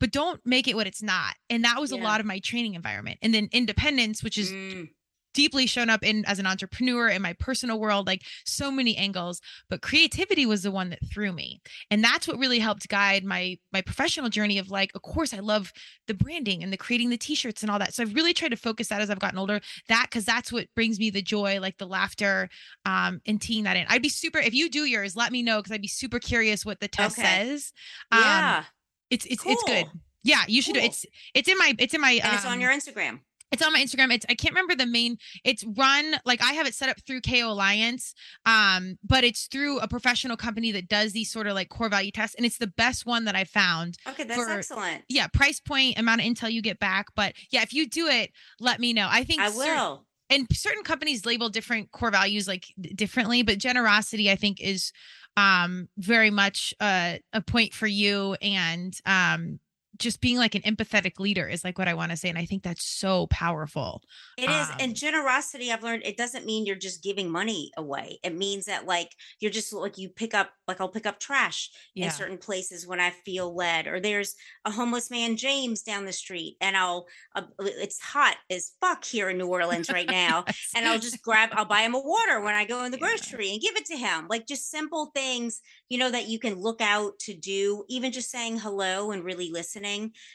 But 0.00 0.10
don't 0.12 0.38
make 0.44 0.68
it 0.68 0.76
what 0.76 0.86
it's 0.86 1.02
not. 1.02 1.34
And 1.48 1.64
that 1.64 1.80
was 1.80 1.92
a 1.92 1.96
lot 1.96 2.20
of 2.20 2.26
my 2.26 2.40
training 2.40 2.74
environment. 2.74 3.20
And 3.22 3.32
then 3.32 3.48
independence, 3.52 4.22
which 4.22 4.36
is 4.36 4.52
Mm, 4.52 4.90
deeply 5.34 5.66
shown 5.66 5.90
up 5.90 6.02
in 6.02 6.24
as 6.26 6.38
an 6.38 6.46
entrepreneur 6.46 7.08
in 7.08 7.22
my 7.22 7.32
personal 7.34 7.78
world, 7.78 8.06
like 8.06 8.22
so 8.44 8.70
many 8.70 8.96
angles. 8.96 9.40
But 9.70 9.82
creativity 9.82 10.46
was 10.46 10.62
the 10.62 10.70
one 10.70 10.90
that 10.90 10.98
threw 11.12 11.32
me. 11.32 11.60
And 11.90 12.02
that's 12.02 12.26
what 12.26 12.38
really 12.38 12.58
helped 12.58 12.88
guide 12.88 13.24
my 13.24 13.58
my 13.72 13.80
professional 13.82 14.28
journey 14.28 14.58
of 14.58 14.70
like, 14.70 14.90
of 14.94 15.02
course, 15.02 15.32
I 15.32 15.38
love 15.38 15.72
the 16.06 16.14
branding 16.14 16.62
and 16.62 16.72
the 16.72 16.76
creating 16.76 17.10
the 17.10 17.16
t-shirts 17.18 17.62
and 17.62 17.70
all 17.70 17.78
that. 17.78 17.94
So 17.94 18.02
I've 18.02 18.14
really 18.14 18.32
tried 18.34 18.50
to 18.50 18.56
focus 18.56 18.88
that 18.88 19.00
as 19.00 19.10
I've 19.10 19.20
gotten 19.20 19.38
older. 19.38 19.60
That 19.88 20.06
because 20.10 20.24
that's 20.24 20.52
what 20.52 20.66
brings 20.74 20.98
me 20.98 21.10
the 21.10 21.22
joy, 21.22 21.60
like 21.60 21.78
the 21.78 21.86
laughter, 21.86 22.48
um, 22.84 23.20
and 23.26 23.40
teeing 23.40 23.64
that 23.64 23.76
in. 23.76 23.86
I'd 23.88 24.02
be 24.02 24.08
super 24.08 24.38
if 24.38 24.54
you 24.54 24.68
do 24.70 24.84
yours, 24.84 25.14
let 25.16 25.32
me 25.32 25.42
know 25.42 25.58
because 25.58 25.72
I'd 25.72 25.82
be 25.82 25.88
super 25.88 26.18
curious 26.18 26.64
what 26.64 26.80
the 26.80 26.88
test 26.88 27.18
Okay. 27.18 27.46
says. 27.46 27.72
Um, 28.10 28.20
yeah. 28.20 28.64
it's 29.10 29.24
it's 29.26 29.44
it's 29.46 29.64
good. 29.64 29.86
Yeah, 30.24 30.42
you 30.48 30.62
should 30.62 30.74
do 30.74 30.80
Cool. 30.80 30.88
it's 30.88 31.06
it's 31.34 31.48
in 31.48 31.56
my 31.58 31.74
it's 31.78 31.94
in 31.94 32.00
my 32.00 32.12
and 32.12 32.34
it's 32.34 32.44
on 32.44 32.54
um, 32.54 32.60
your 32.60 32.72
Instagram. 32.72 33.20
It's 33.50 33.62
on 33.62 33.72
my 33.72 33.82
Instagram. 33.82 34.12
It's 34.12 34.26
I 34.28 34.34
can't 34.34 34.52
remember 34.54 34.74
the 34.74 34.86
main. 34.86 35.16
It's 35.44 35.64
run 35.76 36.16
like 36.24 36.42
I 36.42 36.52
have 36.52 36.66
it 36.66 36.74
set 36.74 36.88
up 36.88 36.96
through 37.06 37.22
KO 37.22 37.50
Alliance, 37.50 38.14
um, 38.46 38.98
but 39.02 39.24
it's 39.24 39.46
through 39.46 39.78
a 39.80 39.88
professional 39.88 40.36
company 40.36 40.72
that 40.72 40.88
does 40.88 41.12
these 41.12 41.30
sort 41.30 41.46
of 41.46 41.54
like 41.54 41.68
core 41.68 41.88
value 41.88 42.10
tests, 42.10 42.34
and 42.36 42.44
it's 42.44 42.58
the 42.58 42.66
best 42.66 43.06
one 43.06 43.24
that 43.24 43.34
I 43.34 43.44
found. 43.44 43.96
Okay, 44.08 44.24
that's 44.24 44.42
for- 44.42 44.50
excellent. 44.50 45.04
Yeah, 45.08 45.26
price 45.28 45.60
point, 45.60 45.98
amount 45.98 46.20
of 46.20 46.26
intel 46.26 46.52
you 46.52 46.62
get 46.62 46.78
back, 46.78 47.06
but 47.14 47.34
yeah, 47.50 47.62
if 47.62 47.72
you 47.72 47.88
do 47.88 48.06
it, 48.06 48.30
let 48.60 48.80
me 48.80 48.92
know. 48.92 49.08
I 49.10 49.24
think 49.24 49.40
I 49.40 49.50
will. 49.50 50.04
and 50.30 50.46
certain 50.52 50.82
companies 50.82 51.24
label 51.24 51.48
different 51.48 51.90
core 51.90 52.10
values 52.10 52.46
like 52.46 52.66
differently, 52.94 53.42
but 53.42 53.58
generosity 53.58 54.30
I 54.30 54.36
think 54.36 54.60
is 54.60 54.92
um 55.36 55.88
very 55.96 56.30
much 56.30 56.74
uh, 56.80 57.14
a 57.32 57.40
point 57.40 57.72
for 57.72 57.86
you 57.86 58.36
and 58.42 58.92
um 59.06 59.60
just 59.98 60.20
being 60.20 60.36
like 60.36 60.54
an 60.54 60.62
empathetic 60.62 61.18
leader 61.18 61.46
is 61.48 61.64
like 61.64 61.78
what 61.78 61.88
I 61.88 61.94
want 61.94 62.10
to 62.10 62.16
say, 62.16 62.28
and 62.28 62.38
I 62.38 62.44
think 62.44 62.62
that's 62.62 62.84
so 62.84 63.26
powerful. 63.28 64.02
It 64.36 64.48
is. 64.48 64.68
Um, 64.68 64.76
and 64.80 64.94
generosity, 64.96 65.72
I've 65.72 65.82
learned 65.82 66.02
it 66.04 66.16
doesn't 66.16 66.46
mean 66.46 66.66
you're 66.66 66.76
just 66.76 67.02
giving 67.02 67.30
money 67.30 67.72
away. 67.76 68.20
It 68.22 68.36
means 68.36 68.66
that 68.66 68.86
like 68.86 69.10
you're 69.40 69.50
just 69.50 69.72
like 69.72 69.98
you 69.98 70.08
pick 70.08 70.34
up, 70.34 70.50
like 70.68 70.80
I'll 70.80 70.88
pick 70.88 71.06
up 71.06 71.18
trash 71.18 71.70
Yeah. 71.94 72.04
in 72.06 72.10
certain 72.12 72.38
places 72.38 72.86
when 72.86 73.00
I 73.00 73.10
feel 73.10 73.54
led, 73.54 73.86
or 73.86 74.00
there's 74.00 74.34
a 74.64 74.70
homeless 74.70 75.10
man, 75.10 75.36
James, 75.36 75.82
down 75.82 76.04
the 76.04 76.12
street, 76.12 76.56
and 76.60 76.76
I'll, 76.76 77.06
uh, 77.34 77.42
it's 77.58 78.00
hot 78.00 78.36
as 78.50 78.72
fuck 78.80 79.04
here 79.04 79.28
in 79.30 79.38
New 79.38 79.48
Orleans 79.48 79.90
right 79.90 80.08
now. 80.08 80.44
and 80.76 80.86
I'll 80.86 80.98
just 80.98 81.22
grab, 81.22 81.50
I'll 81.52 81.64
buy 81.64 81.82
him 81.82 81.94
a 81.94 82.00
water 82.00 82.40
when 82.40 82.54
I 82.54 82.64
go 82.64 82.84
in 82.84 82.92
the 82.92 82.98
Yeah. 82.98 83.06
grocery 83.08 83.50
and 83.52 83.60
give 83.60 83.76
it 83.76 83.86
to 83.86 83.96
him. 83.96 84.26
Like 84.28 84.46
just 84.46 84.70
simple 84.70 85.10
things, 85.14 85.60
you 85.88 85.98
know, 85.98 86.10
that 86.10 86.28
you 86.28 86.38
can 86.38 86.54
look 86.54 86.80
out 86.80 87.18
to 87.20 87.34
do, 87.34 87.84
even 87.88 88.12
just 88.12 88.30
saying 88.30 88.58
hello 88.58 89.10
and 89.10 89.24
really 89.24 89.50
listening, 89.50 89.87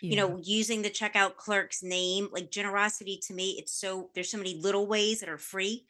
you 0.09 0.15
Yeah. 0.15 0.17
know, 0.17 0.39
using 0.41 0.81
the 0.81 0.89
checkout 0.89 1.35
clerk's 1.35 1.83
name. 1.83 2.29
Like 2.31 2.51
generosity 2.51 3.19
to 3.27 3.33
me, 3.33 3.55
it's 3.59 3.73
so, 3.73 4.09
there's 4.15 4.29
so 4.29 4.37
many 4.37 4.55
little 4.55 4.87
ways 4.87 5.19
that 5.19 5.29
are 5.29 5.37
free, 5.37 5.85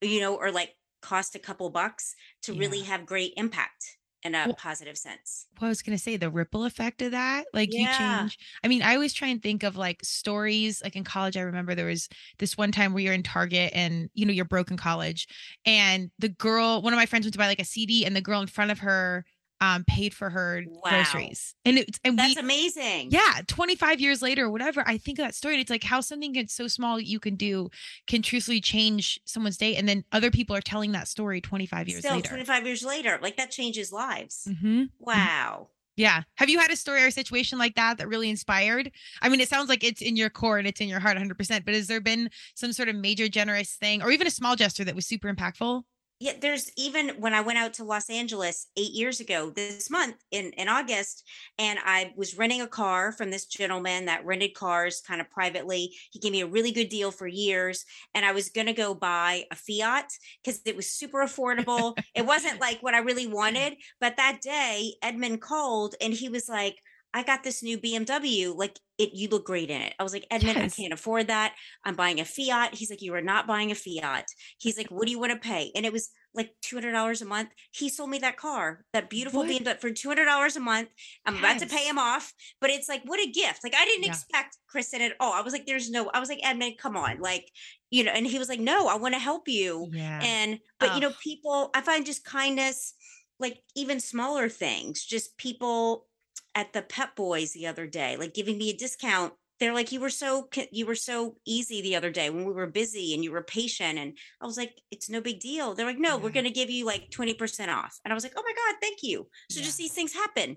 you 0.00 0.20
know, 0.20 0.36
or 0.36 0.50
like 0.50 0.76
cost 1.02 1.34
a 1.34 1.38
couple 1.38 1.70
bucks 1.70 2.14
to 2.42 2.54
really 2.54 2.82
have 2.82 3.06
great 3.06 3.32
impact 3.36 3.98
in 4.22 4.34
a 4.34 4.50
Well, 4.50 4.58
positive 4.58 4.96
sense. 4.96 5.46
what 5.58 5.66
I 5.66 5.70
was 5.70 5.82
gonna 5.82 5.98
say, 5.98 6.16
the 6.16 6.30
ripple 6.30 6.64
effect 6.64 7.00
of 7.02 7.12
that, 7.12 7.46
like 7.52 7.78
you 7.78 7.86
change. 7.86 8.38
I 8.64 8.68
mean, 8.68 8.82
I 8.82 8.94
always 8.94 9.12
try 9.14 9.28
and 9.28 9.42
think 9.42 9.62
of 9.62 9.76
like 9.76 10.04
stories. 10.04 10.82
Like 10.82 10.96
in 10.96 11.04
college, 11.04 11.36
I 11.36 11.42
remember 11.42 11.74
there 11.74 11.86
was 11.86 12.08
this 12.38 12.56
one 12.58 12.72
time 12.72 12.92
where 12.92 13.02
you're 13.02 13.14
in 13.14 13.22
Target 13.22 13.72
and 13.74 14.10
you 14.14 14.26
know 14.26 14.32
you're 14.32 14.44
broke 14.44 14.70
in 14.70 14.76
college, 14.76 15.28
and 15.64 16.10
the 16.18 16.28
girl, 16.30 16.82
one 16.82 16.92
of 16.92 16.98
my 16.98 17.06
friends 17.06 17.24
went 17.26 17.34
to 17.34 17.38
buy 17.38 17.46
like 17.46 17.60
a 17.60 17.64
CD, 17.64 18.04
and 18.04 18.16
the 18.16 18.20
girl 18.20 18.40
in 18.40 18.48
front 18.48 18.70
of 18.72 18.80
her 18.80 19.24
um 19.64 19.84
paid 19.84 20.12
for 20.14 20.28
her 20.30 20.62
Wow. 20.66 20.90
groceries, 20.90 21.54
and 21.64 21.78
it's 21.78 21.98
and 22.04 22.18
That's 22.18 22.36
we. 22.36 22.40
amazing. 22.40 23.10
yeah, 23.10 23.40
25 23.46 24.00
years 24.00 24.20
later 24.22 24.44
or 24.44 24.50
whatever, 24.50 24.82
I 24.86 24.98
think 24.98 25.18
of 25.18 25.24
that 25.24 25.34
story. 25.34 25.54
And 25.54 25.60
it's 25.62 25.70
like 25.70 25.84
how 25.84 26.00
something 26.00 26.32
gets 26.32 26.54
so 26.54 26.66
small 26.68 27.00
you 27.00 27.18
can 27.20 27.36
do 27.36 27.70
can 28.06 28.22
truthfully 28.22 28.60
change 28.60 29.18
someone's 29.24 29.56
day. 29.56 29.76
And 29.76 29.88
then 29.88 30.04
other 30.12 30.30
people 30.30 30.54
are 30.56 30.60
telling 30.60 30.92
that 30.92 31.08
story 31.08 31.40
25 31.40 31.88
years 31.88 32.00
Still 32.00 32.16
later. 32.16 32.28
25 32.28 32.66
years 32.66 32.84
later, 32.84 33.18
like 33.22 33.36
that 33.36 33.50
changes 33.50 33.92
lives. 33.92 34.46
Mhm. 34.48 34.90
Wow. 34.98 35.68
Yeah. 35.96 36.22
Have 36.36 36.48
you 36.50 36.58
had 36.58 36.72
a 36.72 36.76
story 36.76 37.04
or 37.04 37.06
a 37.06 37.12
situation 37.12 37.56
like 37.58 37.76
that 37.76 37.98
that 37.98 38.08
really 38.08 38.28
inspired? 38.28 38.90
I 39.22 39.28
mean, 39.28 39.40
it 39.40 39.48
sounds 39.48 39.68
like 39.68 39.84
it's 39.84 40.02
in 40.02 40.16
your 40.16 40.28
core 40.30 40.58
and 40.58 40.66
it's 40.66 40.80
in 40.80 40.88
your 40.88 40.98
heart 41.00 41.16
100%, 41.16 41.64
but 41.64 41.74
has 41.74 41.86
there 41.86 42.00
been 42.00 42.30
some 42.54 42.72
sort 42.72 42.88
of 42.88 42.96
major 42.96 43.28
generous 43.28 43.74
thing 43.74 44.02
or 44.02 44.10
even 44.10 44.26
a 44.26 44.30
small 44.30 44.56
gesture 44.56 44.84
that 44.84 44.96
was 44.96 45.06
super 45.06 45.32
impactful? 45.32 45.82
Yeah, 46.20 46.34
there's 46.40 46.70
even 46.76 47.10
when 47.18 47.34
I 47.34 47.40
went 47.40 47.58
out 47.58 47.74
to 47.74 47.84
Los 47.84 48.08
Angeles 48.08 48.68
eight 48.76 48.92
years 48.92 49.18
ago 49.18 49.50
this 49.50 49.90
month 49.90 50.14
in, 50.30 50.52
in 50.52 50.68
August, 50.68 51.28
and 51.58 51.78
I 51.84 52.12
was 52.16 52.38
renting 52.38 52.62
a 52.62 52.68
car 52.68 53.10
from 53.10 53.30
this 53.30 53.46
gentleman 53.46 54.04
that 54.04 54.24
rented 54.24 54.54
cars 54.54 55.02
kind 55.04 55.20
of 55.20 55.28
privately. 55.30 55.92
He 56.12 56.20
gave 56.20 56.30
me 56.30 56.42
a 56.42 56.46
really 56.46 56.70
good 56.70 56.88
deal 56.88 57.10
for 57.10 57.26
years, 57.26 57.84
and 58.14 58.24
I 58.24 58.30
was 58.30 58.48
going 58.48 58.68
to 58.68 58.72
go 58.72 58.94
buy 58.94 59.44
a 59.50 59.56
Fiat 59.56 60.12
because 60.42 60.60
it 60.64 60.76
was 60.76 60.88
super 60.88 61.18
affordable. 61.18 61.98
it 62.14 62.24
wasn't 62.24 62.60
like 62.60 62.78
what 62.80 62.94
I 62.94 62.98
really 62.98 63.26
wanted, 63.34 63.74
but 64.00 64.16
that 64.16 64.40
day, 64.40 64.94
Edmund 65.02 65.40
called 65.40 65.96
and 66.00 66.14
he 66.14 66.28
was 66.28 66.48
like, 66.48 66.76
I 67.14 67.22
got 67.22 67.44
this 67.44 67.62
new 67.62 67.78
BMW. 67.78 68.54
Like 68.54 68.78
it, 68.98 69.10
you 69.14 69.28
look 69.28 69.46
great 69.46 69.70
in 69.70 69.80
it. 69.80 69.94
I 69.98 70.02
was 70.02 70.12
like, 70.12 70.26
Edmund, 70.30 70.56
Yes. 70.58 70.72
I 70.78 70.82
can't 70.82 70.92
afford 70.92 71.28
that. 71.28 71.54
I'm 71.84 71.94
buying 71.94 72.20
a 72.20 72.24
Fiat. 72.24 72.74
He's 72.74 72.90
like, 72.90 73.00
you 73.02 73.14
are 73.14 73.22
not 73.22 73.46
buying 73.46 73.70
a 73.70 73.74
Fiat. 73.74 74.26
He's 74.58 74.76
like, 74.76 74.88
what 74.90 75.06
do 75.06 75.12
you 75.12 75.18
want 75.20 75.32
to 75.32 75.38
pay? 75.38 75.70
And 75.74 75.86
it 75.86 75.92
was 75.92 76.10
like 76.34 76.50
$200 76.64 77.22
a 77.22 77.24
month. 77.24 77.50
He 77.72 77.88
sold 77.88 78.10
me 78.10 78.18
that 78.18 78.36
car, 78.36 78.84
that 78.92 79.08
beautiful 79.08 79.40
What? 79.44 79.50
BMW 79.50 79.80
for 79.80 79.90
$200 79.90 80.56
a 80.56 80.60
month. 80.60 80.88
I'm 81.24 81.38
about 81.38 81.60
to 81.60 81.66
pay 81.66 81.88
him 81.88 81.98
off, 81.98 82.32
but 82.60 82.70
it's 82.70 82.88
like, 82.88 83.02
what 83.04 83.20
a 83.20 83.30
gift. 83.30 83.60
Like 83.62 83.74
I 83.76 83.84
didn't 83.84 84.04
Yeah. 84.04 84.10
expect 84.10 84.58
Kristen 84.68 85.00
at 85.00 85.12
all. 85.20 85.32
I 85.32 85.42
was 85.42 85.52
like, 85.52 85.66
there's 85.66 85.90
no, 85.90 86.10
I 86.12 86.18
was 86.18 86.28
like, 86.28 86.40
Edmund, 86.42 86.78
come 86.78 86.96
on. 86.96 87.20
Like, 87.20 87.48
you 87.90 88.02
know, 88.02 88.10
and 88.10 88.26
he 88.26 88.40
was 88.40 88.48
like, 88.48 88.58
no, 88.60 88.88
I 88.88 88.96
want 88.96 89.14
to 89.14 89.20
help 89.20 89.46
you. 89.46 89.88
Yeah. 89.92 90.20
And, 90.20 90.58
but 90.80 90.94
you 90.96 91.00
know, 91.00 91.12
people, 91.22 91.70
I 91.74 91.80
find 91.80 92.04
just 92.04 92.24
kindness, 92.24 92.94
like 93.38 93.60
even 93.76 94.00
smaller 94.00 94.48
things, 94.48 95.04
just 95.04 95.36
people 95.38 96.06
at 96.54 96.72
the 96.72 96.82
Pep 96.82 97.16
Boys 97.16 97.52
the 97.52 97.66
other 97.66 97.86
day, 97.86 98.16
like 98.16 98.34
giving 98.34 98.58
me 98.58 98.70
a 98.70 98.76
discount. 98.76 99.32
They're 99.60 99.74
like, 99.74 99.92
you 99.92 100.00
were 100.00 100.10
so, 100.10 100.48
you 100.72 100.84
were 100.84 100.96
so 100.96 101.36
easy 101.46 101.80
the 101.80 101.94
other 101.94 102.10
day 102.10 102.28
when 102.28 102.44
we 102.44 102.52
were 102.52 102.66
busy 102.66 103.14
and 103.14 103.22
you 103.22 103.30
were 103.30 103.42
patient. 103.42 103.98
And 103.98 104.18
I 104.40 104.46
was 104.46 104.56
like, 104.56 104.80
it's 104.90 105.08
no 105.08 105.20
big 105.20 105.38
deal. 105.38 105.74
They're 105.74 105.86
like, 105.86 105.98
no, 105.98 106.18
we're 106.18 106.30
going 106.30 106.44
to 106.44 106.50
give 106.50 106.70
you 106.70 106.84
like 106.84 107.10
20% 107.10 107.68
off. 107.68 107.98
And 108.04 108.12
I 108.12 108.14
was 108.14 108.24
like, 108.24 108.34
oh 108.36 108.42
my 108.44 108.52
God, 108.52 108.78
thank 108.80 109.02
you. 109.02 109.28
So 109.50 109.60
just 109.60 109.78
these 109.78 109.92
things 109.92 110.12
happen. 110.12 110.56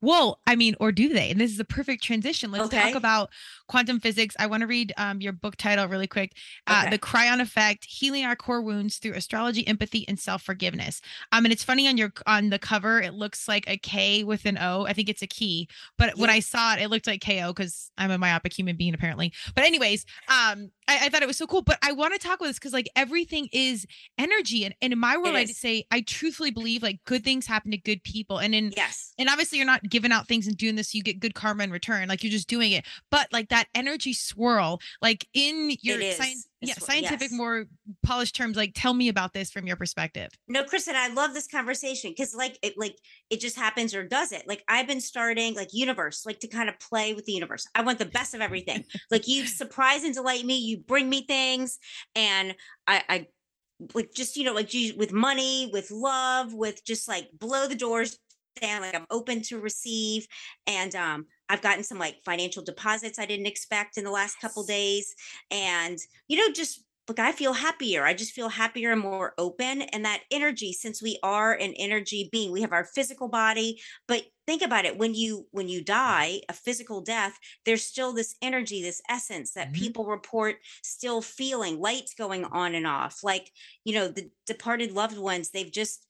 Well, 0.00 0.40
I 0.46 0.56
mean, 0.56 0.74
or 0.80 0.92
do 0.92 1.08
they? 1.08 1.30
And 1.30 1.40
this 1.40 1.50
is 1.50 1.58
a 1.60 1.64
perfect 1.64 2.02
transition. 2.02 2.50
Let's 2.50 2.66
Okay. 2.66 2.80
talk 2.80 2.94
about 2.94 3.30
quantum 3.66 3.98
physics. 4.00 4.36
I 4.38 4.46
want 4.46 4.60
to 4.60 4.66
read 4.66 4.92
um, 4.96 5.20
your 5.20 5.32
book 5.32 5.56
title 5.56 5.86
really 5.88 6.06
quick 6.06 6.32
uh, 6.66 6.82
Okay. 6.86 6.90
The 6.96 6.98
Chiron 7.06 7.40
Effect 7.40 7.84
Healing 7.84 8.24
Our 8.24 8.36
Core 8.36 8.62
Wounds 8.62 8.98
Through 8.98 9.12
Astrology, 9.14 9.66
Empathy, 9.66 10.06
and 10.08 10.18
Self 10.18 10.42
Forgiveness. 10.42 11.00
Um, 11.32 11.44
and 11.44 11.52
it's 11.52 11.64
funny 11.64 11.88
on 11.88 11.96
your 11.96 12.12
on 12.26 12.50
the 12.50 12.58
cover, 12.58 13.00
it 13.00 13.14
looks 13.14 13.48
like 13.48 13.64
a 13.68 13.76
K 13.78 14.22
with 14.24 14.44
an 14.44 14.58
O. 14.58 14.86
I 14.86 14.92
think 14.92 15.08
it's 15.08 15.22
a 15.22 15.26
key. 15.26 15.68
But 15.98 16.16
when 16.18 16.30
I 16.30 16.40
saw 16.40 16.74
it, 16.74 16.80
it 16.82 16.88
looked 16.88 17.06
like 17.06 17.24
KO 17.24 17.52
because 17.52 17.90
I'm 17.98 18.10
a 18.10 18.18
myopic 18.18 18.52
human 18.52 18.76
being, 18.76 18.94
apparently. 18.94 19.32
But, 19.54 19.64
anyways, 19.64 20.04
um, 20.28 20.70
I, 20.88 21.06
I 21.06 21.08
thought 21.08 21.22
it 21.22 21.26
was 21.26 21.38
so 21.38 21.46
cool. 21.46 21.62
But 21.62 21.78
I 21.82 21.92
want 21.92 22.12
to 22.14 22.18
talk 22.18 22.38
about 22.38 22.46
this 22.46 22.58
because, 22.58 22.72
like, 22.72 22.88
everything 22.94 23.48
is 23.52 23.86
energy. 24.18 24.64
And, 24.64 24.74
and 24.80 24.92
in 24.92 24.98
my 24.98 25.16
world, 25.16 25.34
I'd 25.36 25.48
say 25.48 25.84
I 25.90 26.02
truthfully 26.02 26.50
believe 26.50 26.82
like 26.82 27.00
good 27.04 27.24
things 27.24 27.46
happen 27.46 27.70
to 27.70 27.78
good 27.78 28.02
people. 28.04 28.38
And 28.38 28.54
in 28.54 28.72
Yes. 28.76 29.14
and 29.18 29.28
obviously 29.28 29.58
you're 29.58 29.66
not 29.66 29.82
giving 29.88 30.12
out 30.12 30.28
things 30.28 30.46
and 30.46 30.56
doing 30.56 30.76
this 30.76 30.92
so 30.92 30.96
you 30.96 31.02
get 31.02 31.20
good 31.20 31.34
karma 31.34 31.64
in 31.64 31.70
return 31.70 32.08
like 32.08 32.22
you're 32.22 32.30
just 32.30 32.48
doing 32.48 32.72
it 32.72 32.84
but 33.10 33.26
like 33.32 33.48
that 33.48 33.66
energy 33.74 34.12
swirl 34.12 34.80
like 35.00 35.26
in 35.32 35.76
your 35.80 36.00
is. 36.00 36.46
Yeah, 36.60 36.74
scientific 36.74 37.30
yes. 37.30 37.32
more 37.32 37.66
polished 38.02 38.34
terms 38.34 38.56
like 38.56 38.72
tell 38.74 38.94
me 38.94 39.08
about 39.08 39.34
this 39.34 39.50
from 39.50 39.66
your 39.66 39.76
perspective 39.76 40.30
No, 40.48 40.64
Kristen, 40.64 40.96
I 40.96 41.08
love 41.08 41.34
this 41.34 41.46
conversation 41.46 42.10
because 42.10 42.34
like 42.34 42.58
it 42.62 42.74
like 42.76 42.96
it 43.30 43.40
just 43.40 43.56
happens 43.56 43.94
or 43.94 44.06
does 44.06 44.32
it. 44.32 44.44
Like 44.46 44.62
I've 44.68 44.86
been 44.86 45.00
starting 45.00 45.54
like 45.54 45.68
universe, 45.72 46.24
like 46.24 46.40
to 46.40 46.48
kind 46.48 46.68
of 46.68 46.78
play 46.78 47.14
with 47.14 47.24
the 47.26 47.32
universe. 47.32 47.66
I 47.74 47.82
want 47.82 47.98
the 47.98 48.06
best 48.06 48.34
of 48.34 48.40
everything. 48.40 48.84
like 49.10 49.28
you 49.28 49.46
surprise 49.46 50.04
and 50.04 50.14
delight 50.14 50.44
me, 50.44 50.58
you 50.58 50.78
bring 50.78 51.08
me 51.08 51.24
things, 51.26 51.78
and 52.14 52.54
I 52.86 53.02
I 53.08 53.26
like 53.94 54.12
just 54.14 54.36
you 54.36 54.44
know 54.44 54.54
like 54.54 54.70
with 54.96 55.12
money, 55.12 55.70
with 55.72 55.90
love, 55.90 56.54
with 56.54 56.84
just 56.84 57.08
like 57.08 57.28
blow 57.38 57.68
the 57.68 57.74
doors 57.74 58.18
down. 58.60 58.82
Like 58.82 58.94
I'm 58.94 59.06
open 59.10 59.42
to 59.42 59.60
receive, 59.60 60.26
and 60.66 60.94
um 60.94 61.26
I've 61.48 61.62
gotten 61.62 61.84
some 61.84 61.98
like 61.98 62.22
financial 62.24 62.62
deposits 62.64 63.18
I 63.18 63.26
didn't 63.26 63.46
expect 63.46 63.96
in 63.96 64.04
the 64.04 64.10
last 64.10 64.40
couple 64.40 64.64
days, 64.64 65.14
and 65.50 65.98
you 66.28 66.36
know 66.38 66.52
just 66.52 66.84
look 67.08 67.18
i 67.20 67.30
feel 67.30 67.52
happier 67.52 68.04
i 68.04 68.12
just 68.12 68.32
feel 68.32 68.48
happier 68.48 68.90
and 68.90 69.00
more 69.00 69.32
open 69.38 69.82
and 69.82 70.04
that 70.04 70.22
energy 70.30 70.72
since 70.72 71.00
we 71.00 71.18
are 71.22 71.52
an 71.54 71.72
energy 71.74 72.28
being 72.32 72.50
we 72.50 72.60
have 72.62 72.72
our 72.72 72.84
physical 72.84 73.28
body 73.28 73.80
but 74.08 74.24
think 74.46 74.60
about 74.62 74.84
it 74.84 74.98
when 74.98 75.14
you 75.14 75.46
when 75.52 75.68
you 75.68 75.82
die 75.84 76.40
a 76.48 76.52
physical 76.52 77.00
death 77.00 77.38
there's 77.64 77.84
still 77.84 78.12
this 78.12 78.34
energy 78.42 78.82
this 78.82 79.00
essence 79.08 79.52
that 79.52 79.72
Mhm. 79.72 79.72
people 79.72 80.04
report 80.06 80.56
still 80.82 81.22
feeling 81.22 81.80
lights 81.80 82.12
going 82.14 82.44
on 82.46 82.74
and 82.74 82.86
off 82.86 83.20
like 83.22 83.52
you 83.84 83.94
know 83.94 84.08
the 84.08 84.30
departed 84.46 84.92
loved 84.92 85.18
ones 85.18 85.50
they've 85.50 85.72
just 85.72 86.05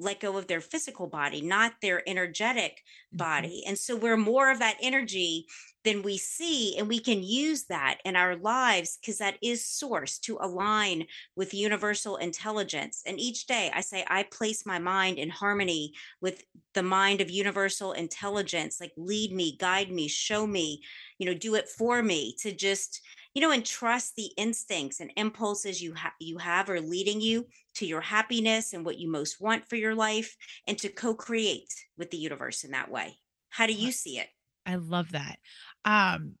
let 0.00 0.20
go 0.20 0.36
of 0.36 0.46
their 0.46 0.60
physical 0.60 1.06
body 1.06 1.40
not 1.40 1.74
their 1.82 2.08
energetic 2.08 2.82
Mhm. 3.12 3.18
body 3.18 3.64
and 3.66 3.78
so 3.78 3.96
we're 3.96 4.16
more 4.16 4.50
of 4.50 4.58
that 4.58 4.76
energy 4.80 5.46
than 5.84 6.02
we 6.02 6.18
see 6.18 6.76
and 6.76 6.88
we 6.88 7.00
can 7.00 7.22
use 7.22 7.64
that 7.64 7.98
in 8.04 8.14
our 8.16 8.36
lives 8.36 8.98
because 9.00 9.18
that 9.18 9.38
is 9.42 9.64
source 9.66 10.18
to 10.18 10.36
align 10.40 11.06
with 11.36 11.54
universal 11.54 12.16
intelligence 12.16 13.02
and 13.06 13.18
each 13.18 13.46
day 13.46 13.70
i 13.74 13.80
say 13.80 14.04
i 14.08 14.22
place 14.24 14.66
my 14.66 14.78
mind 14.78 15.18
in 15.18 15.30
harmony 15.30 15.92
with 16.20 16.44
the 16.74 16.82
mind 16.82 17.20
of 17.20 17.30
universal 17.30 17.92
intelligence 17.92 18.80
like 18.80 18.92
lead 18.96 19.32
me 19.32 19.56
guide 19.56 19.90
me 19.90 20.06
show 20.06 20.46
me 20.46 20.82
you 21.18 21.26
know 21.26 21.34
do 21.34 21.54
it 21.54 21.68
for 21.68 22.02
me 22.02 22.34
to 22.38 22.52
just 22.52 23.00
you 23.34 23.40
know 23.40 23.50
and 23.50 23.64
trust 23.64 24.16
the 24.16 24.30
instincts 24.36 25.00
and 25.00 25.12
impulses 25.16 25.80
you 25.80 25.92
have 25.94 26.12
you 26.18 26.38
have 26.38 26.68
are 26.68 26.80
leading 26.80 27.20
you 27.20 27.46
to 27.74 27.86
your 27.86 28.00
happiness 28.00 28.72
and 28.72 28.84
what 28.84 28.98
you 28.98 29.10
most 29.10 29.40
want 29.40 29.68
for 29.68 29.76
your 29.76 29.94
life 29.94 30.36
and 30.66 30.78
to 30.78 30.88
co-create 30.88 31.72
with 31.96 32.10
the 32.10 32.16
universe 32.16 32.64
in 32.64 32.72
that 32.72 32.90
way. 32.90 33.16
How 33.48 33.66
do 33.66 33.72
you 33.72 33.92
see 33.92 34.18
it? 34.18 34.28
I 34.66 34.76
love 34.76 35.12
that. 35.12 35.38
Um 35.84 36.34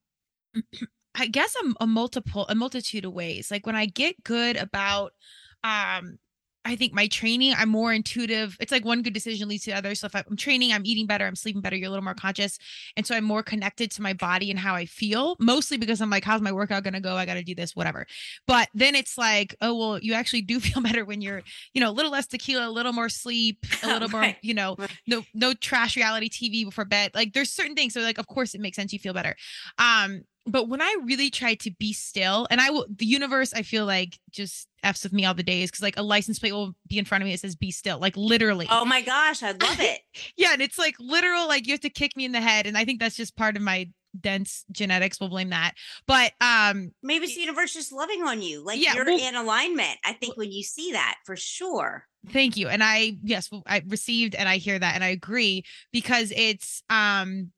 i 1.16 1.26
guess 1.26 1.56
I'm 1.60 1.74
a 1.80 1.86
multiple 1.86 2.46
a 2.48 2.54
multitude 2.54 3.04
of 3.04 3.12
ways. 3.12 3.50
Like 3.50 3.66
when 3.66 3.76
i 3.76 3.86
get 3.86 4.22
good 4.24 4.56
about 4.56 5.12
um 5.64 6.18
I 6.64 6.76
think 6.76 6.92
my 6.92 7.06
training, 7.08 7.54
I'm 7.56 7.70
more 7.70 7.92
intuitive. 7.92 8.56
It's 8.60 8.70
like 8.70 8.84
one 8.84 9.00
good 9.00 9.14
decision 9.14 9.48
leads 9.48 9.64
to 9.64 9.70
the 9.70 9.76
other. 9.78 9.94
So 9.94 10.06
if 10.06 10.14
I'm 10.14 10.36
training, 10.36 10.72
I'm 10.72 10.84
eating 10.84 11.06
better, 11.06 11.26
I'm 11.26 11.34
sleeping 11.34 11.62
better, 11.62 11.74
you're 11.74 11.86
a 11.86 11.90
little 11.90 12.04
more 12.04 12.14
conscious. 12.14 12.58
And 12.96 13.06
so 13.06 13.14
I'm 13.16 13.24
more 13.24 13.42
connected 13.42 13.90
to 13.92 14.02
my 14.02 14.12
body 14.12 14.50
and 14.50 14.58
how 14.58 14.74
I 14.74 14.84
feel, 14.84 15.36
mostly 15.40 15.78
because 15.78 16.02
I'm 16.02 16.10
like, 16.10 16.22
how's 16.22 16.42
my 16.42 16.52
workout 16.52 16.82
going 16.82 16.92
to 16.94 17.00
go? 17.00 17.16
I 17.16 17.24
got 17.24 17.34
to 17.34 17.42
do 17.42 17.54
this, 17.54 17.74
whatever. 17.74 18.06
But 18.46 18.68
then 18.74 18.94
it's 18.94 19.16
like, 19.16 19.54
oh, 19.62 19.74
well, 19.74 19.98
you 20.00 20.12
actually 20.12 20.42
do 20.42 20.60
feel 20.60 20.82
better 20.82 21.04
when 21.06 21.22
you're, 21.22 21.42
you 21.72 21.80
know, 21.80 21.90
a 21.90 21.92
little 21.92 22.10
less 22.12 22.26
tequila, 22.26 22.68
a 22.68 22.70
little 22.70 22.92
more 22.92 23.08
sleep, 23.08 23.64
a 23.82 23.86
little 23.86 24.10
more, 24.10 24.20
Right. 24.20 24.36
you 24.42 24.52
know, 24.52 24.76
Right. 24.78 24.90
no, 25.06 25.24
no 25.32 25.54
trash 25.54 25.96
reality 25.96 26.28
TV 26.28 26.64
before 26.66 26.84
bed. 26.84 27.12
Like 27.14 27.32
there's 27.32 27.50
certain 27.50 27.74
things. 27.74 27.94
So 27.94 28.00
like, 28.02 28.18
of 28.18 28.26
course 28.26 28.54
it 28.54 28.60
makes 28.60 28.76
sense. 28.76 28.92
You 28.92 28.98
feel 28.98 29.14
better. 29.14 29.34
Um, 29.78 30.24
but 30.46 30.68
when 30.68 30.80
I 30.80 30.96
really 31.04 31.30
try 31.30 31.54
to 31.56 31.70
be 31.70 31.92
still, 31.92 32.46
and 32.50 32.60
I 32.60 32.70
will, 32.70 32.86
the 32.94 33.06
universe, 33.06 33.52
I 33.54 33.62
feel 33.62 33.86
like 33.86 34.18
just 34.30 34.66
f's 34.82 35.04
with 35.04 35.12
me 35.12 35.24
all 35.26 35.34
the 35.34 35.42
days 35.42 35.70
because 35.70 35.82
like 35.82 35.98
a 35.98 36.02
license 36.02 36.38
plate 36.38 36.52
will 36.52 36.74
be 36.88 36.98
in 36.98 37.04
front 37.04 37.22
of 37.22 37.26
me 37.26 37.32
that 37.32 37.40
says 37.40 37.54
"be 37.54 37.70
still," 37.70 37.98
like 37.98 38.16
literally. 38.16 38.66
oh 38.70 38.84
my 38.84 39.02
gosh 39.02 39.42
i 39.42 39.50
love 39.50 39.78
it 39.80 40.00
Yeah, 40.36 40.52
and 40.54 40.62
it's 40.62 40.78
like 40.78 40.96
literal, 40.98 41.46
like 41.46 41.66
you 41.66 41.72
have 41.74 41.80
to 41.80 41.90
kick 41.90 42.16
me 42.16 42.24
in 42.24 42.32
the 42.32 42.40
head, 42.40 42.66
and 42.66 42.76
I 42.76 42.84
think 42.84 43.00
that's 43.00 43.16
just 43.16 43.36
part 43.36 43.56
of 43.56 43.62
my 43.62 43.88
dense 44.18 44.64
genetics. 44.72 45.20
We'll 45.20 45.28
blame 45.28 45.50
that. 45.50 45.74
But 46.06 46.32
um, 46.40 46.90
maybe 47.02 47.26
it's 47.26 47.34
the 47.36 47.42
universe 47.42 47.74
just 47.74 47.92
loving 47.92 48.22
on 48.22 48.42
you 48.42 48.64
like 48.64 48.80
Yeah, 48.80 48.94
you're 48.94 49.04
well- 49.04 49.20
in 49.20 49.34
alignment 49.36 49.98
i 50.04 50.12
think 50.12 50.36
when 50.36 50.50
you 50.50 50.62
see 50.62 50.92
that 50.92 51.16
for 51.24 51.36
sure 51.36 52.06
thank 52.30 52.56
you, 52.56 52.68
and 52.68 52.82
I 52.82 53.16
yes, 53.22 53.48
I 53.66 53.82
received, 53.86 54.34
and 54.34 54.48
I 54.48 54.56
hear 54.56 54.78
that, 54.78 54.94
and 54.94 55.04
I 55.04 55.08
agree 55.08 55.64
because 55.92 56.32
it's 56.34 56.82
um. 56.90 57.52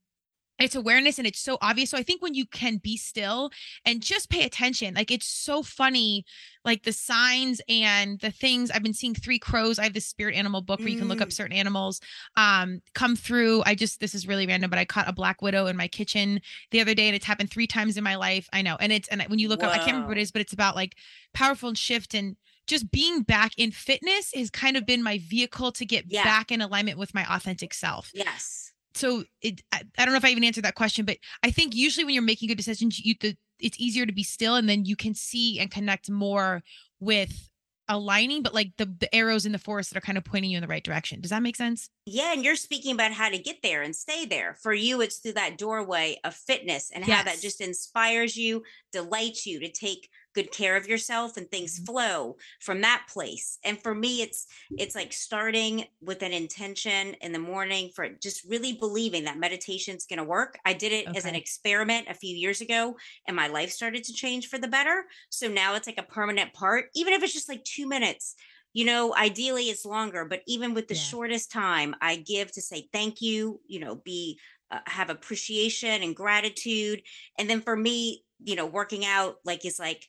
It's 0.58 0.74
awareness 0.76 1.18
and 1.18 1.26
it's 1.26 1.40
so 1.40 1.58
obvious. 1.60 1.90
So 1.90 1.98
I 1.98 2.02
think 2.02 2.22
when 2.22 2.34
you 2.34 2.46
can 2.46 2.76
be 2.76 2.96
still 2.96 3.50
and 3.84 4.00
just 4.00 4.30
pay 4.30 4.44
attention, 4.44 4.94
like 4.94 5.10
it's 5.10 5.26
so 5.26 5.62
funny, 5.62 6.24
like 6.64 6.84
the 6.84 6.92
signs 6.92 7.60
and 7.68 8.20
the 8.20 8.30
things 8.30 8.70
I've 8.70 8.82
been 8.82 8.94
seeing 8.94 9.14
three 9.14 9.38
crows. 9.40 9.78
I 9.78 9.84
have 9.84 9.94
this 9.94 10.06
spirit 10.06 10.36
animal 10.36 10.60
book 10.62 10.78
where 10.80 10.88
you 10.88 10.96
can 10.96 11.08
look 11.08 11.20
up 11.20 11.28
Mm. 11.30 11.32
certain 11.32 11.56
animals 11.56 12.00
um 12.36 12.80
come 12.94 13.16
through. 13.16 13.62
I 13.66 13.74
just 13.74 13.98
this 13.98 14.14
is 14.14 14.28
really 14.28 14.46
random, 14.46 14.70
but 14.70 14.78
I 14.78 14.84
caught 14.84 15.08
a 15.08 15.12
black 15.12 15.42
widow 15.42 15.66
in 15.66 15.76
my 15.76 15.88
kitchen 15.88 16.40
the 16.70 16.80
other 16.80 16.94
day 16.94 17.06
and 17.08 17.16
it's 17.16 17.26
happened 17.26 17.50
three 17.50 17.66
times 17.66 17.96
in 17.96 18.04
my 18.04 18.14
life. 18.14 18.48
I 18.52 18.62
know. 18.62 18.76
And 18.78 18.92
it's 18.92 19.08
and 19.08 19.22
when 19.22 19.38
you 19.40 19.48
look 19.48 19.62
up, 19.64 19.70
I 19.72 19.78
can't 19.78 19.94
remember 19.96 20.10
what 20.10 20.18
it 20.18 20.22
is, 20.22 20.30
but 20.32 20.42
it's 20.42 20.52
about 20.52 20.76
like 20.76 20.96
powerful 21.34 21.68
and 21.70 21.78
shift 21.78 22.14
and 22.14 22.36
just 22.68 22.90
being 22.92 23.22
back 23.22 23.52
in 23.56 23.72
fitness 23.72 24.32
has 24.34 24.48
kind 24.50 24.76
of 24.76 24.86
been 24.86 25.02
my 25.02 25.18
vehicle 25.18 25.72
to 25.72 25.84
get 25.84 26.04
Yeah. 26.08 26.22
back 26.22 26.52
in 26.52 26.60
alignment 26.60 26.98
with 26.98 27.12
my 27.14 27.26
authentic 27.34 27.74
self 27.74 28.10
yes 28.14 28.71
so 28.94 29.24
it 29.40 29.62
I, 29.72 29.82
I 29.98 30.04
don't 30.04 30.12
know 30.12 30.18
if 30.18 30.24
I 30.24 30.30
even 30.30 30.44
answered 30.44 30.64
that 30.64 30.74
question, 30.74 31.04
but 31.04 31.18
I 31.42 31.50
think 31.50 31.74
usually 31.74 32.04
when 32.04 32.14
you're 32.14 32.22
making 32.22 32.48
good 32.48 32.56
decisions, 32.56 32.98
you 32.98 33.14
the 33.20 33.36
it's 33.58 33.78
easier 33.78 34.06
to 34.06 34.12
be 34.12 34.22
still 34.22 34.56
and 34.56 34.68
then 34.68 34.84
you 34.84 34.96
can 34.96 35.14
see 35.14 35.58
and 35.60 35.70
connect 35.70 36.10
more 36.10 36.62
with 37.00 37.50
aligning, 37.88 38.42
but 38.42 38.54
like 38.54 38.72
the 38.76 38.86
the 38.86 39.14
arrows 39.14 39.46
in 39.46 39.52
the 39.52 39.58
forest 39.58 39.90
that 39.90 39.98
are 39.98 40.06
kind 40.06 40.18
of 40.18 40.24
pointing 40.24 40.50
you 40.50 40.56
in 40.56 40.62
the 40.62 40.68
right 40.68 40.84
direction. 40.84 41.20
Does 41.20 41.30
that 41.30 41.42
make 41.42 41.56
sense? 41.56 41.88
yeah 42.06 42.32
and 42.32 42.44
you're 42.44 42.56
speaking 42.56 42.92
about 42.92 43.12
how 43.12 43.28
to 43.28 43.38
get 43.38 43.62
there 43.62 43.82
and 43.82 43.94
stay 43.94 44.26
there 44.26 44.56
for 44.60 44.72
you 44.72 45.00
it's 45.00 45.18
through 45.18 45.32
that 45.32 45.56
doorway 45.56 46.18
of 46.24 46.34
fitness 46.34 46.90
and 46.92 47.04
how 47.04 47.22
that 47.22 47.40
just 47.40 47.60
inspires 47.60 48.36
you 48.36 48.62
delights 48.92 49.46
you 49.46 49.60
to 49.60 49.70
take 49.70 50.08
good 50.34 50.50
care 50.52 50.76
of 50.76 50.88
yourself 50.88 51.36
and 51.36 51.50
things 51.50 51.78
Mhm. 51.78 51.86
flow 51.86 52.36
from 52.60 52.80
that 52.80 53.06
place. 53.08 53.58
And 53.64 53.80
for 53.82 53.94
me 53.94 54.22
it's 54.22 54.46
it's 54.76 54.94
like 54.94 55.12
starting 55.12 55.86
with 56.00 56.22
an 56.22 56.32
intention 56.32 57.14
in 57.14 57.32
the 57.32 57.38
morning 57.38 57.90
for 57.94 58.08
just 58.08 58.44
really 58.44 58.72
believing 58.72 59.24
that 59.24 59.38
meditation's 59.38 60.06
going 60.06 60.18
to 60.18 60.24
work. 60.24 60.58
I 60.64 60.72
did 60.72 60.92
it 60.92 61.10
as 61.14 61.26
an 61.26 61.34
experiment 61.34 62.08
a 62.08 62.14
few 62.14 62.34
years 62.34 62.60
ago 62.60 62.96
and 63.26 63.36
my 63.36 63.48
life 63.48 63.70
started 63.70 64.04
to 64.04 64.12
change 64.12 64.48
for 64.48 64.58
the 64.58 64.68
better. 64.68 65.04
So 65.30 65.48
now 65.48 65.74
it's 65.74 65.86
like 65.86 65.98
a 65.98 66.02
permanent 66.02 66.52
part 66.54 66.86
even 66.94 67.12
if 67.12 67.22
it's 67.22 67.32
just 67.34 67.48
like 67.48 67.64
two 67.64 67.86
minutes. 67.88 68.34
You 68.74 68.86
know 68.86 69.14
ideally 69.14 69.64
it's 69.68 69.84
longer 69.84 70.24
but 70.24 70.42
even 70.46 70.72
with 70.72 70.88
the 70.88 70.94
Yeah. 70.94 70.94
shortest 70.94 71.52
time 71.52 71.94
i 72.00 72.16
give 72.16 72.50
to 72.52 72.62
say 72.62 72.88
thank 72.90 73.20
you 73.20 73.60
you 73.66 73.78
know 73.80 73.96
be 73.96 74.40
uh, 74.70 74.80
have 74.86 75.10
appreciation 75.10 76.02
and 76.02 76.16
gratitude. 76.16 77.02
And 77.38 77.50
then 77.50 77.60
for 77.60 77.76
me 77.76 78.24
you 78.44 78.56
know 78.56 78.66
working 78.66 79.04
out 79.04 79.36
like 79.44 79.64
is 79.64 79.78
like 79.78 80.06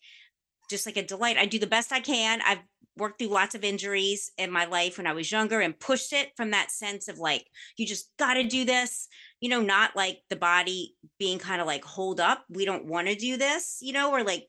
just 0.69 0.85
like 0.85 0.97
a 0.97 1.05
delight. 1.05 1.37
I 1.37 1.45
do 1.45 1.59
the 1.59 1.67
best 1.67 1.91
i 1.91 1.99
can. 1.99 2.41
I've 2.45 2.59
worked 2.97 3.19
through 3.19 3.27
lots 3.29 3.55
of 3.55 3.63
injuries 3.63 4.31
in 4.37 4.51
my 4.51 4.65
life 4.65 4.97
when 4.97 5.07
i 5.07 5.13
was 5.13 5.31
younger 5.31 5.59
and 5.59 5.79
pushed 5.79 6.13
it 6.13 6.29
from 6.37 6.51
that 6.51 6.69
sense 6.69 7.07
of 7.07 7.17
like 7.17 7.43
you 7.75 7.87
just 7.87 8.11
got 8.19 8.35
to 8.35 8.43
do 8.43 8.65
this 8.65 9.07
you 9.41 9.49
know 9.49 9.61
not 9.61 9.95
like 9.95 10.19
the 10.29 10.35
body 10.35 10.95
being 11.17 11.39
kind 11.39 11.59
of 11.59 11.65
like 11.65 11.83
hold 11.83 12.19
up 12.19 12.45
we 12.49 12.65
don't 12.65 12.85
want 12.85 13.07
to 13.07 13.15
do 13.15 13.35
this 13.35 13.79
you 13.81 13.93
know 13.93 14.11
or 14.11 14.23
like 14.23 14.47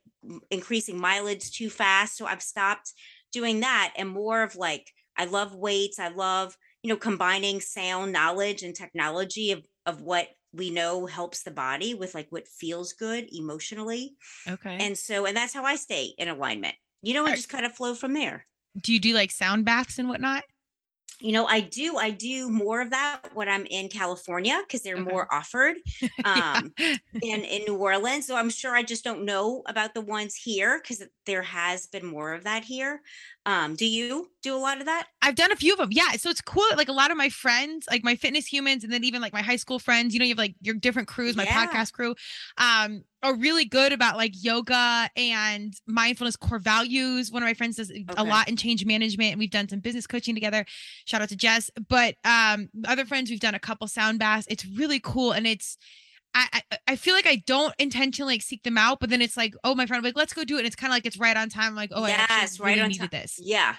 increasing 0.51 0.99
mileage 1.01 1.53
too 1.53 1.70
fast. 1.70 2.16
So 2.16 2.26
i've 2.26 2.43
stopped 2.43 2.93
doing 3.32 3.61
that 3.61 3.93
and 3.97 4.09
more 4.09 4.43
of 4.43 4.57
like 4.57 4.91
i 5.16 5.24
love 5.24 5.55
weights. 5.55 5.99
I 5.99 6.09
love 6.09 6.57
you 6.82 6.91
know 6.91 6.97
combining 6.97 7.61
sound 7.61 8.12
knowledge 8.12 8.62
and 8.62 8.74
technology 8.74 9.53
of 9.53 9.62
of 9.87 10.03
what 10.03 10.28
we 10.55 10.70
know 10.70 11.07
helps 11.07 11.42
the 11.42 11.50
body 11.50 11.94
with 11.94 12.14
like 12.14 12.26
what 12.30 12.48
feels 12.48 12.92
good 12.92 13.28
emotionally 13.32 14.16
Okay. 14.48 14.76
and 14.80 14.96
so 14.96 15.26
and 15.26 15.36
that's 15.36 15.55
how 15.55 15.64
i 15.64 15.76
stay 15.76 16.14
in 16.18 16.28
alignment 16.28 16.74
you 17.02 17.14
know 17.14 17.26
and 17.26 17.34
just 17.36 17.48
kind 17.48 17.66
of 17.66 17.74
flow 17.74 17.94
from 17.94 18.14
there 18.14 18.46
do 18.80 18.92
you 18.92 19.00
do 19.00 19.14
like 19.14 19.30
sound 19.30 19.64
baths 19.64 19.98
and 19.98 20.09
whatnot? 20.09 20.42
you 21.20 21.32
know 21.32 21.46
i 21.46 21.61
do 21.61 21.96
i 21.96 22.11
do 22.11 22.50
more 22.50 22.80
of 22.80 22.90
that 22.90 23.20
when 23.34 23.48
i'm 23.48 23.66
in 23.66 23.88
california 23.88 24.61
because 24.66 24.82
they're 24.82 24.96
okay. 24.96 25.11
more 25.11 25.32
offered 25.32 25.76
um 26.24 26.72
yeah. 26.76 26.96
in 27.22 27.40
in 27.42 27.62
new 27.66 27.76
orleans 27.76 28.26
so 28.26 28.34
i'm 28.34 28.50
sure 28.50 28.74
i 28.74 28.82
just 28.82 29.05
don't 29.05 29.24
know 29.24 29.62
about 29.66 29.94
the 29.94 30.00
ones 30.00 30.34
here 30.34 30.80
because 30.82 31.02
there 31.24 31.42
has 31.42 31.86
been 31.86 32.05
more 32.05 32.32
of 32.32 32.44
that 32.44 32.64
here 32.64 33.00
um 33.47 33.74
do 33.74 33.84
you 33.84 34.30
do 34.42 34.55
a 34.55 34.59
lot 34.59 34.78
of 34.78 34.86
that 34.86 35.07
i've 35.22 35.34
done 35.34 35.53
a 35.53 35.57
few 35.57 35.72
of 35.72 35.78
them 35.78 35.90
yeah 35.92 36.12
so 36.12 36.30
it's 36.30 36.40
cool 36.40 36.64
like 36.76 36.88
a 36.88 36.92
lot 36.92 37.11
of 37.11 37.16
my 37.16 37.28
friends 37.28 37.86
like 37.90 38.03
my 38.03 38.16
fitness 38.16 38.47
humans 38.47 38.84
and 38.84 38.92
then 38.92 39.05
even 39.05 39.20
like 39.20 39.32
my 39.32 39.42
high 39.42 39.57
school 39.57 39.78
friends 39.78 40.14
you 40.14 40.18
know 40.18 40.24
you 40.24 40.30
have 40.30 40.38
like 40.38 40.55
your 40.61 40.74
different 40.74 41.09
crews 41.09 41.36
my 41.36 41.45
yeah. 41.45 41.66
podcast 41.66 41.92
crew 41.92 42.14
um 42.59 43.03
are 43.22 43.34
really 43.36 43.64
good 43.64 43.92
about 43.92 44.16
like 44.16 44.32
yoga 44.34 45.09
and 45.16 45.74
mindfulness 45.86 46.36
core 46.36 46.59
values 46.59 47.30
one 47.30 47.42
of 47.42 47.47
my 47.47 47.55
friends 47.55 47.76
does 47.76 47.90
okay. 47.90 48.05
a 48.16 48.24
lot 48.24 48.49
in 48.49 48.57
change 48.57 48.84
management 48.86 49.32
and 49.32 49.38
we've 49.38 49.51
done 49.51 49.68
some 49.68 49.80
business 49.80 50.07
coaching 50.07 50.34
together 50.34 50.64
shout 51.05 51.20
out 51.20 51.28
to 51.28 51.36
jess 51.36 51.70
but 51.88 52.14
um 52.24 52.68
other 52.86 53.05
friends 53.05 53.30
we've 53.30 53.40
done 53.40 53.55
a 53.55 53.61
couple 53.61 53.86
sound 53.86 54.18
baths 54.18 54.47
it's 54.49 54.66
really 54.66 55.01
cool 55.01 55.32
and 55.32 55.47
it's 55.47 55.76
I, 56.35 56.62
I 56.89 56.97
feel 56.97 57.14
like 57.14 57.26
I 57.26 57.43
don't 57.47 57.74
intentionally 57.78 58.35
like 58.35 58.43
seek 58.43 58.62
them 58.64 58.76
out, 58.76 58.99
but 59.01 59.09
then 59.11 59.22
it's 59.22 59.37
like, 59.37 59.55
oh, 59.62 59.74
my 59.74 59.87
friend, 59.87 60.03
like, 60.03 60.16
let's 60.16 60.32
go 60.32 60.45
do 60.45 60.57
it. 60.57 60.61
And 60.61 60.66
it's 60.66 60.76
kind 60.76 60.91
of 60.91 60.97
like 60.97 61.07
it's 61.07 61.18
right 61.18 61.37
on 61.37 61.49
time. 61.49 61.68
I'm 61.68 61.74
like, 61.76 61.91
oh, 61.93 62.07
yes, 62.07 62.26
I 62.28 62.43
actually 62.43 62.64
right 62.64 62.76
really 62.76 62.89
needed 62.89 63.11
time. 63.12 63.20
this. 63.22 63.39
Yeah. 63.41 63.76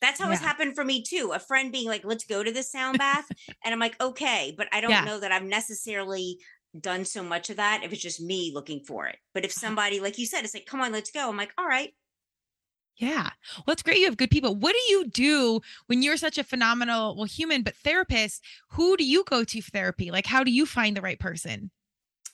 That's 0.00 0.20
how 0.20 0.28
yeah. 0.28 0.34
it's 0.34 0.42
happened 0.42 0.74
for 0.74 0.84
me 0.84 1.02
too. 1.02 1.32
A 1.34 1.38
friend 1.38 1.72
being 1.72 1.88
like, 1.88 2.04
let's 2.04 2.24
go 2.24 2.42
to 2.42 2.52
the 2.52 2.62
sound 2.62 2.98
bath. 2.98 3.26
and 3.64 3.72
I'm 3.72 3.80
like, 3.80 4.00
okay, 4.00 4.54
but 4.56 4.68
I 4.72 4.80
don't 4.80 4.90
yeah. 4.90 5.04
know 5.04 5.18
that 5.18 5.32
I've 5.32 5.44
necessarily 5.44 6.38
done 6.78 7.04
so 7.04 7.22
much 7.22 7.50
of 7.50 7.56
that 7.56 7.82
if 7.84 7.92
it's 7.92 8.02
just 8.02 8.20
me 8.20 8.52
looking 8.54 8.80
for 8.80 9.06
it. 9.06 9.16
But 9.32 9.44
if 9.44 9.52
uh-huh. 9.52 9.66
somebody, 9.66 10.00
like 10.00 10.18
you 10.18 10.26
said, 10.26 10.44
it's 10.44 10.54
like, 10.54 10.66
come 10.66 10.80
on, 10.80 10.92
let's 10.92 11.10
go. 11.10 11.28
I'm 11.28 11.36
like, 11.36 11.52
all 11.58 11.66
right, 11.66 11.92
yeah. 12.96 13.30
Well, 13.66 13.72
it's 13.72 13.82
great 13.82 13.98
you 13.98 14.06
have 14.06 14.16
good 14.16 14.30
people. 14.30 14.54
What 14.54 14.72
do 14.72 14.92
you 14.92 15.08
do 15.08 15.60
when 15.86 16.02
you're 16.02 16.16
such 16.16 16.38
a 16.38 16.44
phenomenal, 16.44 17.16
well, 17.16 17.24
human, 17.24 17.62
but 17.62 17.76
therapist? 17.76 18.44
Who 18.70 18.96
do 18.96 19.04
you 19.04 19.24
go 19.24 19.44
to 19.44 19.60
for 19.60 19.70
therapy? 19.70 20.10
Like, 20.10 20.26
how 20.26 20.44
do 20.44 20.50
you 20.50 20.66
find 20.66 20.96
the 20.96 21.02
right 21.02 21.18
person? 21.18 21.70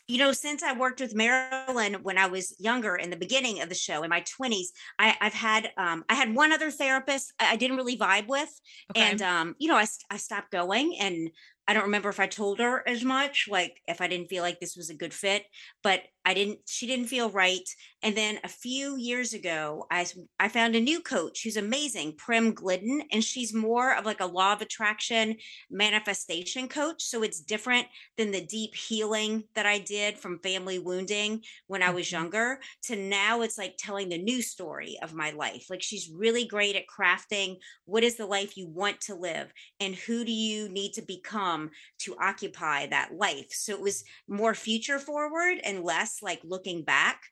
You 0.07 0.19
know, 0.19 0.33
since 0.33 0.65
I 0.65 0.73
worked 0.73 1.01
with 1.01 1.15
Marilyn 1.15 1.95
when 2.03 2.19
I 2.19 2.27
was 2.27 2.57
younger 2.59 2.97
in 2.97 3.11
the 3.11 3.17
beginning 3.17 3.63
of 3.63 3.69
the 3.69 3.77
show 3.77 4.03
in 4.03 4.11
my 4.11 4.23
20s, 4.23 4.67
I, 4.99 5.17
have 5.21 5.33
had 5.33 5.71
um, 5.77 6.05
I 6.09 6.15
had 6.15 6.35
one 6.35 6.51
other 6.51 6.73
therapist 6.73 7.33
I 7.39 7.55
didn't 7.55 7.77
really 7.77 7.97
vibe 7.97 8.27
with, 8.27 8.51
okay. 8.91 9.09
and 9.09 9.23
um, 9.23 9.55
you 9.61 9.69
know, 9.69 9.77
I 9.77 9.87
I 10.11 10.17
stopped 10.17 10.51
going, 10.51 10.97
and 10.99 11.31
I 11.69 11.75
don't 11.75 11.85
remember 11.85 12.09
if 12.09 12.19
I 12.19 12.27
told 12.27 12.59
her 12.59 12.83
as 12.89 13.05
much, 13.05 13.47
like 13.49 13.81
if 13.87 14.01
I 14.01 14.09
didn't 14.09 14.27
feel 14.27 14.43
like 14.43 14.59
this 14.59 14.77
was 14.77 14.91
a 14.91 14.97
good 14.97 15.15
fit, 15.15 15.45
but 15.85 16.03
I 16.25 16.35
didn't, 16.35 16.61
she 16.67 16.87
didn't 16.87 17.07
feel 17.07 17.31
right. 17.31 17.69
And 18.03 18.17
then 18.17 18.39
a 18.45 18.49
few 18.49 18.97
years 18.97 19.35
ago, 19.35 19.87
I, 19.91 20.07
I 20.39 20.49
found 20.49 20.75
a 20.75 20.81
new 20.81 21.01
coach 21.01 21.43
who's 21.43 21.57
amazing, 21.57 22.15
Prim 22.17 22.53
Glidden, 22.55 23.03
and 23.13 23.23
she's 23.23 23.55
more 23.55 23.95
of 23.95 24.07
like 24.07 24.21
a 24.21 24.27
law 24.27 24.53
of 24.53 24.63
attraction 24.63 25.37
manifestation 25.71 26.69
coach. 26.69 27.03
So 27.03 27.23
it's 27.23 27.41
different 27.41 27.87
than 28.17 28.31
the 28.31 28.45
deep 28.45 28.75
healing 28.75 29.45
that 29.55 29.67
I 29.67 29.79
did 29.79 30.19
from 30.19 30.39
family 30.39 30.79
wounding 30.79 31.43
when 31.67 31.83
I 31.83 31.91
was 31.91 32.07
mm-hmm. 32.07 32.23
younger 32.23 32.61
to 32.85 32.97
now 32.97 33.43
it's 33.43 33.59
like 33.59 33.75
telling 33.79 34.09
the 34.09 34.19
new 34.19 34.43
story 34.43 34.99
of 35.03 35.15
my 35.15 35.31
life. 35.31 35.67
Like 35.71 35.83
she's 35.83 36.11
really 36.15 36.47
great 36.47 36.77
at 36.77 36.85
crafting 36.87 37.57
what 37.85 38.05
is 38.05 38.17
the 38.17 38.27
life 38.27 38.57
you 38.57 38.67
want 38.69 39.01
to 39.03 39.15
live 39.15 39.53
and 39.79 39.95
who 39.95 40.25
do 40.25 40.33
you 40.33 40.69
need 40.69 40.93
to 40.95 41.03
become 41.03 41.71
to 42.01 42.17
occupy 42.21 42.87
that 42.87 43.15
life. 43.15 43.49
So 43.51 43.73
it 43.73 43.81
was 43.81 44.05
more 44.29 44.55
future 44.55 44.99
forward 44.99 45.59
and 45.65 45.85
less 45.85 46.10
like 46.23 46.41
looking 46.45 46.83
back 46.83 47.23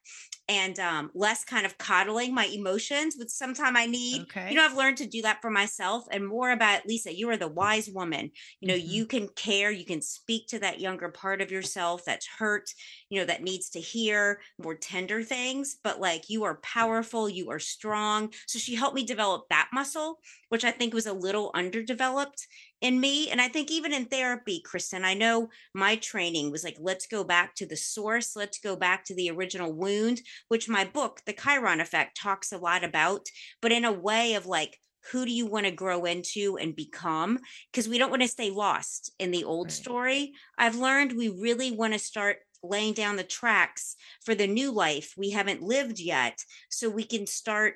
and 0.47 0.79
um, 0.79 1.11
less 1.13 1.45
kind 1.45 1.65
of 1.65 1.77
coddling 1.77 2.33
my 2.33 2.45
emotions, 2.45 3.15
which 3.17 3.29
sometimes 3.29 3.77
I 3.77 3.85
need. 3.85 4.23
Okay. 4.23 4.49
You 4.49 4.55
know, 4.55 4.65
I've 4.65 4.75
learned 4.75 4.97
to 4.97 5.07
do 5.07 5.21
that 5.21 5.41
for 5.41 5.51
myself 5.51 6.05
and 6.11 6.27
more 6.27 6.51
about 6.51 6.87
Lisa, 6.87 7.15
you 7.15 7.29
are 7.29 7.37
the 7.37 7.47
wise 7.47 7.89
woman. 7.89 8.31
You 8.59 8.67
know, 8.67 8.73
mm-hmm. 8.73 8.89
you 8.89 9.05
can 9.05 9.27
care, 9.35 9.71
you 9.71 9.85
can 9.85 10.01
speak 10.01 10.47
to 10.47 10.59
that 10.59 10.79
younger 10.79 11.09
part 11.09 11.41
of 11.41 11.51
yourself 11.51 12.03
that's 12.03 12.27
hurt, 12.39 12.69
you 13.09 13.19
know, 13.19 13.25
that 13.25 13.43
needs 13.43 13.69
to 13.71 13.79
hear 13.79 14.41
more 14.57 14.75
tender 14.75 15.21
things, 15.21 15.77
but 15.83 15.99
like 15.99 16.29
you 16.29 16.43
are 16.43 16.59
powerful, 16.63 17.29
you 17.29 17.51
are 17.51 17.59
strong. 17.59 18.33
So 18.47 18.57
she 18.57 18.75
helped 18.75 18.95
me 18.95 19.05
develop 19.05 19.43
that 19.49 19.69
muscle, 19.71 20.19
which 20.49 20.63
I 20.63 20.71
think 20.71 20.93
was 20.93 21.05
a 21.05 21.13
little 21.13 21.51
underdeveloped 21.53 22.47
in 22.81 22.99
me. 22.99 23.29
And 23.29 23.41
I 23.41 23.47
think 23.47 23.71
even 23.71 23.93
in 23.93 24.05
therapy, 24.05 24.61
Kristen, 24.63 25.03
I 25.03 25.13
know 25.13 25.49
my 25.73 25.95
training 25.97 26.51
was 26.51 26.63
like, 26.63 26.77
let's 26.79 27.07
go 27.07 27.23
back 27.23 27.55
to 27.55 27.65
the 27.65 27.77
source, 27.77 28.35
let's 28.35 28.59
go 28.59 28.75
back 28.75 29.03
to 29.05 29.15
the 29.15 29.29
original 29.29 29.73
wound 29.73 30.21
which 30.47 30.69
my 30.69 30.85
book, 30.85 31.21
The 31.25 31.33
Chiron 31.33 31.79
Effect, 31.79 32.17
talks 32.17 32.51
a 32.51 32.57
lot 32.57 32.83
about, 32.83 33.27
but 33.61 33.71
in 33.71 33.85
a 33.85 33.91
way 33.91 34.33
of 34.33 34.45
like, 34.45 34.79
who 35.11 35.25
do 35.25 35.31
you 35.31 35.45
want 35.45 35.65
to 35.65 35.71
grow 35.71 36.05
into 36.05 36.57
and 36.57 36.75
become? 36.75 37.39
Because 37.71 37.87
we 37.87 37.97
don't 37.97 38.09
want 38.09 38.21
to 38.21 38.27
stay 38.27 38.51
lost 38.51 39.11
in 39.19 39.31
the 39.31 39.43
old 39.43 39.67
right. 39.67 39.71
story. 39.71 40.33
I've 40.57 40.75
learned 40.75 41.13
we 41.13 41.29
really 41.29 41.71
want 41.71 41.93
to 41.93 41.99
start 41.99 42.37
laying 42.61 42.93
down 42.93 43.15
the 43.15 43.23
tracks 43.23 43.95
for 44.23 44.35
the 44.35 44.47
new 44.47 44.71
life 44.71 45.13
we 45.17 45.29
haven't 45.29 45.61
lived 45.61 45.97
yet 45.97 46.43
so 46.69 46.89
we 46.89 47.05
can 47.05 47.25
start 47.25 47.75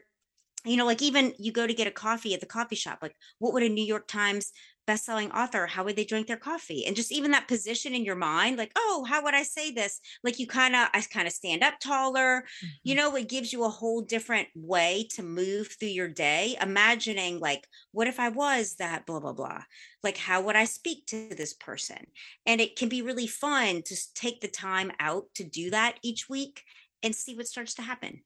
you 0.66 0.76
know 0.76 0.86
like 0.86 1.02
even 1.02 1.34
you 1.40 1.54
go 1.54 1.66
to 1.66 1.74
get 1.74 1.88
a 1.88 1.92
coffee 1.92 2.34
at 2.34 2.42
the 2.42 2.46
coffee 2.46 2.76
shop 2.76 3.00
like 3.02 3.16
what 3.40 3.54
would 3.54 3.64
a 3.64 3.70
new 3.70 3.84
york 3.84 4.08
times 4.10 4.52
best-selling 4.86 5.32
author 5.32 5.66
how 5.68 5.84
would 5.84 5.96
they 5.96 6.06
drink 6.06 6.28
their 6.28 6.38
coffee? 6.38 6.86
And 6.86 6.96
just 6.96 7.12
even 7.12 7.32
that 7.32 7.48
position 7.48 7.94
in 7.94 8.06
your 8.06 8.16
mind 8.16 8.58
like 8.58 8.72
oh 8.76 9.06
how 9.08 9.24
would 9.24 9.34
i 9.34 9.44
say 9.44 9.72
this? 9.72 10.00
Like 10.24 10.40
you 10.40 10.48
kind 10.48 10.76
of 10.76 10.90
i 10.94 11.02
kind 11.02 11.28
of 11.28 11.34
stand 11.34 11.64
up 11.64 11.80
taller. 11.80 12.42
Mm-hmm. 12.42 12.68
you 12.84 12.96
know 12.96 13.16
it 13.16 13.30
gives 13.30 13.54
you 13.54 13.64
a 13.64 13.70
whole 13.70 14.02
different 14.02 14.48
way 14.56 15.08
to 15.12 15.24
move 15.24 15.76
through 15.80 15.90
your 15.90 16.08
day 16.08 16.58
imagining 16.62 17.40
like 17.40 17.68
what 17.92 18.08
if 18.08 18.20
i 18.20 18.30
was 18.30 18.76
that 18.76 19.06
blah 19.06 19.20
blah 19.20 19.34
blah? 19.34 19.64
Like 20.04 20.18
how 20.18 20.42
would 20.42 20.56
i 20.56 20.66
speak 20.66 21.06
to 21.08 21.30
this 21.30 21.54
person? 21.54 22.08
And 22.46 22.62
it 22.62 22.76
can 22.76 22.90
be 22.90 23.02
really 23.02 23.28
fun 23.28 23.82
to 23.84 23.96
take 24.14 24.42
the 24.42 24.48
time 24.48 24.92
out 25.00 25.26
to 25.36 25.44
do 25.44 25.70
that 25.72 25.98
each 26.04 26.30
week 26.30 26.64
and 27.02 27.16
see 27.16 27.36
what 27.36 27.48
starts 27.48 27.74
to 27.76 27.82
happen 27.82 28.22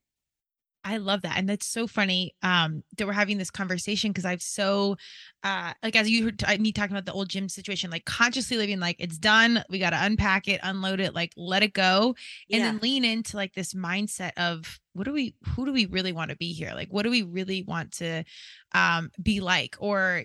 I 0.88 0.96
love 0.96 1.20
that. 1.22 1.36
And 1.36 1.46
that's 1.46 1.66
so 1.66 1.86
funny 1.86 2.34
um, 2.42 2.82
that 2.96 3.06
we're 3.06 3.12
having 3.12 3.36
this 3.36 3.50
conversation 3.50 4.10
because 4.10 4.24
I've 4.24 4.40
so, 4.40 4.96
uh, 5.44 5.74
like, 5.82 5.94
as 5.96 6.08
you 6.08 6.24
heard 6.24 6.60
me 6.60 6.72
talking 6.72 6.96
about 6.96 7.04
the 7.04 7.12
old 7.12 7.28
gym 7.28 7.50
situation, 7.50 7.90
like 7.90 8.06
consciously 8.06 8.56
living, 8.56 8.80
like, 8.80 8.96
it's 8.98 9.18
done. 9.18 9.62
We 9.68 9.78
got 9.78 9.90
to 9.90 10.02
unpack 10.02 10.48
it, 10.48 10.60
unload 10.62 11.00
it, 11.00 11.14
like, 11.14 11.32
let 11.36 11.62
it 11.62 11.74
go. 11.74 12.14
And 12.50 12.60
yeah. 12.60 12.70
then 12.70 12.78
lean 12.78 13.04
into 13.04 13.36
like 13.36 13.52
this 13.52 13.74
mindset 13.74 14.32
of 14.38 14.80
what 14.94 15.04
do 15.04 15.12
we, 15.12 15.34
who 15.44 15.66
do 15.66 15.72
we 15.74 15.84
really 15.84 16.12
want 16.12 16.30
to 16.30 16.36
be 16.36 16.54
here? 16.54 16.72
Like, 16.74 16.88
what 16.90 17.02
do 17.02 17.10
we 17.10 17.22
really 17.22 17.62
want 17.62 17.92
to 17.98 18.24
um, 18.72 19.10
be 19.22 19.40
like? 19.40 19.76
Or 19.78 20.24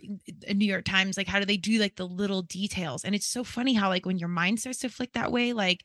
New 0.54 0.66
York 0.66 0.86
Times, 0.86 1.18
like, 1.18 1.28
how 1.28 1.40
do 1.40 1.46
they 1.46 1.58
do 1.58 1.78
like 1.78 1.98
the 1.98 2.08
little 2.08 2.44
details? 2.44 3.04
And 3.04 3.14
it's 3.14 3.28
so 3.28 3.44
funny 3.44 3.74
how, 3.74 3.90
like, 3.90 4.06
when 4.06 4.18
your 4.18 4.30
mind 4.30 4.62
starts 4.62 4.80
to 4.80 4.90
flick 4.90 5.12
that 5.12 5.34
way, 5.34 5.52
like, 5.52 5.84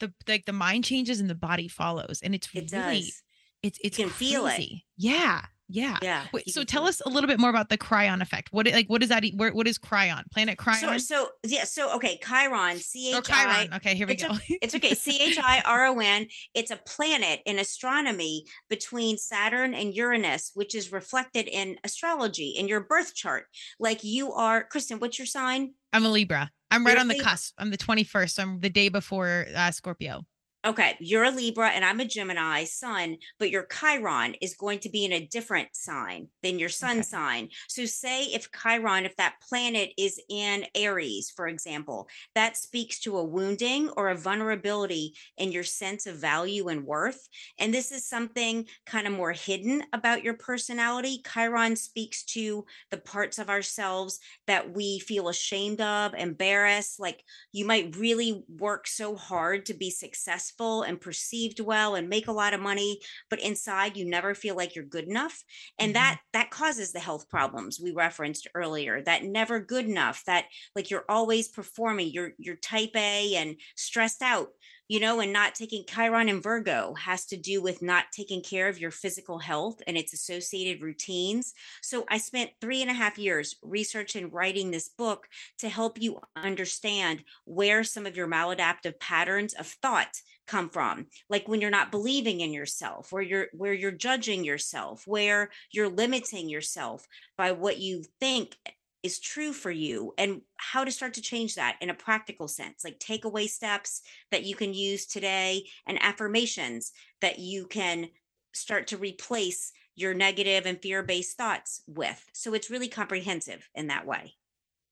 the 0.00 0.12
like 0.28 0.44
the 0.44 0.52
mind 0.52 0.84
changes 0.84 1.18
and 1.18 1.28
the 1.28 1.34
body 1.34 1.66
follows 1.66 2.20
and 2.22 2.32
it's 2.32 2.46
it 2.54 2.70
really 2.72 3.00
does 3.00 3.22
it's 3.62 3.78
it's 3.82 3.98
you 3.98 4.06
can 4.06 4.12
crazy. 4.12 4.32
feel 4.32 4.46
it. 4.46 4.64
Yeah. 4.96 5.42
Yeah. 5.70 5.98
Yeah. 6.00 6.24
Wait, 6.32 6.48
so 6.48 6.64
tell 6.64 6.86
us 6.86 7.02
a 7.04 7.10
little 7.10 7.28
bit 7.28 7.38
more 7.38 7.50
about 7.50 7.68
the 7.68 7.76
Chiron 7.76 8.22
effect. 8.22 8.48
What 8.52 8.66
like 8.66 8.88
what 8.88 9.02
is 9.02 9.10
that? 9.10 9.24
Where 9.36 9.52
what 9.52 9.68
is 9.68 9.78
Chiron? 9.78 10.24
Planet 10.32 10.58
Chiron? 10.58 10.98
So, 10.98 11.14
so 11.16 11.28
yeah, 11.44 11.64
so 11.64 11.94
okay, 11.96 12.18
Chiron, 12.26 12.78
C 12.78 13.14
H 13.14 13.30
I. 13.30 13.68
Okay, 13.74 13.94
here 13.94 14.06
we 14.06 14.14
it's 14.14 14.22
go. 14.22 14.30
A, 14.30 14.40
it's 14.62 14.74
okay. 14.74 14.94
C 14.94 15.20
H 15.20 15.38
I 15.42 15.60
R 15.66 15.86
O 15.86 15.98
N. 15.98 16.26
It's 16.54 16.70
a 16.70 16.76
planet 16.76 17.40
in 17.44 17.58
astronomy 17.58 18.44
between 18.70 19.18
Saturn 19.18 19.74
and 19.74 19.94
Uranus, 19.94 20.52
which 20.54 20.74
is 20.74 20.90
reflected 20.90 21.48
in 21.48 21.76
astrology 21.84 22.48
in 22.50 22.66
your 22.66 22.80
birth 22.80 23.14
chart. 23.14 23.44
Like 23.78 24.02
you 24.02 24.32
are, 24.32 24.64
Kristen, 24.64 24.98
what's 25.00 25.18
your 25.18 25.26
sign? 25.26 25.74
I'm 25.92 26.04
a 26.04 26.08
Libra. 26.08 26.50
I'm 26.70 26.84
right 26.84 26.92
You're 26.92 27.00
on 27.00 27.08
the 27.08 27.18
cusp. 27.18 27.54
I'm 27.58 27.70
the 27.70 27.78
21st. 27.78 28.30
So 28.30 28.42
I'm 28.42 28.60
the 28.60 28.70
day 28.70 28.88
before 28.88 29.46
uh, 29.54 29.70
Scorpio. 29.70 30.24
Okay, 30.68 30.98
you're 31.00 31.24
a 31.24 31.30
Libra 31.30 31.70
and 31.70 31.82
I'm 31.82 31.98
a 31.98 32.04
Gemini 32.04 32.64
sun, 32.64 33.16
but 33.38 33.48
your 33.48 33.66
Chiron 33.72 34.34
is 34.42 34.54
going 34.54 34.80
to 34.80 34.90
be 34.90 35.06
in 35.06 35.14
a 35.14 35.26
different 35.26 35.68
sign 35.72 36.28
than 36.42 36.58
your 36.58 36.68
sun 36.68 36.98
okay. 36.98 37.02
sign. 37.02 37.48
So, 37.68 37.86
say 37.86 38.24
if 38.24 38.50
Chiron, 38.52 39.06
if 39.06 39.16
that 39.16 39.36
planet 39.48 39.92
is 39.96 40.20
in 40.28 40.66
Aries, 40.74 41.32
for 41.34 41.48
example, 41.48 42.06
that 42.34 42.58
speaks 42.58 43.00
to 43.00 43.16
a 43.16 43.24
wounding 43.24 43.88
or 43.96 44.10
a 44.10 44.14
vulnerability 44.14 45.14
in 45.38 45.52
your 45.52 45.64
sense 45.64 46.04
of 46.04 46.16
value 46.16 46.68
and 46.68 46.84
worth. 46.84 47.26
And 47.58 47.72
this 47.72 47.90
is 47.90 48.06
something 48.06 48.66
kind 48.84 49.06
of 49.06 49.14
more 49.14 49.32
hidden 49.32 49.84
about 49.94 50.22
your 50.22 50.34
personality. 50.34 51.22
Chiron 51.32 51.76
speaks 51.76 52.24
to 52.24 52.66
the 52.90 52.98
parts 52.98 53.38
of 53.38 53.48
ourselves 53.48 54.20
that 54.46 54.74
we 54.74 54.98
feel 54.98 55.30
ashamed 55.30 55.80
of, 55.80 56.12
embarrassed. 56.12 57.00
Like 57.00 57.24
you 57.52 57.64
might 57.64 57.96
really 57.96 58.44
work 58.50 58.86
so 58.86 59.16
hard 59.16 59.64
to 59.64 59.72
be 59.72 59.88
successful 59.88 60.57
successful 60.58 60.82
and 60.82 61.00
perceived 61.00 61.60
well 61.60 61.94
and 61.94 62.08
make 62.08 62.28
a 62.28 62.32
lot 62.32 62.54
of 62.54 62.60
money 62.60 63.00
but 63.30 63.40
inside 63.40 63.96
you 63.96 64.04
never 64.04 64.34
feel 64.34 64.56
like 64.56 64.74
you're 64.74 64.84
good 64.84 65.04
enough 65.04 65.44
and 65.78 65.94
mm-hmm. 65.94 66.02
that 66.02 66.20
that 66.32 66.50
causes 66.50 66.92
the 66.92 67.00
health 67.00 67.28
problems 67.28 67.80
we 67.80 67.92
referenced 67.92 68.48
earlier 68.54 69.02
that 69.02 69.24
never 69.24 69.60
good 69.60 69.86
enough 69.86 70.22
that 70.26 70.46
like 70.74 70.90
you're 70.90 71.04
always 71.08 71.48
performing 71.48 72.10
you're 72.10 72.32
you're 72.38 72.56
type 72.56 72.94
A 72.96 73.34
and 73.36 73.56
stressed 73.76 74.22
out 74.22 74.48
you 74.88 75.00
know, 75.00 75.20
and 75.20 75.34
not 75.34 75.54
taking 75.54 75.84
Chiron 75.86 76.30
and 76.30 76.42
Virgo 76.42 76.94
has 76.94 77.26
to 77.26 77.36
do 77.36 77.60
with 77.60 77.82
not 77.82 78.06
taking 78.10 78.42
care 78.42 78.68
of 78.68 78.80
your 78.80 78.90
physical 78.90 79.38
health 79.38 79.82
and 79.86 79.98
its 79.98 80.14
associated 80.14 80.82
routines. 80.82 81.52
So 81.82 82.06
I 82.08 82.16
spent 82.16 82.52
three 82.60 82.80
and 82.80 82.90
a 82.90 82.94
half 82.94 83.18
years 83.18 83.56
researching, 83.62 84.30
writing 84.30 84.70
this 84.70 84.88
book 84.88 85.28
to 85.58 85.68
help 85.68 86.00
you 86.00 86.20
understand 86.34 87.22
where 87.44 87.84
some 87.84 88.06
of 88.06 88.16
your 88.16 88.28
maladaptive 88.28 88.98
patterns 88.98 89.52
of 89.52 89.66
thought 89.66 90.22
come 90.48 90.68
from 90.68 91.06
like 91.30 91.46
when 91.46 91.60
you're 91.60 91.70
not 91.70 91.92
believing 91.92 92.40
in 92.40 92.52
yourself 92.52 93.12
where 93.12 93.22
you're 93.22 93.46
where 93.52 93.72
you're 93.72 93.90
judging 93.90 94.44
yourself 94.44 95.06
where 95.06 95.50
you're 95.70 95.88
limiting 95.88 96.48
yourself 96.48 97.06
by 97.36 97.52
what 97.52 97.78
you 97.78 98.02
think 98.18 98.56
is 99.04 99.20
true 99.20 99.52
for 99.52 99.70
you 99.70 100.12
and 100.18 100.40
how 100.56 100.82
to 100.82 100.90
start 100.90 101.14
to 101.14 101.22
change 101.22 101.54
that 101.54 101.76
in 101.80 101.90
a 101.90 101.94
practical 101.94 102.48
sense 102.48 102.82
like 102.84 102.98
takeaway 102.98 103.46
steps 103.48 104.02
that 104.32 104.44
you 104.44 104.56
can 104.56 104.74
use 104.74 105.06
today 105.06 105.64
and 105.86 106.02
affirmations 106.02 106.92
that 107.20 107.38
you 107.38 107.66
can 107.66 108.08
start 108.54 108.88
to 108.88 108.96
replace 108.96 109.72
your 109.98 110.14
negative 110.14 110.64
and 110.64 110.80
fear 110.80 111.02
based 111.02 111.36
thoughts 111.36 111.82
with. 111.86 112.24
So 112.32 112.54
it's 112.54 112.70
really 112.70 112.88
comprehensive 112.88 113.68
in 113.74 113.88
that 113.88 114.06
way 114.06 114.34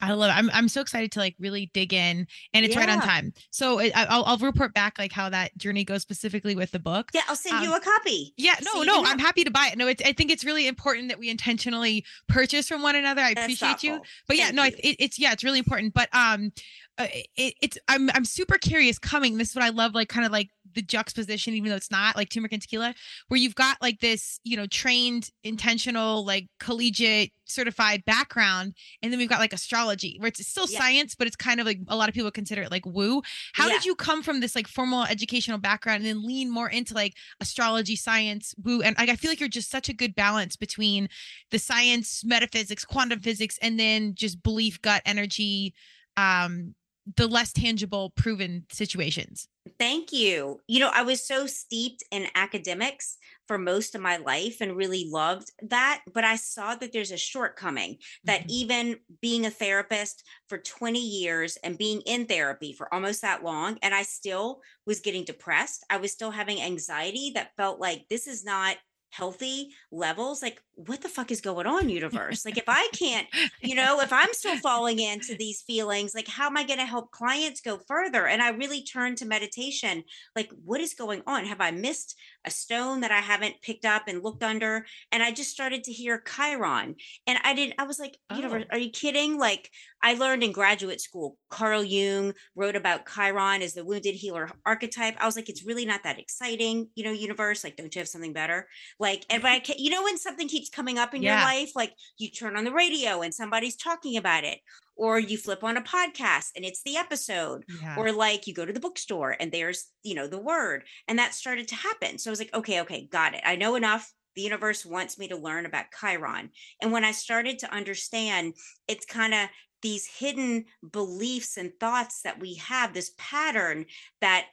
I 0.00 0.12
love 0.12 0.30
it. 0.30 0.36
I'm 0.36 0.50
I'm 0.52 0.68
so 0.68 0.80
excited 0.80 1.12
to 1.12 1.20
like 1.20 1.36
really 1.38 1.70
dig 1.72 1.94
in, 1.94 2.26
and 2.52 2.64
it's 2.64 2.74
yeah. 2.74 2.80
right 2.80 2.88
on 2.90 3.00
time. 3.00 3.32
So 3.50 3.78
it, 3.78 3.92
I'll 3.94 4.24
I'll 4.24 4.36
report 4.36 4.74
back 4.74 4.98
like 4.98 5.12
how 5.12 5.30
that 5.30 5.56
journey 5.56 5.84
goes 5.84 6.02
specifically 6.02 6.54
with 6.54 6.70
the 6.70 6.78
book. 6.78 7.10
Yeah, 7.14 7.22
I'll 7.28 7.36
send 7.36 7.56
um, 7.56 7.64
you 7.64 7.74
a 7.74 7.80
copy. 7.80 8.34
Yeah, 8.36 8.56
no, 8.62 8.72
so 8.74 8.82
no, 8.82 9.04
I'm 9.04 9.18
happy 9.18 9.44
to 9.44 9.50
buy 9.50 9.70
it. 9.72 9.78
No, 9.78 9.86
it's 9.88 10.02
I 10.04 10.12
think 10.12 10.30
it's 10.30 10.44
really 10.44 10.66
important 10.66 11.08
that 11.08 11.18
we 11.18 11.30
intentionally 11.30 12.04
purchase 12.28 12.68
from 12.68 12.82
one 12.82 12.94
another. 12.94 13.22
I 13.22 13.32
That's 13.34 13.46
appreciate 13.46 13.68
thoughtful. 13.68 13.88
you, 13.88 14.00
but 14.28 14.36
Thank 14.36 14.40
yeah, 14.40 14.50
no, 14.50 14.64
it, 14.64 14.76
it's 14.80 15.18
yeah, 15.18 15.32
it's 15.32 15.44
really 15.44 15.58
important. 15.58 15.94
But 15.94 16.14
um, 16.14 16.52
uh, 16.98 17.06
it, 17.36 17.54
it's 17.60 17.78
I'm 17.88 18.10
I'm 18.10 18.24
super 18.24 18.58
curious 18.58 18.98
coming. 18.98 19.38
This 19.38 19.50
is 19.50 19.56
what 19.56 19.64
I 19.64 19.70
love, 19.70 19.94
like 19.94 20.08
kind 20.08 20.26
of 20.26 20.32
like 20.32 20.50
the 20.74 20.82
juxtaposition, 20.82 21.54
even 21.54 21.70
though 21.70 21.76
it's 21.76 21.90
not 21.90 22.16
like 22.16 22.28
turmeric 22.28 22.52
and 22.52 22.62
tequila, 22.62 22.94
where 23.28 23.38
you've 23.38 23.54
got 23.54 23.80
like 23.82 24.00
this, 24.00 24.40
you 24.44 24.56
know, 24.56 24.66
trained, 24.66 25.30
intentional, 25.42 26.24
like 26.24 26.48
collegiate, 26.60 27.32
certified 27.46 28.04
background, 28.04 28.74
and 29.02 29.12
then 29.12 29.18
we've 29.18 29.28
got 29.28 29.38
like 29.38 29.52
astrology, 29.52 30.16
where 30.18 30.28
it's 30.28 30.46
still 30.46 30.66
yeah. 30.68 30.78
science, 30.78 31.14
but 31.14 31.26
it's 31.26 31.36
kind 31.36 31.60
of 31.60 31.66
like 31.66 31.78
a 31.88 31.96
lot 31.96 32.08
of 32.08 32.14
people 32.14 32.30
consider 32.30 32.62
it 32.62 32.70
like 32.70 32.86
woo. 32.86 33.22
How 33.54 33.66
yeah. 33.66 33.74
did 33.74 33.84
you 33.84 33.94
come 33.94 34.22
from 34.22 34.40
this 34.40 34.54
like 34.54 34.68
formal 34.68 35.04
educational 35.04 35.58
background 35.58 36.04
and 36.04 36.06
then 36.06 36.26
lean 36.26 36.50
more 36.50 36.68
into 36.68 36.94
like 36.94 37.14
astrology, 37.40 37.96
science, 37.96 38.54
woo? 38.62 38.82
And 38.82 38.96
like 38.98 39.08
I 39.08 39.16
feel 39.16 39.30
like 39.30 39.40
you're 39.40 39.48
just 39.48 39.70
such 39.70 39.88
a 39.88 39.94
good 39.94 40.14
balance 40.14 40.56
between 40.56 41.08
the 41.50 41.58
science, 41.58 42.24
metaphysics, 42.24 42.84
quantum 42.84 43.20
physics, 43.20 43.58
and 43.62 43.78
then 43.78 44.14
just 44.14 44.42
belief, 44.42 44.80
gut 44.82 45.02
energy, 45.04 45.74
um 46.16 46.74
the 47.14 47.28
less 47.28 47.52
tangible 47.52 48.10
proven 48.10 48.64
situations 48.70 49.46
thank 49.78 50.12
you 50.12 50.60
you 50.66 50.80
know 50.80 50.90
i 50.92 51.02
was 51.02 51.24
so 51.24 51.46
steeped 51.46 52.02
in 52.10 52.26
academics 52.34 53.18
for 53.46 53.58
most 53.58 53.94
of 53.94 54.00
my 54.00 54.16
life 54.18 54.60
and 54.60 54.76
really 54.76 55.08
loved 55.10 55.50
that 55.62 56.02
but 56.12 56.24
i 56.24 56.36
saw 56.36 56.74
that 56.74 56.92
there's 56.92 57.10
a 57.10 57.16
shortcoming 57.16 57.96
that 58.24 58.40
mm-hmm. 58.40 58.50
even 58.50 58.96
being 59.20 59.46
a 59.46 59.50
therapist 59.50 60.24
for 60.48 60.58
20 60.58 60.98
years 60.98 61.56
and 61.62 61.78
being 61.78 62.00
in 62.02 62.26
therapy 62.26 62.72
for 62.72 62.92
almost 62.92 63.22
that 63.22 63.44
long 63.44 63.78
and 63.82 63.94
i 63.94 64.02
still 64.02 64.60
was 64.86 65.00
getting 65.00 65.24
depressed 65.24 65.84
i 65.90 65.96
was 65.96 66.12
still 66.12 66.30
having 66.30 66.60
anxiety 66.60 67.32
that 67.34 67.54
felt 67.56 67.80
like 67.80 68.04
this 68.08 68.26
is 68.26 68.44
not 68.44 68.76
healthy 69.16 69.70
levels 69.90 70.42
like 70.42 70.60
what 70.74 71.00
the 71.00 71.08
fuck 71.08 71.30
is 71.30 71.40
going 71.40 71.66
on 71.66 71.88
universe? 71.88 72.44
Like 72.44 72.58
if 72.58 72.64
i 72.68 72.88
can't 72.92 73.26
you 73.62 73.74
know 73.74 74.00
if 74.00 74.12
i'm 74.12 74.32
still 74.32 74.56
falling 74.58 74.98
into 74.98 75.34
these 75.34 75.62
feelings 75.62 76.14
like 76.14 76.28
how 76.28 76.46
am 76.46 76.56
i 76.56 76.64
going 76.64 76.78
to 76.78 76.86
help 76.86 77.10
clients 77.10 77.60
go 77.60 77.78
further? 77.88 78.26
And 78.26 78.42
i 78.42 78.50
really 78.50 78.82
turned 78.82 79.18
to 79.18 79.26
meditation 79.26 80.04
like 80.34 80.50
what 80.64 80.80
is 80.80 80.94
going 80.94 81.22
on? 81.26 81.46
Have 81.46 81.60
i 81.60 81.70
missed 81.70 82.16
a 82.44 82.50
stone 82.50 83.00
that 83.00 83.10
i 83.10 83.20
haven't 83.20 83.62
picked 83.62 83.84
up 83.84 84.04
and 84.08 84.22
looked 84.22 84.42
under? 84.42 84.86
And 85.12 85.22
i 85.22 85.32
just 85.32 85.50
started 85.50 85.84
to 85.84 85.92
hear 85.92 86.20
chiron. 86.20 86.96
And 87.26 87.38
i 87.42 87.54
didn't 87.54 87.74
i 87.78 87.84
was 87.84 87.98
like 87.98 88.18
oh. 88.30 88.36
universe 88.36 88.64
are 88.70 88.78
you 88.78 88.90
kidding? 88.90 89.38
Like 89.38 89.70
i 90.06 90.14
learned 90.14 90.42
in 90.42 90.52
graduate 90.52 91.00
school 91.00 91.36
carl 91.48 91.82
jung 91.82 92.34
wrote 92.54 92.76
about 92.76 93.06
chiron 93.06 93.62
as 93.62 93.72
the 93.72 93.84
wounded 93.84 94.14
healer 94.14 94.50
archetype. 94.64 95.16
I 95.18 95.26
was 95.26 95.36
like 95.36 95.48
it's 95.48 95.64
really 95.64 95.86
not 95.86 96.02
that 96.04 96.18
exciting 96.18 96.88
you 96.94 97.04
know 97.04 97.12
universe 97.12 97.64
like 97.64 97.76
don't 97.76 97.94
you 97.94 98.00
have 98.00 98.08
something 98.08 98.32
better? 98.32 98.68
Like 98.98 99.24
and 99.30 99.42
but 99.42 99.52
i 99.52 99.58
can't, 99.58 99.78
you 99.78 99.90
know 99.90 100.04
when 100.04 100.18
something 100.18 100.48
keeps 100.48 100.66
keeps 100.66 100.74
coming 100.74 100.98
up 100.98 101.14
in 101.14 101.22
yeah. 101.22 101.38
your 101.38 101.44
life 101.44 101.72
like 101.74 101.92
you 102.18 102.30
turn 102.30 102.56
on 102.56 102.64
the 102.64 102.72
radio 102.72 103.22
and 103.22 103.34
somebody's 103.34 103.76
talking 103.76 104.16
about 104.16 104.44
it 104.44 104.58
or 104.96 105.18
you 105.18 105.36
flip 105.36 105.62
on 105.62 105.76
a 105.76 105.82
podcast 105.82 106.50
and 106.56 106.64
it's 106.64 106.82
the 106.82 106.96
episode 106.96 107.64
yeah. 107.82 107.96
or 107.98 108.12
like 108.12 108.46
you 108.46 108.54
go 108.54 108.64
to 108.64 108.72
the 108.72 108.80
bookstore 108.80 109.36
and 109.38 109.52
there's 109.52 109.86
you 110.02 110.14
know 110.14 110.26
the 110.26 110.40
word 110.40 110.84
and 111.08 111.18
that 111.18 111.34
started 111.34 111.68
to 111.68 111.74
happen. 111.74 112.18
So 112.18 112.30
i 112.30 112.32
was 112.32 112.40
like 112.40 112.54
okay 112.54 112.80
okay 112.80 113.08
got 113.10 113.34
it. 113.34 113.42
I 113.44 113.56
know 113.56 113.74
enough. 113.74 114.10
The 114.34 114.42
universe 114.42 114.84
wants 114.84 115.18
me 115.18 115.28
to 115.28 115.36
learn 115.36 115.64
about 115.64 115.86
chiron. 115.98 116.50
And 116.80 116.92
when 116.92 117.04
i 117.04 117.12
started 117.12 117.58
to 117.60 117.74
understand 117.74 118.54
it's 118.88 119.06
kind 119.06 119.34
of 119.34 119.48
these 119.82 120.06
hidden 120.06 120.64
beliefs 120.90 121.56
and 121.56 121.72
thoughts 121.78 122.22
that 122.22 122.40
we 122.40 122.54
have 122.54 122.92
this 122.92 123.12
pattern 123.18 123.86
that 124.20 124.46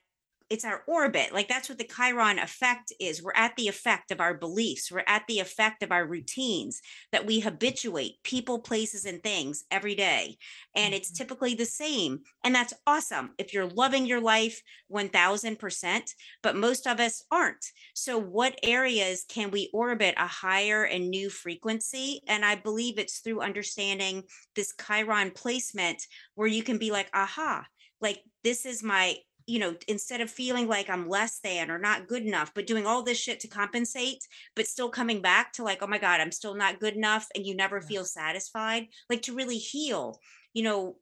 it's 0.54 0.64
our 0.64 0.84
orbit. 0.86 1.34
Like 1.34 1.48
that's 1.48 1.68
what 1.68 1.80
the 1.80 1.90
Chiron 1.98 2.38
effect 2.38 2.94
is. 3.00 3.24
We're 3.24 3.34
at 3.36 3.56
the 3.56 3.68
effect 3.68 4.12
of 4.12 4.22
our 4.22 4.36
beliefs. 4.36 4.92
We're 4.92 5.04
at 5.08 5.24
the 5.28 5.40
effect 5.40 5.82
of 5.82 5.92
our 5.92 6.06
routines 6.06 6.80
that 7.12 7.26
we 7.26 7.40
habituate 7.40 8.22
people, 8.24 8.60
places, 8.60 9.06
and 9.06 9.22
things 9.24 9.64
every 9.72 9.96
day. 9.96 10.38
And 10.76 10.94
it's 10.94 11.10
mm-hmm. 11.10 11.24
typically 11.24 11.56
the 11.56 11.66
same. 11.66 12.20
And 12.44 12.54
that's 12.54 12.76
awesome 12.86 13.32
if 13.40 13.52
you're 13.52 13.66
loving 13.66 14.06
your 14.06 14.22
life 14.22 14.62
1000%, 14.92 16.02
but 16.44 16.56
most 16.56 16.86
of 16.86 17.00
us 17.00 17.24
aren't. 17.32 17.66
So, 17.96 18.20
what 18.20 18.60
areas 18.62 19.26
can 19.28 19.50
we 19.50 19.72
orbit 19.74 20.14
a 20.18 20.28
higher 20.28 20.84
and 20.84 21.10
new 21.10 21.32
frequency? 21.32 22.22
And 22.28 22.46
I 22.46 22.58
believe 22.58 23.00
it's 23.00 23.22
through 23.22 23.42
understanding 23.42 24.22
this 24.56 24.72
Chiron 24.86 25.32
placement 25.32 26.06
where 26.36 26.48
you 26.48 26.62
can 26.62 26.78
be 26.78 26.92
like, 26.92 27.10
aha, 27.12 27.66
like 28.02 28.22
this 28.44 28.68
is 28.68 28.84
my 28.84 29.16
you 29.48 29.60
know, 29.60 29.76
instead 29.88 30.22
of 30.22 30.30
feeling 30.30 30.68
like 30.68 30.90
I'm 30.90 31.08
less 31.08 31.40
than 31.40 31.70
or 31.70 31.80
not 31.80 32.08
good 32.08 32.24
enough, 32.24 32.54
but 32.54 32.68
doing 32.68 32.86
all 32.86 33.04
this 33.04 33.18
shit 33.18 33.40
to 33.42 33.48
compensate, 33.48 34.28
but 34.56 34.68
still 34.68 34.90
coming 34.90 35.22
back 35.22 35.54
to 35.54 35.64
like, 35.64 35.80
oh 35.82 35.88
my 35.88 35.98
God, 35.98 36.22
I'm 36.22 36.32
still 36.32 36.56
not 36.56 36.80
good 36.80 36.96
enough. 36.96 37.28
And 37.36 37.46
you 37.46 37.56
never 37.56 37.82
feel 37.82 38.06
satisfied, 38.06 38.88
like 39.10 39.22
to 39.24 39.36
really 39.36 39.58
heal, 39.58 40.20
you 40.54 40.64
know, 40.64 40.98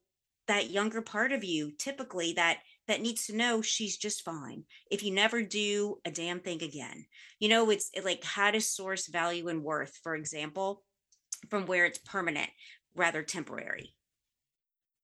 that 0.48 0.72
younger 0.72 1.02
part 1.02 1.32
of 1.32 1.44
you 1.44 1.72
typically 1.78 2.34
that 2.34 2.60
that 2.88 3.02
needs 3.02 3.28
to 3.28 3.36
know 3.36 3.62
she's 3.62 3.96
just 3.96 4.26
fine 4.26 4.64
if 4.89 5.04
you 5.04 5.14
never 5.14 5.42
do 5.42 5.98
a 6.04 6.12
damn 6.12 6.39
thing 6.39 6.62
again 6.62 7.06
you 7.39 7.48
know 7.48 7.70
it's 7.70 7.89
like 8.04 8.24
how 8.24 8.52
to 8.52 8.60
source 8.60 9.08
value 9.08 9.48
and 9.48 9.64
worth 9.64 9.98
for 10.04 10.16
example 10.16 10.84
from 11.50 11.66
where 11.68 11.86
it's 11.86 12.00
permanent 12.00 12.50
rather 12.96 13.24
temporary 13.24 13.94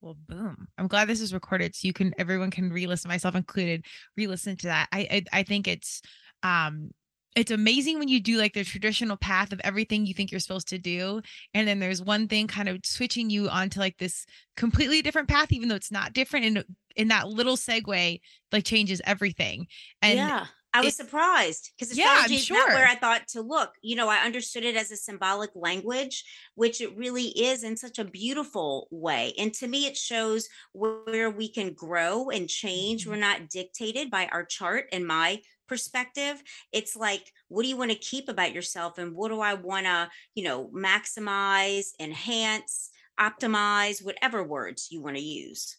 well, 0.02 0.18
boom. 0.28 0.68
I'm 0.78 0.88
glad 0.88 1.08
this 1.08 1.22
is 1.22 1.34
recorded 1.34 1.76
so 1.76 1.88
you 1.88 1.94
can 1.94 2.14
everyone 2.18 2.52
can 2.52 2.72
re-listen, 2.72 3.10
myself 3.10 3.36
included, 3.36 3.86
re-listen 4.16 4.56
to 4.58 4.68
that. 4.68 4.88
I 4.92 5.08
I, 5.34 5.40
I 5.40 5.44
think 5.44 5.68
it's 5.68 6.02
um 6.44 6.92
it's 7.36 7.52
amazing 7.52 8.00
when 8.00 8.08
you 8.08 8.20
do 8.20 8.38
like 8.38 8.54
the 8.54 8.64
traditional 8.64 9.16
path 9.16 9.54
of 9.54 9.62
everything 9.64 10.06
you 10.06 10.14
think 10.14 10.32
you're 10.32 10.40
supposed 10.40 10.68
to 10.70 10.80
do 10.80 11.22
and 11.54 11.68
then 11.68 11.80
there's 11.80 12.02
one 12.02 12.28
thing 12.28 12.48
kind 12.48 12.68
of 12.68 12.80
switching 12.84 13.30
you 13.30 13.48
onto 13.48 13.80
like 13.80 13.96
this 14.00 14.26
completely 14.56 15.04
different 15.04 15.28
path 15.28 15.52
even 15.52 15.70
though 15.70 15.76
it's 15.76 15.92
not 15.92 16.14
different 16.14 16.46
and 16.46 16.66
in 16.96 17.10
that 17.10 17.28
little 17.28 17.56
segue 17.56 18.20
like 18.52 18.64
changes 18.64 19.02
everything 19.06 19.68
and 20.02 20.18
yeah 20.18 20.48
I 20.74 20.82
was 20.82 20.94
it, 20.94 20.98
surprised 20.98 21.72
because 21.76 21.92
astrology 21.92 22.34
yeah, 22.34 22.40
is 22.40 22.46
sure. 22.46 22.58
not 22.58 22.76
where 22.76 22.88
I 22.88 22.96
thought 22.96 23.28
to 23.30 23.42
look. 23.42 23.72
You 23.82 23.96
know, 23.96 24.10
I 24.10 24.18
understood 24.18 24.64
it 24.64 24.76
as 24.76 24.92
a 24.92 24.98
symbolic 24.98 25.52
language, 25.56 26.24
which 26.56 26.82
it 26.82 26.96
really 26.98 27.28
is 27.28 27.64
in 27.64 27.78
such 27.78 28.00
a 28.00 28.06
beautiful 28.06 28.88
way. 28.92 29.34
And 29.38 29.54
to 29.56 29.68
me, 29.68 29.86
it 29.86 29.98
shows 29.98 30.48
where 30.74 31.30
we 31.30 31.50
can 31.50 31.74
grow 31.74 32.30
and 32.30 32.50
change. 32.50 33.02
Mm-hmm. 33.02 33.12
We're 33.12 33.18
not 33.18 33.50
dictated 33.50 34.12
by 34.12 34.28
our 34.28 34.46
chart 34.46 34.86
and 34.92 35.08
my 35.08 35.42
perspective. 35.68 36.42
It's 36.72 36.96
like, 36.96 37.32
what 37.48 37.64
do 37.64 37.70
you 37.70 37.78
want 37.78 37.92
to 37.92 37.98
keep 37.98 38.30
about 38.30 38.54
yourself? 38.54 38.98
And 38.98 39.14
what 39.14 39.30
do 39.30 39.42
I 39.42 39.54
want 39.56 39.86
to, 39.86 40.10
you 40.36 40.44
know, 40.44 40.70
maximize, 40.74 41.88
enhance, 42.00 42.90
optimize, 43.20 44.04
whatever 44.04 44.44
words 44.44 44.88
you 44.92 45.02
want 45.02 45.18
to 45.18 45.24
use 45.24 45.78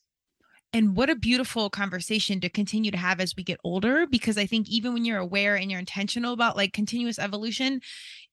and 0.73 0.97
what 0.97 1.09
a 1.09 1.15
beautiful 1.15 1.71
conversation 1.71 2.41
to 2.41 2.49
continue 2.49 2.91
to 2.91 2.97
have 2.97 3.21
as 3.21 3.35
we 3.37 3.43
get 3.43 3.61
older 3.65 4.07
because 4.07 4.37
i 4.39 4.47
think 4.47 4.69
even 4.69 4.93
when 4.93 5.05
you're 5.05 5.19
aware 5.19 5.57
and 5.57 5.71
you're 5.71 5.81
intentional 5.81 6.33
about 6.33 6.57
like 6.57 6.73
continuous 6.73 7.19
evolution 7.19 7.81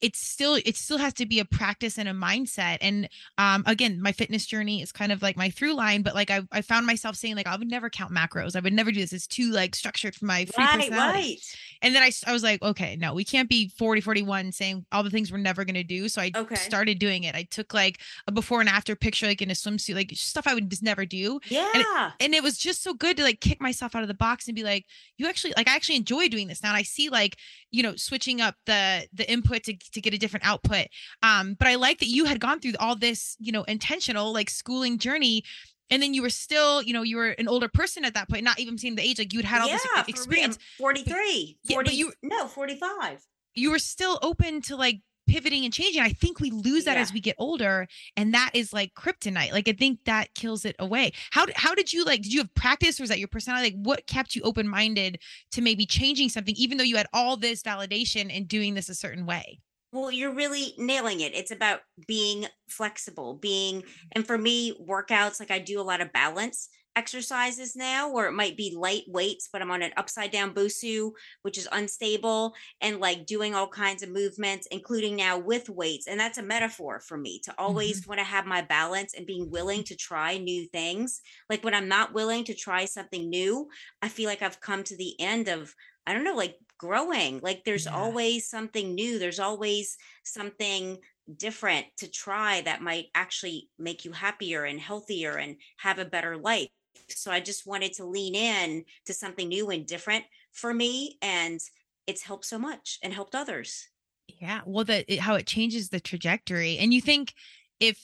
it's 0.01 0.19
still 0.19 0.55
it 0.65 0.75
still 0.75 0.97
has 0.97 1.13
to 1.13 1.25
be 1.25 1.39
a 1.39 1.45
practice 1.45 1.97
and 1.97 2.09
a 2.09 2.13
mindset 2.13 2.77
and 2.81 3.07
um 3.37 3.63
again 3.65 4.01
my 4.01 4.11
fitness 4.11 4.45
journey 4.45 4.81
is 4.81 4.91
kind 4.91 5.11
of 5.11 5.21
like 5.21 5.37
my 5.37 5.49
through 5.49 5.73
line 5.73 6.01
but 6.01 6.13
like 6.13 6.29
i, 6.29 6.41
I 6.51 6.61
found 6.61 6.85
myself 6.85 7.15
saying 7.15 7.35
like 7.35 7.47
i 7.47 7.55
would 7.55 7.69
never 7.69 7.89
count 7.89 8.13
macros 8.13 8.55
i 8.55 8.59
would 8.59 8.73
never 8.73 8.91
do 8.91 8.99
this 8.99 9.13
it's 9.13 9.25
too 9.27 9.51
like 9.51 9.73
structured 9.73 10.13
for 10.13 10.25
my 10.25 10.45
free 10.45 10.65
right, 10.65 10.79
personality 10.79 11.17
right. 11.19 11.37
and 11.81 11.95
then 11.95 12.03
I, 12.03 12.11
I 12.27 12.33
was 12.33 12.43
like 12.43 12.61
okay 12.61 12.97
no 12.97 13.13
we 13.13 13.23
can't 13.23 13.47
be 13.49 13.69
40 13.77 14.01
41 14.01 14.51
saying 14.51 14.85
all 14.91 15.01
the 15.03 15.09
things 15.09 15.31
we're 15.31 15.37
never 15.37 15.63
going 15.63 15.75
to 15.75 15.83
do 15.83 16.09
so 16.09 16.21
i 16.21 16.31
Okay. 16.35 16.55
started 16.55 16.99
doing 16.99 17.23
it 17.23 17.33
i 17.35 17.43
took 17.43 17.73
like 17.73 17.99
a 18.27 18.31
before 18.31 18.59
and 18.59 18.69
after 18.69 18.95
picture 18.95 19.25
like 19.27 19.41
in 19.41 19.49
a 19.49 19.53
swimsuit 19.53 19.95
like 19.95 20.11
stuff 20.13 20.45
i 20.47 20.53
would 20.53 20.69
just 20.69 20.83
never 20.83 21.05
do 21.05 21.39
Yeah. 21.49 22.11
and 22.19 22.33
it 22.35 22.43
was 22.43 22.57
just 22.57 22.83
so 22.83 22.93
good 22.93 23.15
to 23.17 23.23
like 23.23 23.39
kick 23.39 23.61
myself 23.61 23.95
out 23.95 24.01
of 24.01 24.07
the 24.09 24.13
box 24.13 24.47
and 24.47 24.55
be 24.55 24.63
like 24.63 24.85
you 25.17 25.27
actually 25.27 25.53
like 25.55 25.69
i 25.69 25.75
actually 25.75 25.95
enjoy 25.95 26.27
doing 26.27 26.47
this 26.47 26.61
now 26.61 26.69
and 26.69 26.77
i 26.77 26.83
see 26.83 27.09
like 27.09 27.37
you 27.75 27.83
know 27.83 27.95
switching 27.95 28.39
up 28.39 28.55
the 28.65 29.05
the 29.13 29.29
input 29.29 29.63
to, 29.63 29.75
to 29.91 29.99
get 29.99 30.13
a 30.13 30.17
different 30.17 30.45
output 30.45 30.87
um 31.23 31.55
but 31.59 31.67
i 31.67 31.75
like 31.75 31.99
that 31.99 32.07
you 32.07 32.25
had 32.25 32.39
gone 32.39 32.59
through 32.59 32.71
all 32.79 32.95
this 32.95 33.35
you 33.39 33.51
know 33.51 33.63
intentional 33.63 34.31
like 34.33 34.49
schooling 34.49 34.97
journey 34.97 35.43
and 35.89 36.01
then 36.01 36.13
you 36.13 36.21
were 36.21 36.29
still 36.29 36.81
you 36.81 36.93
know 36.93 37.01
you 37.01 37.17
were 37.17 37.29
an 37.29 37.47
older 37.47 37.67
person 37.67 38.05
at 38.05 38.13
that 38.13 38.29
point 38.29 38.43
not 38.43 38.59
even 38.59 38.77
seeing 38.77 38.95
the 38.95 39.03
age 39.03 39.19
like 39.19 39.33
you'd 39.33 39.45
had 39.45 39.61
all 39.61 39.67
yeah, 39.67 39.77
this 39.97 40.07
experience 40.07 40.57
43. 40.77 41.57
Yeah, 41.63 41.77
but 41.77 41.87
40, 41.87 41.95
you- 41.95 42.13
no, 42.23 42.47
45. 42.47 43.25
you 43.55 43.71
were 43.71 43.79
still 43.79 44.19
open 44.21 44.61
to 44.63 44.75
like 44.75 45.01
pivoting 45.27 45.63
and 45.65 45.73
changing. 45.73 46.01
I 46.01 46.09
think 46.09 46.39
we 46.39 46.51
lose 46.51 46.85
that 46.85 46.95
Yeah. 46.95 47.01
as 47.01 47.13
we 47.13 47.19
get 47.19 47.35
older, 47.37 47.87
and 48.15 48.33
that 48.33 48.51
is 48.53 48.73
like 48.73 48.93
kryptonite. 48.93 49.51
Like 49.51 49.67
I 49.67 49.73
think 49.73 49.99
that 50.05 50.33
kills 50.33 50.65
it 50.65 50.75
away. 50.79 51.11
How 51.31 51.45
how 51.55 51.75
did 51.75 51.91
you 51.93 52.03
like? 52.03 52.21
Did 52.21 52.33
you 52.33 52.39
have 52.39 52.53
practice, 52.55 52.99
or 52.99 53.03
was 53.03 53.09
that 53.09 53.19
your 53.19 53.27
personality? 53.27 53.75
Like 53.75 53.85
what 53.85 54.07
kept 54.07 54.35
you 54.35 54.41
open 54.43 54.67
minded 54.67 55.19
to 55.51 55.61
maybe 55.61 55.85
changing 55.85 56.29
something, 56.29 56.55
even 56.57 56.77
though 56.77 56.83
you 56.83 56.97
had 56.97 57.07
all 57.13 57.37
this 57.37 57.61
validation 57.61 58.35
and 58.35 58.47
doing 58.47 58.73
this 58.73 58.89
a 58.89 58.95
certain 58.95 59.25
way? 59.25 59.59
Well, 59.91 60.11
you're 60.11 60.33
really 60.33 60.73
nailing 60.77 61.21
it. 61.21 61.33
It's 61.33 61.51
about 61.51 61.79
being 62.05 62.47
flexible, 62.67 63.35
being, 63.35 63.77
mm-hmm. 63.77 64.07
and 64.11 64.27
for 64.27 64.37
me, 64.37 64.73
workouts, 64.85 65.39
like 65.39 65.51
I 65.51 65.59
do 65.59 65.79
a 65.79 65.83
lot 65.83 66.01
of 66.01 66.11
balance 66.11 66.67
exercises 66.95 67.75
now, 67.75 68.09
where 68.11 68.27
it 68.27 68.33
might 68.33 68.57
be 68.57 68.75
light 68.75 69.03
weights, 69.07 69.49
but 69.51 69.61
I'm 69.61 69.71
on 69.71 69.81
an 69.81 69.91
upside 69.97 70.31
down 70.31 70.53
Bosu, 70.53 71.11
which 71.41 71.57
is 71.57 71.67
unstable, 71.71 72.53
and 72.81 72.99
like 72.99 73.25
doing 73.25 73.53
all 73.53 73.67
kinds 73.67 74.03
of 74.03 74.09
movements, 74.09 74.67
including 74.71 75.15
now 75.15 75.37
with 75.37 75.69
weights. 75.69 76.07
And 76.07 76.19
that's 76.19 76.37
a 76.37 76.43
metaphor 76.43 76.99
for 76.99 77.17
me 77.17 77.39
to 77.43 77.51
mm-hmm. 77.51 77.61
always 77.61 78.07
want 78.07 78.19
to 78.19 78.25
have 78.25 78.45
my 78.45 78.61
balance 78.61 79.13
and 79.13 79.25
being 79.25 79.49
willing 79.51 79.83
to 79.85 79.95
try 79.95 80.37
new 80.37 80.67
things. 80.67 81.21
Like 81.49 81.63
when 81.63 81.73
I'm 81.73 81.87
not 81.87 82.13
willing 82.13 82.43
to 82.45 82.53
try 82.53 82.85
something 82.85 83.29
new, 83.29 83.69
I 84.01 84.09
feel 84.09 84.29
like 84.29 84.41
I've 84.41 84.61
come 84.61 84.83
to 84.83 84.97
the 84.97 85.19
end 85.19 85.47
of, 85.47 85.73
I 86.07 86.13
don't 86.13 86.23
know, 86.23 86.35
like 86.35 86.57
growing. 86.77 87.39
Like 87.41 87.63
there's 87.65 87.85
Yeah. 87.85 87.95
always 87.95 88.49
something 88.49 88.95
new. 88.95 89.19
There's 89.19 89.39
always 89.39 89.97
something 90.23 90.99
different 91.37 91.87
to 91.97 92.07
try 92.07 92.61
that 92.61 92.81
might 92.81 93.07
actually 93.15 93.69
make 93.79 94.05
you 94.05 94.11
happier 94.11 94.63
and 94.63 94.79
healthier 94.79 95.37
and 95.37 95.57
have 95.77 95.97
a 95.99 96.05
better 96.05 96.37
life. 96.37 96.69
So 97.09 97.31
I 97.31 97.39
just 97.39 97.67
wanted 97.67 97.93
to 97.93 98.05
lean 98.05 98.35
in 98.35 98.85
to 99.05 99.13
something 99.13 99.47
new 99.47 99.69
and 99.69 99.85
different 99.85 100.25
for 100.51 100.73
me. 100.73 101.17
And 101.21 101.59
it's 102.07 102.23
helped 102.23 102.45
so 102.45 102.59
much 102.59 102.99
and 103.03 103.13
helped 103.13 103.35
others. 103.35 103.87
Yeah, 104.27 104.61
well, 104.65 104.85
that 104.85 105.09
how 105.19 105.35
it 105.35 105.47
changes 105.47 105.89
the 105.89 105.99
trajectory, 105.99 106.77
and 106.79 106.93
you 106.93 106.99
think 106.99 107.33
if 107.79 107.99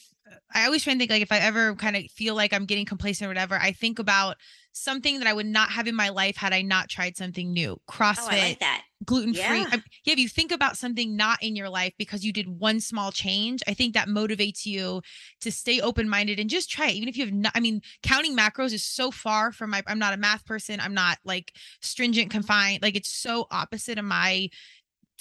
I 0.53 0.65
always 0.65 0.83
try 0.83 0.91
and 0.91 0.99
think 0.99 1.11
like 1.11 1.21
if 1.21 1.31
I 1.31 1.39
ever 1.39 1.75
kind 1.75 1.95
of 1.95 2.03
feel 2.11 2.35
like 2.35 2.53
I'm 2.53 2.65
getting 2.65 2.85
complacent 2.85 3.25
or 3.25 3.29
whatever, 3.29 3.55
I 3.55 3.71
think 3.71 3.99
about 3.99 4.37
something 4.73 5.19
that 5.19 5.27
I 5.27 5.33
would 5.33 5.45
not 5.45 5.71
have 5.71 5.87
in 5.87 5.95
my 5.95 6.09
life 6.09 6.37
had 6.37 6.53
I 6.53 6.61
not 6.61 6.89
tried 6.89 7.17
something 7.17 7.51
new. 7.51 7.79
CrossFit, 7.89 8.17
Oh, 8.21 8.27
I 8.29 8.39
like 8.39 8.59
that. 8.59 8.83
gluten 9.05 9.33
free. 9.33 9.41
Yeah. 9.41 9.57
Yeah. 9.57 9.79
yeah, 10.05 10.13
if 10.13 10.19
you 10.19 10.29
think 10.29 10.51
about 10.51 10.77
something 10.77 11.17
not 11.17 11.43
in 11.43 11.55
your 11.55 11.69
life 11.69 11.93
because 11.97 12.23
you 12.23 12.31
did 12.31 12.47
one 12.47 12.79
small 12.79 13.11
change, 13.11 13.61
I 13.67 13.73
think 13.73 13.93
that 13.93 14.07
motivates 14.07 14.65
you 14.65 15.01
to 15.41 15.51
stay 15.51 15.81
open 15.81 16.07
minded 16.07 16.39
and 16.39 16.49
just 16.49 16.69
try 16.71 16.87
it. 16.87 16.95
Even 16.95 17.09
if 17.09 17.17
you 17.17 17.25
have 17.25 17.33
not, 17.33 17.51
I 17.53 17.59
mean, 17.59 17.81
counting 18.01 18.35
macros 18.35 18.73
is 18.73 18.85
so 18.85 19.11
far 19.11 19.51
from 19.51 19.71
my, 19.71 19.83
I'm 19.87 19.99
not 19.99 20.13
a 20.13 20.17
math 20.17 20.45
person. 20.45 20.79
I'm 20.79 20.93
not 20.93 21.17
like 21.25 21.53
stringent, 21.81 22.29
mm-hmm. 22.29 22.37
confined. 22.37 22.81
Like 22.81 22.95
it's 22.95 23.13
so 23.13 23.47
opposite 23.51 23.97
of 23.97 24.05
my 24.05 24.49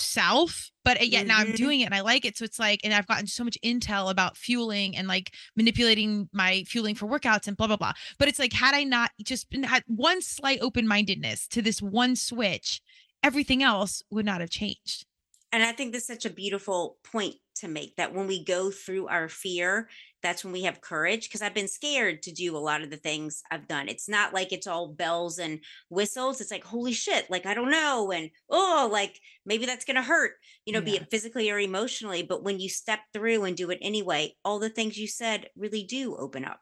self, 0.01 0.71
but 0.85 1.07
yet 1.09 1.27
now 1.27 1.39
I'm 1.39 1.49
Mhm. 1.53 1.57
doing 1.57 1.81
it 1.81 1.85
and 1.85 1.95
I 1.95 2.01
like 2.01 2.25
it. 2.25 2.37
So 2.37 2.45
it's 2.45 2.59
like, 2.59 2.81
and 2.85 2.93
I've 2.95 3.07
gotten 3.07 3.27
so 3.27 3.45
much 3.45 3.59
intel 3.65 4.11
about 4.11 4.37
fueling 4.37 4.97
and 4.97 5.07
like 5.09 5.35
manipulating 5.57 6.29
my 6.33 6.65
fueling 6.65 6.95
for 6.95 7.07
workouts 7.07 7.47
and 7.47 7.57
blah, 7.57 7.67
blah, 7.67 7.77
blah. 7.77 7.93
But 8.19 8.29
it's 8.29 8.39
like, 8.39 8.53
had 8.53 8.75
I 8.75 8.85
not 8.85 9.11
just 9.23 9.51
been 9.51 9.63
had 9.63 9.85
one 9.87 10.23
slight 10.23 10.61
open 10.61 10.87
mindedness 10.87 11.47
to 11.49 11.63
this 11.63 11.81
one 11.83 12.17
switch, 12.17 12.81
everything 13.23 13.63
else 13.63 14.03
would 14.11 14.25
not 14.25 14.41
have 14.41 14.51
changed. 14.51 15.07
And 15.53 15.65
I 15.65 15.73
think 15.73 15.93
that's 15.93 16.07
such 16.07 16.25
a 16.25 16.31
beautiful 16.31 16.99
point 17.13 17.35
to 17.57 17.67
make 17.67 17.97
that 17.97 18.15
when 18.15 18.29
we 18.29 18.45
go 18.45 18.71
through 18.71 19.09
our 19.09 19.29
fear, 19.29 19.89
that's 20.23 20.45
when 20.45 20.53
we 20.53 20.63
have 20.63 20.81
courage. 20.81 21.29
Because 21.29 21.43
I've 21.43 21.55
been 21.55 21.67
scared 21.67 22.23
to 22.23 22.33
do 22.33 22.57
a 22.57 22.59
lot 22.59 22.83
of 22.83 22.91
the 22.91 22.97
things 22.97 23.43
I've 23.51 23.67
done. 23.67 23.89
It's 23.89 24.09
not 24.09 24.33
like 24.33 24.53
it's 24.53 24.69
all 24.69 24.89
bells 24.89 25.39
and 25.39 25.59
whistles. 25.89 26.41
It's 26.41 26.53
like, 26.53 26.63
holy 26.63 26.93
shit, 26.93 27.29
like, 27.31 27.47
I 27.47 27.55
don't 27.55 27.71
know. 27.71 28.13
And 28.13 28.31
oh, 28.49 28.89
like 28.93 29.21
maybe 29.45 29.67
that's 29.67 29.85
going 29.85 29.97
to 29.97 30.03
hurt, 30.03 30.35
you 30.65 30.73
know, 30.73 30.81
be 30.81 30.97
it 30.97 31.11
physically 31.11 31.51
or 31.51 31.59
emotionally. 31.59 32.23
But 32.23 32.45
when 32.45 32.61
you 32.61 32.69
step 32.69 33.01
through 33.13 33.43
and 33.45 33.57
do 33.57 33.71
it 33.71 33.79
anyway, 33.83 34.35
all 34.45 34.61
the 34.61 34.71
things 34.71 34.97
you 34.97 35.09
said 35.09 35.49
really 35.57 35.83
do 35.83 36.17
open 36.17 36.45
up. 36.45 36.61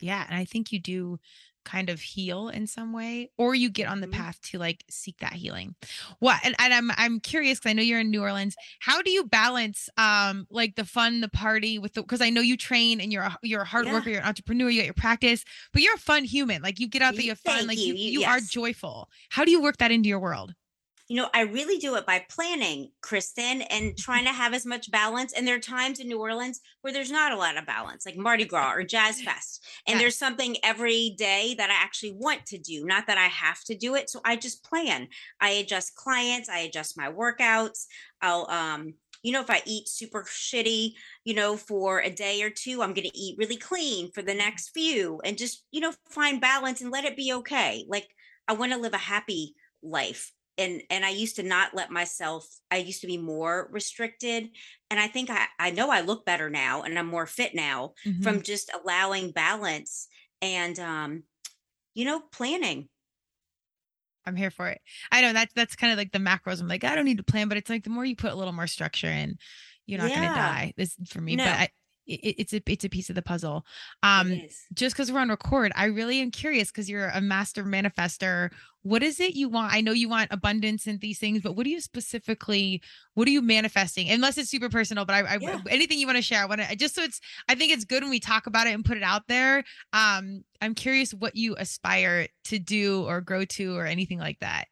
Yeah. 0.00 0.24
And 0.26 0.38
I 0.38 0.46
think 0.46 0.72
you 0.72 0.78
do 0.78 1.20
kind 1.64 1.90
of 1.90 2.00
heal 2.00 2.48
in 2.48 2.66
some 2.66 2.92
way, 2.92 3.30
or 3.36 3.54
you 3.54 3.70
get 3.70 3.86
on 3.88 4.00
the 4.00 4.06
Mhm. 4.06 4.12
path 4.12 4.40
to 4.42 4.58
like 4.58 4.84
seek 4.88 5.18
that 5.18 5.34
healing. 5.34 5.74
What 6.18 6.40
and, 6.44 6.54
and 6.58 6.72
I'm 6.72 6.90
I'm 6.96 7.20
curious 7.20 7.58
because 7.58 7.70
I 7.70 7.72
know 7.74 7.82
you're 7.82 8.00
in 8.00 8.10
New 8.10 8.22
Orleans. 8.22 8.56
How 8.80 9.02
do 9.02 9.10
you 9.10 9.24
balance 9.24 9.88
um 9.96 10.46
like 10.50 10.76
the 10.76 10.84
fun, 10.84 11.20
the 11.20 11.28
party 11.28 11.78
with 11.78 11.94
the 11.94 12.02
because 12.02 12.20
I 12.20 12.30
know 12.30 12.40
you 12.40 12.56
train 12.56 13.00
and 13.00 13.12
you're 13.12 13.22
a 13.24 13.36
you're 13.42 13.62
a 13.62 13.64
hard 13.66 13.86
Yeah. 13.86 13.92
worker, 13.94 14.10
you're 14.10 14.20
an 14.20 14.26
entrepreneur, 14.26 14.68
you 14.70 14.80
got 14.80 14.86
your 14.86 14.94
practice, 14.94 15.44
but 15.72 15.82
you're 15.82 15.94
a 15.94 15.98
fun 15.98 16.24
human. 16.24 16.62
Like 16.62 16.80
you 16.80 16.88
get 16.88 17.02
out 17.02 17.14
there, 17.14 17.22
you 17.22 17.30
have 17.30 17.40
fun, 17.40 17.56
thank 17.56 17.68
like 17.68 17.78
you. 17.78 17.94
you, 17.94 17.94
You- 17.94 18.20
you 18.20 18.24
are 18.26 18.40
joyful. 18.40 19.08
How 19.30 19.44
do 19.44 19.50
you 19.50 19.60
work 19.62 19.76
that 19.78 19.90
into 19.90 20.08
your 20.08 20.20
world? 20.20 20.54
You 21.10 21.16
know, 21.16 21.28
I 21.34 21.40
really 21.40 21.78
do 21.78 21.96
it 21.96 22.06
by 22.06 22.24
planning, 22.30 22.92
Kristen, 23.00 23.62
and 23.62 23.98
trying 23.98 24.26
to 24.26 24.32
have 24.32 24.54
as 24.54 24.64
much 24.64 24.92
balance. 24.92 25.32
And 25.32 25.44
there 25.44 25.56
are 25.56 25.58
times 25.58 25.98
in 25.98 26.06
New 26.06 26.20
Orleans 26.20 26.60
where 26.82 26.92
there's 26.92 27.10
not 27.10 27.32
a 27.32 27.36
lot 27.36 27.56
of 27.56 27.66
balance, 27.66 28.06
like 28.06 28.16
Mardi 28.16 28.44
Gras 28.44 28.74
or 28.74 28.84
Jazz 28.84 29.20
Fest. 29.24 29.66
And 29.88 29.94
Yes. 29.94 30.02
there's 30.02 30.18
something 30.18 30.56
every 30.62 31.16
day 31.18 31.56
that 31.58 31.68
I 31.68 31.74
actually 31.74 32.12
want 32.12 32.46
to 32.46 32.58
do, 32.58 32.84
not 32.84 33.08
that 33.08 33.18
I 33.18 33.26
have 33.26 33.60
to 33.64 33.74
do 33.74 33.96
it. 33.96 34.08
So 34.08 34.20
I 34.24 34.36
just 34.36 34.62
plan. 34.62 35.08
I 35.40 35.50
adjust 35.50 35.96
clients, 35.96 36.48
I 36.48 36.60
adjust 36.60 36.96
my 36.96 37.10
workouts. 37.10 37.86
I'll, 38.22 38.48
um, 38.48 38.94
you 39.24 39.32
know, 39.32 39.40
if 39.40 39.50
I 39.50 39.62
eat 39.66 39.88
super 39.88 40.22
shitty, 40.22 40.92
you 41.24 41.34
know, 41.34 41.56
for 41.56 41.98
a 41.98 42.08
day 42.08 42.40
or 42.44 42.50
two, 42.50 42.82
I'm 42.82 42.94
going 42.94 43.10
to 43.10 43.18
eat 43.18 43.36
really 43.36 43.56
clean 43.56 44.12
for 44.12 44.22
the 44.22 44.34
next 44.34 44.68
few 44.68 45.20
and 45.24 45.36
just, 45.36 45.64
you 45.72 45.80
know, 45.80 45.92
find 46.08 46.40
balance 46.40 46.80
and 46.80 46.92
let 46.92 47.04
it 47.04 47.16
be 47.16 47.32
okay. 47.32 47.84
Like 47.88 48.06
I 48.46 48.52
want 48.52 48.70
to 48.70 48.78
live 48.78 48.94
a 48.94 48.98
happy 48.98 49.56
life 49.82 50.30
and 50.60 50.82
and 50.90 51.04
I 51.04 51.10
used 51.10 51.36
to 51.36 51.42
not 51.42 51.74
let 51.74 51.90
myself 51.90 52.46
I 52.70 52.78
used 52.78 53.00
to 53.02 53.08
be 53.08 53.18
more 53.18 53.68
restricted 53.72 54.50
and 54.90 55.00
I 55.00 55.08
think 55.08 55.30
I 55.30 55.46
I 55.58 55.70
know 55.72 55.90
I 55.90 56.02
look 56.02 56.24
better 56.26 56.50
now 56.50 56.82
and 56.82 56.98
I'm 56.98 57.08
more 57.08 57.26
fit 57.26 57.54
now 57.54 57.94
Mhm. 58.04 58.22
from 58.22 58.42
just 58.42 58.70
allowing 58.74 59.32
balance 59.32 60.08
and 60.42 60.78
um 60.78 61.24
you 61.94 62.04
know 62.04 62.20
planning 62.32 62.88
I'm 64.26 64.36
here 64.36 64.50
for 64.50 64.68
it. 64.68 64.80
I 65.10 65.22
know 65.22 65.32
that's 65.32 65.52
that's 65.54 65.76
kind 65.76 65.92
of 65.92 65.98
like 65.98 66.12
the 66.12 66.18
macros. 66.18 66.60
I'm 66.60 66.68
like, 66.68 66.84
I 66.84 66.94
don't 66.94 67.06
need 67.06 67.16
to 67.18 67.22
plan, 67.24 67.48
but 67.48 67.56
it's 67.56 67.70
like 67.70 67.84
the 67.84 67.90
more 67.90 68.04
you 68.04 68.16
put 68.16 68.32
a 68.32 68.36
little 68.36 68.52
more 68.52 68.66
structure 68.66 69.08
in, 69.08 69.38
you're 69.86 69.98
not 69.98 70.12
gonna 70.12 70.30
die. 70.30 70.74
This 70.76 70.96
for 71.08 71.20
me, 71.20 71.36
No. 71.36 71.44
but 71.44 71.54
I, 71.54 71.68
it, 72.14 72.34
it's 72.38 72.52
a 72.52 72.62
it's 72.66 72.84
a 72.84 72.88
piece 72.88 73.08
of 73.08 73.14
the 73.14 73.22
puzzle. 73.22 73.64
Um, 74.02 74.40
just 74.74 74.94
because 74.94 75.10
we're 75.10 75.20
on 75.20 75.28
record, 75.28 75.72
I 75.74 75.86
really 75.86 76.20
am 76.20 76.30
curious 76.30 76.70
because 76.70 76.88
you're 76.88 77.08
a 77.08 77.20
master 77.20 77.64
manifester. 77.64 78.50
What 78.82 79.02
is 79.02 79.20
it 79.20 79.34
you 79.34 79.48
want? 79.48 79.74
I 79.74 79.82
know 79.82 79.92
you 79.92 80.08
want 80.08 80.32
abundance 80.32 80.86
and 80.86 80.98
these 81.00 81.18
things, 81.18 81.42
but 81.42 81.54
what 81.54 81.64
do 81.64 81.70
you 81.70 81.80
specifically? 81.80 82.80
What 83.14 83.28
are 83.28 83.30
you 83.30 83.42
manifesting? 83.42 84.08
Unless 84.10 84.38
it's 84.38 84.50
super 84.50 84.68
personal, 84.68 85.04
but 85.04 85.14
I, 85.14 85.34
I 85.34 85.38
Yeah. 85.40 85.60
anything 85.68 85.98
you 85.98 86.06
want 86.06 86.16
to 86.16 86.22
share, 86.22 86.42
I 86.42 86.46
want 86.46 86.62
to 86.62 86.76
just 86.76 86.94
so 86.94 87.02
it's. 87.02 87.20
I 87.48 87.54
think 87.54 87.72
it's 87.72 87.84
good 87.84 88.02
when 88.02 88.10
we 88.10 88.20
talk 88.20 88.46
about 88.46 88.66
it 88.66 88.74
and 88.74 88.84
put 88.84 88.96
it 88.96 89.02
out 89.02 89.28
there. 89.28 89.64
Um, 89.92 90.44
I'm 90.60 90.74
curious 90.74 91.12
what 91.12 91.36
you 91.36 91.56
aspire 91.58 92.28
to 92.44 92.58
do 92.58 93.04
or 93.06 93.20
grow 93.20 93.44
to 93.44 93.76
or 93.76 93.86
anything 93.86 94.18
like 94.18 94.38
that. 94.40 94.66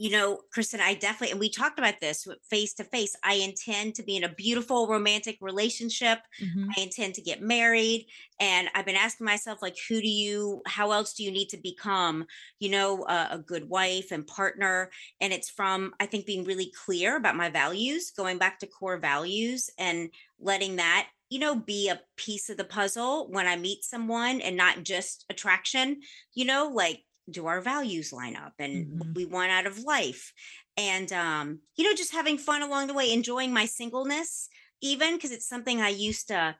You 0.00 0.08
know, 0.08 0.40
Kristen, 0.50 0.80
I 0.80 0.94
definitely, 0.94 1.32
and 1.32 1.40
we 1.40 1.50
talked 1.50 1.78
about 1.78 2.00
this 2.00 2.26
face 2.48 2.72
to 2.74 2.84
face. 2.84 3.14
I 3.22 3.34
intend 3.34 3.94
to 3.96 4.02
be 4.02 4.16
in 4.16 4.24
a 4.24 4.34
beautiful 4.34 4.88
romantic 4.88 5.36
relationship. 5.42 6.20
Mhm. 6.40 6.70
I 6.74 6.80
intend 6.80 7.14
to 7.16 7.20
get 7.20 7.42
married. 7.42 8.06
And 8.40 8.70
I've 8.74 8.86
been 8.86 8.96
asking 8.96 9.26
myself, 9.26 9.60
like, 9.60 9.76
who 9.90 10.00
do 10.00 10.08
you, 10.08 10.62
how 10.66 10.92
else 10.92 11.12
do 11.12 11.22
you 11.22 11.30
need 11.30 11.50
to 11.50 11.58
become, 11.58 12.24
you 12.60 12.70
know, 12.70 13.04
a 13.04 13.36
good 13.36 13.68
wife 13.68 14.10
and 14.10 14.26
partner? 14.26 14.90
And 15.20 15.34
it's 15.34 15.50
from, 15.50 15.92
I 16.00 16.06
think, 16.06 16.24
being 16.24 16.44
really 16.44 16.72
clear 16.86 17.16
about 17.16 17.36
my 17.36 17.50
values, 17.50 18.10
going 18.10 18.38
back 18.38 18.58
to 18.60 18.66
core 18.66 18.96
values 18.96 19.68
and 19.76 20.10
letting 20.38 20.76
that, 20.76 21.10
you 21.28 21.40
know, 21.40 21.54
be 21.54 21.90
a 21.90 22.00
piece 22.16 22.48
of 22.48 22.56
the 22.56 22.64
puzzle 22.64 23.28
when 23.28 23.46
I 23.46 23.56
meet 23.56 23.84
someone 23.84 24.40
and 24.40 24.56
not 24.56 24.82
just 24.82 25.26
attraction, 25.28 26.00
you 26.32 26.46
know, 26.46 26.68
like, 26.68 27.04
do 27.30 27.46
our 27.46 27.60
values 27.60 28.12
line 28.12 28.36
up 28.36 28.54
and 28.58 28.98
what 28.98 29.08
Mhm. 29.08 29.14
we 29.14 29.24
want 29.24 29.50
out 29.50 29.66
of 29.66 29.78
life 29.78 30.32
and 30.76 31.12
um, 31.12 31.60
you 31.76 31.84
know, 31.84 31.94
just 31.94 32.12
having 32.12 32.38
fun 32.38 32.62
along 32.62 32.86
the 32.86 32.94
way, 32.94 33.12
enjoying 33.12 33.52
my 33.52 33.66
singleness, 33.66 34.48
even 34.80 35.14
because 35.14 35.30
it's 35.30 35.48
something 35.48 35.80
I 35.80 35.90
used 35.90 36.28
to 36.28 36.56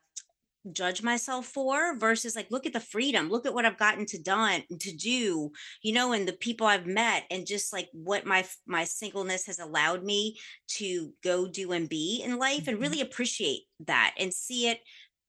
judge 0.73 1.03
myself 1.03 1.47
for 1.47 1.97
versus 1.97 2.37
like 2.37 2.51
look 2.51 2.67
at 2.67 2.75
the 2.75 2.81
freedom 2.81 3.31
look 3.31 3.47
at 3.47 3.55
what 3.55 3.65
i've 3.65 3.79
gotten 3.79 4.05
to 4.05 4.23
done 4.23 4.63
to 4.79 4.95
do 4.95 5.51
you 5.83 5.91
know 5.91 6.13
and 6.13 6.29
the 6.29 6.35
people 6.35 6.67
i've 6.67 6.87
met 6.87 7.25
and 7.31 7.47
just 7.47 7.73
like 7.73 7.89
what 7.95 8.27
my 8.27 8.45
my 8.67 8.85
singleness 8.85 9.47
has 9.47 9.59
allowed 9.59 10.05
me 10.05 10.37
to 10.69 11.15
go 11.25 11.49
do 11.49 11.73
and 11.73 11.89
be 11.89 12.23
in 12.23 12.37
life 12.37 12.65
mm-hmm. 12.65 12.71
and 12.73 12.79
really 12.79 13.01
appreciate 13.01 13.63
that 13.87 14.15
and 14.19 14.35
see 14.35 14.69
it 14.69 14.81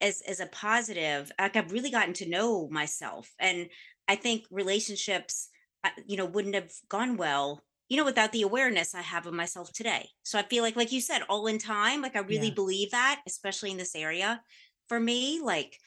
as 0.02 0.22
as 0.28 0.42
a 0.42 0.48
positive 0.48 1.32
like 1.40 1.56
i've 1.56 1.72
really 1.72 1.92
gotten 1.92 2.14
to 2.14 2.30
know 2.30 2.68
myself 2.70 3.32
and 3.40 3.70
i 4.12 4.16
think 4.16 4.46
relationships 4.52 5.50
uh, 5.84 5.90
you 6.06 6.18
know 6.18 6.26
wouldn't 6.26 6.56
have 6.56 6.72
gone 6.90 7.18
well 7.18 7.62
you 7.90 7.98
know 7.98 8.06
without 8.06 8.32
the 8.32 8.42
awareness 8.42 8.96
i 8.96 9.02
have 9.02 9.26
of 9.26 9.34
myself 9.34 9.72
today. 9.74 10.08
So 10.24 10.40
i 10.40 10.44
feel 10.44 10.64
like 10.64 10.76
like 10.76 10.92
you 10.92 11.02
said 11.02 11.24
all 11.28 11.48
in 11.48 11.58
time 11.58 12.02
like 12.02 12.16
i 12.16 12.20
really 12.20 12.48
yeah. 12.48 12.62
believe 12.62 12.92
that 12.92 13.22
especially 13.28 13.72
in 13.72 13.78
this 13.78 13.96
area. 13.96 14.42
For 14.88 15.00
me 15.00 15.42
like 15.44 15.78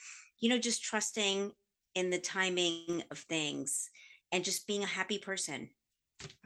you 0.40 0.48
know 0.48 0.58
just 0.58 0.82
trusting 0.82 1.52
in 1.94 2.10
the 2.10 2.18
timing 2.18 3.02
of 3.10 3.18
things 3.18 3.88
and 4.32 4.44
just 4.44 4.66
being 4.66 4.82
a 4.82 4.96
happy 4.98 5.18
person 5.18 5.70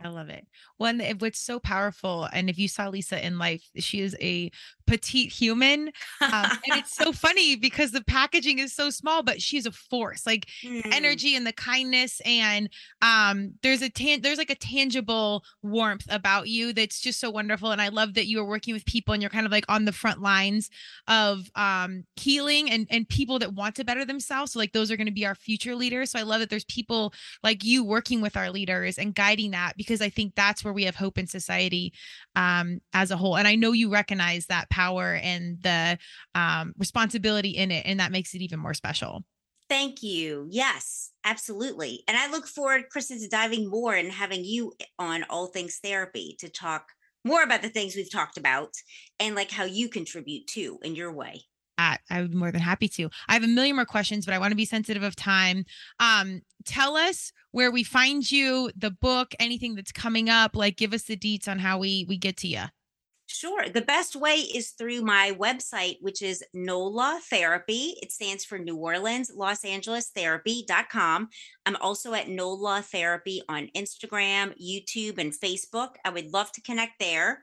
I 0.03 0.09
love 0.09 0.29
it. 0.29 0.47
One, 0.77 1.01
what's 1.19 1.41
so 1.41 1.59
powerful, 1.59 2.29
and 2.33 2.49
if 2.49 2.59
you 2.59 2.69
saw 2.69 2.89
Lisa 2.89 3.25
in 3.25 3.39
life, 3.39 3.69
she 3.77 4.01
is 4.01 4.17
a 4.21 4.51
petite 4.87 5.33
human, 5.33 5.89
um, 6.21 6.31
and 6.71 6.79
it's 6.79 6.95
so 6.95 7.13
funny 7.13 7.57
because 7.57 7.91
the 7.91 8.05
packaging 8.05 8.59
is 8.59 8.73
so 8.73 8.91
small, 8.91 9.23
but 9.23 9.43
she's 9.43 9.67
a 9.67 9.73
force. 9.73 10.25
Like 10.25 10.47
mm. 10.65 10.83
energy 10.93 11.35
and 11.35 11.47
the 11.47 11.53
kindness, 11.53 12.21
and 12.25 12.71
um, 13.03 13.55
there's 13.63 13.83
a 13.83 13.91
tan- 13.91 14.23
there's 14.23 14.39
like 14.39 14.51
a 14.51 14.55
tangible 14.55 15.43
warmth 15.63 16.07
about 16.09 16.49
you 16.49 16.73
that's 16.73 17.01
just 17.01 17.19
so 17.19 17.31
wonderful. 17.31 17.73
And 17.73 17.83
I 17.83 17.89
love 17.89 18.15
that 18.15 18.27
you 18.27 18.41
are 18.41 18.47
working 18.47 18.75
with 18.75 18.87
people, 18.87 19.15
and 19.15 19.23
you're 19.23 19.31
kind 19.31 19.47
of 19.47 19.53
like 19.53 19.67
on 19.69 19.85
the 19.85 19.93
front 19.93 20.23
lines 20.23 20.71
of 21.09 21.51
um, 21.57 22.05
healing 22.17 22.71
and 22.71 22.87
and 22.91 23.09
people 23.09 23.41
that 23.41 23.55
want 23.55 23.75
to 23.77 23.85
better 23.85 24.05
themselves. 24.05 24.53
So 24.53 24.61
like 24.61 24.73
those 24.73 24.91
are 24.93 24.97
going 24.97 25.07
to 25.07 25.13
be 25.13 25.27
our 25.27 25.35
future 25.35 25.75
leaders. 25.75 26.13
So 26.13 26.21
I 26.21 26.23
love 26.23 26.41
that 26.41 26.51
there's 26.51 26.65
people 26.65 27.13
like 27.43 27.65
you 27.65 27.85
working 27.85 28.21
with 28.21 28.37
our 28.37 28.51
leaders 28.51 28.97
and 28.97 29.15
guiding 29.15 29.51
that 29.51 29.68
because 29.77 30.01
I 30.01 30.09
think 30.09 30.35
that's 30.35 30.65
where 30.65 30.73
we 30.73 30.85
have 30.85 30.97
hope 30.97 31.19
in 31.19 31.27
society 31.27 31.93
um, 32.37 32.81
as 32.93 33.11
a 33.11 33.17
whole. 33.17 33.37
And 33.37 33.49
I 33.49 33.55
know 33.55 33.73
you 33.73 33.91
recognize 33.91 34.47
that 34.47 34.71
power 34.71 35.15
and 35.23 35.61
the 35.63 35.99
um, 36.35 36.73
responsibility 36.79 37.51
in 37.51 37.71
it, 37.71 37.85
and 37.87 38.01
that 38.01 38.13
makes 38.13 38.35
it 38.35 38.43
even 38.43 38.61
more 38.61 38.75
special. 38.75 39.25
Thank 39.69 40.03
you. 40.03 40.47
Yes, 40.51 41.11
absolutely. 41.25 42.03
And 42.09 42.17
I 42.17 42.31
look 42.31 42.47
forward, 42.47 42.85
Kristen, 42.91 43.21
to 43.21 43.29
diving 43.29 43.69
more 43.69 43.95
and 43.95 44.11
having 44.11 44.45
you 44.45 44.73
on 44.99 45.25
All 45.29 45.49
Things 45.49 45.79
Therapy 45.83 46.37
to 46.41 46.49
talk 46.49 46.87
more 47.25 47.43
about 47.43 47.61
the 47.61 47.69
things 47.69 47.95
we've 47.95 48.11
talked 48.11 48.39
about 48.39 48.73
and 49.21 49.35
like 49.35 49.51
how 49.51 49.65
you 49.65 49.89
contribute 49.89 50.47
too 50.47 50.79
in 50.83 50.95
your 50.95 51.13
way. 51.13 51.43
I 51.79 51.99
would 52.21 52.33
be 52.33 52.37
more 52.37 52.51
than 52.51 52.61
happy 52.61 52.89
to. 52.89 53.09
I 53.29 53.35
have 53.35 53.45
a 53.45 53.49
million 53.49 53.77
more 53.77 53.85
questions, 53.85 54.25
but 54.25 54.35
I 54.35 54.39
want 54.39 54.51
to 54.51 54.57
be 54.57 54.65
sensitive 54.65 55.03
of 55.03 55.17
time. 55.17 55.65
Um, 56.01 56.43
tell 56.65 56.97
us 56.97 57.33
where 57.53 57.71
we 57.71 57.85
find 57.85 58.31
you, 58.31 58.71
the 58.77 58.91
book, 58.91 59.35
anything 59.39 59.75
that's 59.75 59.93
coming 59.93 60.29
up. 60.29 60.57
Like, 60.57 60.77
give 60.77 60.93
us 60.93 61.05
the 61.05 61.17
deets 61.17 61.49
on 61.49 61.59
how 61.59 61.79
we 61.79 62.05
we 62.09 62.17
get 62.17 62.37
to 62.39 62.49
you. 62.49 62.65
Sure. 63.39 63.69
The 63.69 63.83
best 63.83 64.17
way 64.17 64.39
is 64.39 64.71
through 64.71 65.03
my 65.03 65.31
website, 65.39 65.99
which 66.01 66.23
is 66.23 66.43
NOLA 66.55 67.21
Therapy. 67.31 67.95
It 68.03 68.11
stands 68.11 68.45
for 68.45 68.59
New 68.59 68.75
Orleans, 68.75 69.31
Los 69.33 69.65
Angeles 69.65 70.11
Therapy.com. 70.11 71.29
I'm 71.65 71.77
also 71.77 72.15
at 72.15 72.29
NOLA 72.29 72.83
Therapy 72.83 73.41
on 73.49 73.69
Instagram, 73.77 74.55
YouTube, 74.61 75.19
and 75.19 75.33
Facebook. 75.33 75.91
I 76.05 76.11
would 76.11 76.33
love 76.33 76.51
to 76.51 76.63
connect 76.63 76.99
there. 76.99 77.43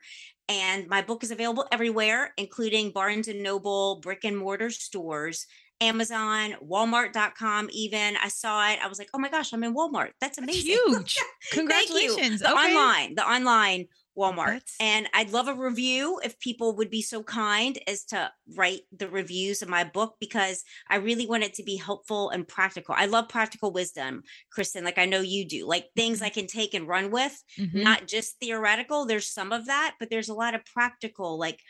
And 0.50 0.86
my 0.86 1.00
book 1.00 1.24
is 1.24 1.30
available 1.30 1.66
everywhere, 1.72 2.34
including 2.36 2.90
Barnes 2.90 3.28
and 3.28 3.42
Noble, 3.42 4.00
brick 4.02 4.24
and 4.24 4.36
mortar 4.36 4.68
stores, 4.68 5.46
Amazon, 5.80 6.56
Walmart.com, 6.62 7.70
even. 7.72 8.18
I 8.22 8.28
saw 8.28 8.70
it. 8.70 8.80
I 8.84 8.88
was 8.88 8.98
like, 8.98 9.08
oh 9.14 9.18
my 9.18 9.30
gosh, 9.30 9.54
I'm 9.54 9.64
in 9.64 9.74
Walmart. 9.74 10.10
That's 10.20 10.36
amazing. 10.36 10.76
That's 10.92 11.14
huge. 11.14 11.16
Congratulations. 11.52 12.40
The 12.40 12.52
okay. 12.52 12.76
online, 12.76 13.14
the 13.14 13.26
online 13.26 13.86
Walmart. 14.16 14.54
That's... 14.54 14.76
And 14.80 15.08
I'd 15.12 15.32
love 15.32 15.48
a 15.48 15.54
review 15.54 16.20
if 16.24 16.38
people 16.38 16.76
would 16.76 16.90
be 16.90 17.02
so 17.02 17.22
kind 17.22 17.78
as 17.86 18.04
to 18.06 18.30
write 18.54 18.82
the 18.96 19.08
reviews 19.08 19.62
of 19.62 19.68
my 19.68 19.84
book 19.84 20.16
because 20.20 20.64
I 20.88 20.96
really 20.96 21.26
want 21.26 21.44
it 21.44 21.54
to 21.54 21.62
be 21.62 21.76
helpful 21.76 22.30
and 22.30 22.46
practical. 22.46 22.94
I 22.96 23.06
love 23.06 23.28
practical 23.28 23.72
wisdom, 23.72 24.22
Kristen, 24.50 24.84
like 24.84 24.98
I 24.98 25.04
know 25.04 25.20
you 25.20 25.46
do, 25.46 25.66
like 25.66 25.88
things 25.94 26.18
mm-hmm. 26.18 26.26
I 26.26 26.30
can 26.30 26.46
take 26.46 26.74
and 26.74 26.88
run 26.88 27.10
with, 27.10 27.42
mm-hmm. 27.58 27.82
not 27.82 28.06
just 28.06 28.38
theoretical. 28.40 29.06
There's 29.06 29.30
some 29.30 29.52
of 29.52 29.66
that, 29.66 29.94
but 29.98 30.10
there's 30.10 30.28
a 30.28 30.34
lot 30.34 30.54
of 30.54 30.64
practical, 30.64 31.38
like 31.38 31.60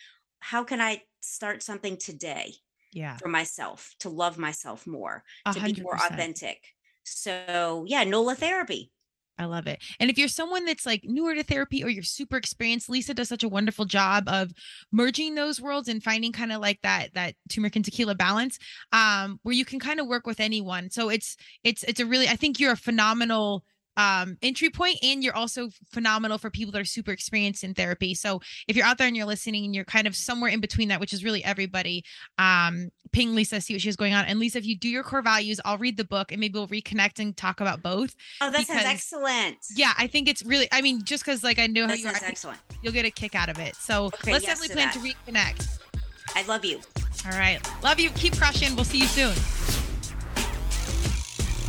how 0.41 0.65
can 0.65 0.81
I 0.81 1.03
start 1.21 1.63
something 1.63 1.97
today? 1.97 2.55
Yeah. 2.93 3.17
For 3.19 3.29
myself, 3.29 3.95
to 4.01 4.09
love 4.09 4.39
myself 4.39 4.87
more, 4.87 5.23
100%. 5.47 5.55
to 5.55 5.75
be 5.75 5.83
more 5.83 5.97
authentic. 5.97 6.63
So, 7.05 7.85
yeah, 7.87 8.05
NOLA 8.05 8.37
therapy. 8.37 8.91
I 9.39 9.45
love 9.45 9.67
it. 9.67 9.83
And 10.01 10.11
if 10.11 10.17
you're 10.17 10.29
someone 10.29 10.65
that's 10.65 10.87
like 10.87 11.03
newer 11.05 11.35
to 11.35 11.43
therapy 11.43 11.85
or 11.85 11.91
you're 11.91 12.03
super 12.03 12.37
experienced, 12.37 12.89
Lisa 12.89 13.13
does 13.13 13.29
such 13.29 13.43
a 13.43 13.49
wonderful 13.49 13.85
job 13.85 14.25
of 14.29 14.51
merging 14.93 15.35
those 15.35 15.61
worlds 15.61 15.89
and 15.89 16.03
finding 16.03 16.33
kind 16.33 16.53
of 16.53 16.61
like 16.61 16.81
that 16.83 17.13
that 17.15 17.35
turmeric 17.51 17.77
and 17.77 17.85
tequila 17.85 18.15
balance 18.15 18.59
um 18.93 19.39
where 19.43 19.55
you 19.55 19.65
can 19.65 19.79
kind 19.79 20.01
of 20.01 20.07
work 20.07 20.27
with 20.27 20.41
anyone. 20.41 20.91
So 20.91 21.11
it's 21.11 21.37
it's 21.65 21.83
it's 21.85 22.01
a 22.01 22.07
really 22.07 22.29
I 22.29 22.37
think 22.37 22.59
you're 22.59 22.73
a 22.73 22.77
phenomenal 22.77 23.65
um, 23.97 24.37
entry 24.43 24.71
point 24.71 24.99
and 25.03 25.23
you're 25.23 25.37
also 25.37 25.71
phenomenal 25.91 26.39
for 26.39 26.51
people 26.51 26.73
that 26.73 26.81
are 26.81 26.87
super 26.87 27.13
experienced 27.13 27.65
in 27.65 27.75
therapy. 27.75 28.15
So 28.15 28.41
if 28.69 28.77
you're 28.77 28.87
out 28.87 28.99
there 28.99 29.07
and 29.07 29.17
you're 29.17 29.27
listening 29.27 29.65
and 29.65 29.75
you're 29.75 29.85
kind 29.85 30.07
of 30.07 30.15
somewhere 30.15 30.51
in 30.51 30.61
between 30.61 30.89
that 30.89 31.01
which 31.01 31.13
is 31.13 31.25
really 31.25 31.45
everybody 31.45 32.05
um, 32.39 32.91
ping 33.13 33.35
lisa 33.35 33.61
see 33.61 33.75
what 33.75 33.81
she 33.81 33.89
has 33.89 33.97
going 33.97 34.15
on. 34.15 34.25
And 34.25 34.39
lisa 34.39 34.59
if 34.59 34.67
you 34.67 34.77
do 34.77 34.89
your 34.89 35.03
core 35.03 35.23
values 35.23 35.61
i'll 35.65 35.79
read 35.79 35.97
the 35.97 36.05
book 36.05 36.33
and 36.33 36.41
maybe 36.41 36.59
we'll 36.59 36.69
reconnect 36.69 37.19
and 37.19 37.37
talk 37.37 37.61
about 37.61 37.83
both 37.83 38.15
oh 38.41 38.51
that 38.51 38.61
because, 38.61 38.67
sounds 38.67 38.85
excellent. 38.85 39.57
Yeah 39.75 39.93
i 39.97 40.07
think 40.07 40.29
it's 40.29 40.45
really 40.45 40.69
i 40.73 40.83
mean 40.83 41.05
just 41.05 41.25
because 41.25 41.43
like 41.43 41.59
i 41.59 41.67
know 41.67 41.87
that 41.87 41.91
how 41.91 41.95
you 41.95 42.09
are 42.09 42.15
excellent. 42.25 42.59
you'll 42.83 42.93
get 42.93 43.05
a 43.05 43.11
kick 43.11 43.35
out 43.35 43.49
of 43.49 43.59
it. 43.59 43.77
So 43.77 44.07
okay, 44.07 44.33
let's 44.33 44.47
yes 44.47 44.61
definitely 44.61 44.75
plan 44.75 44.93
to, 44.93 45.01
to 45.01 45.33
reconnect. 45.33 45.79
I 46.35 46.43
love 46.43 46.65
you. 46.65 46.81
All 47.25 47.33
right. 47.33 47.59
Love 47.83 47.99
you. 47.99 48.11
Keep 48.11 48.37
crushing. 48.37 48.75
We'll 48.77 48.85
see 48.85 48.99
you 48.99 49.07
soon 49.07 49.76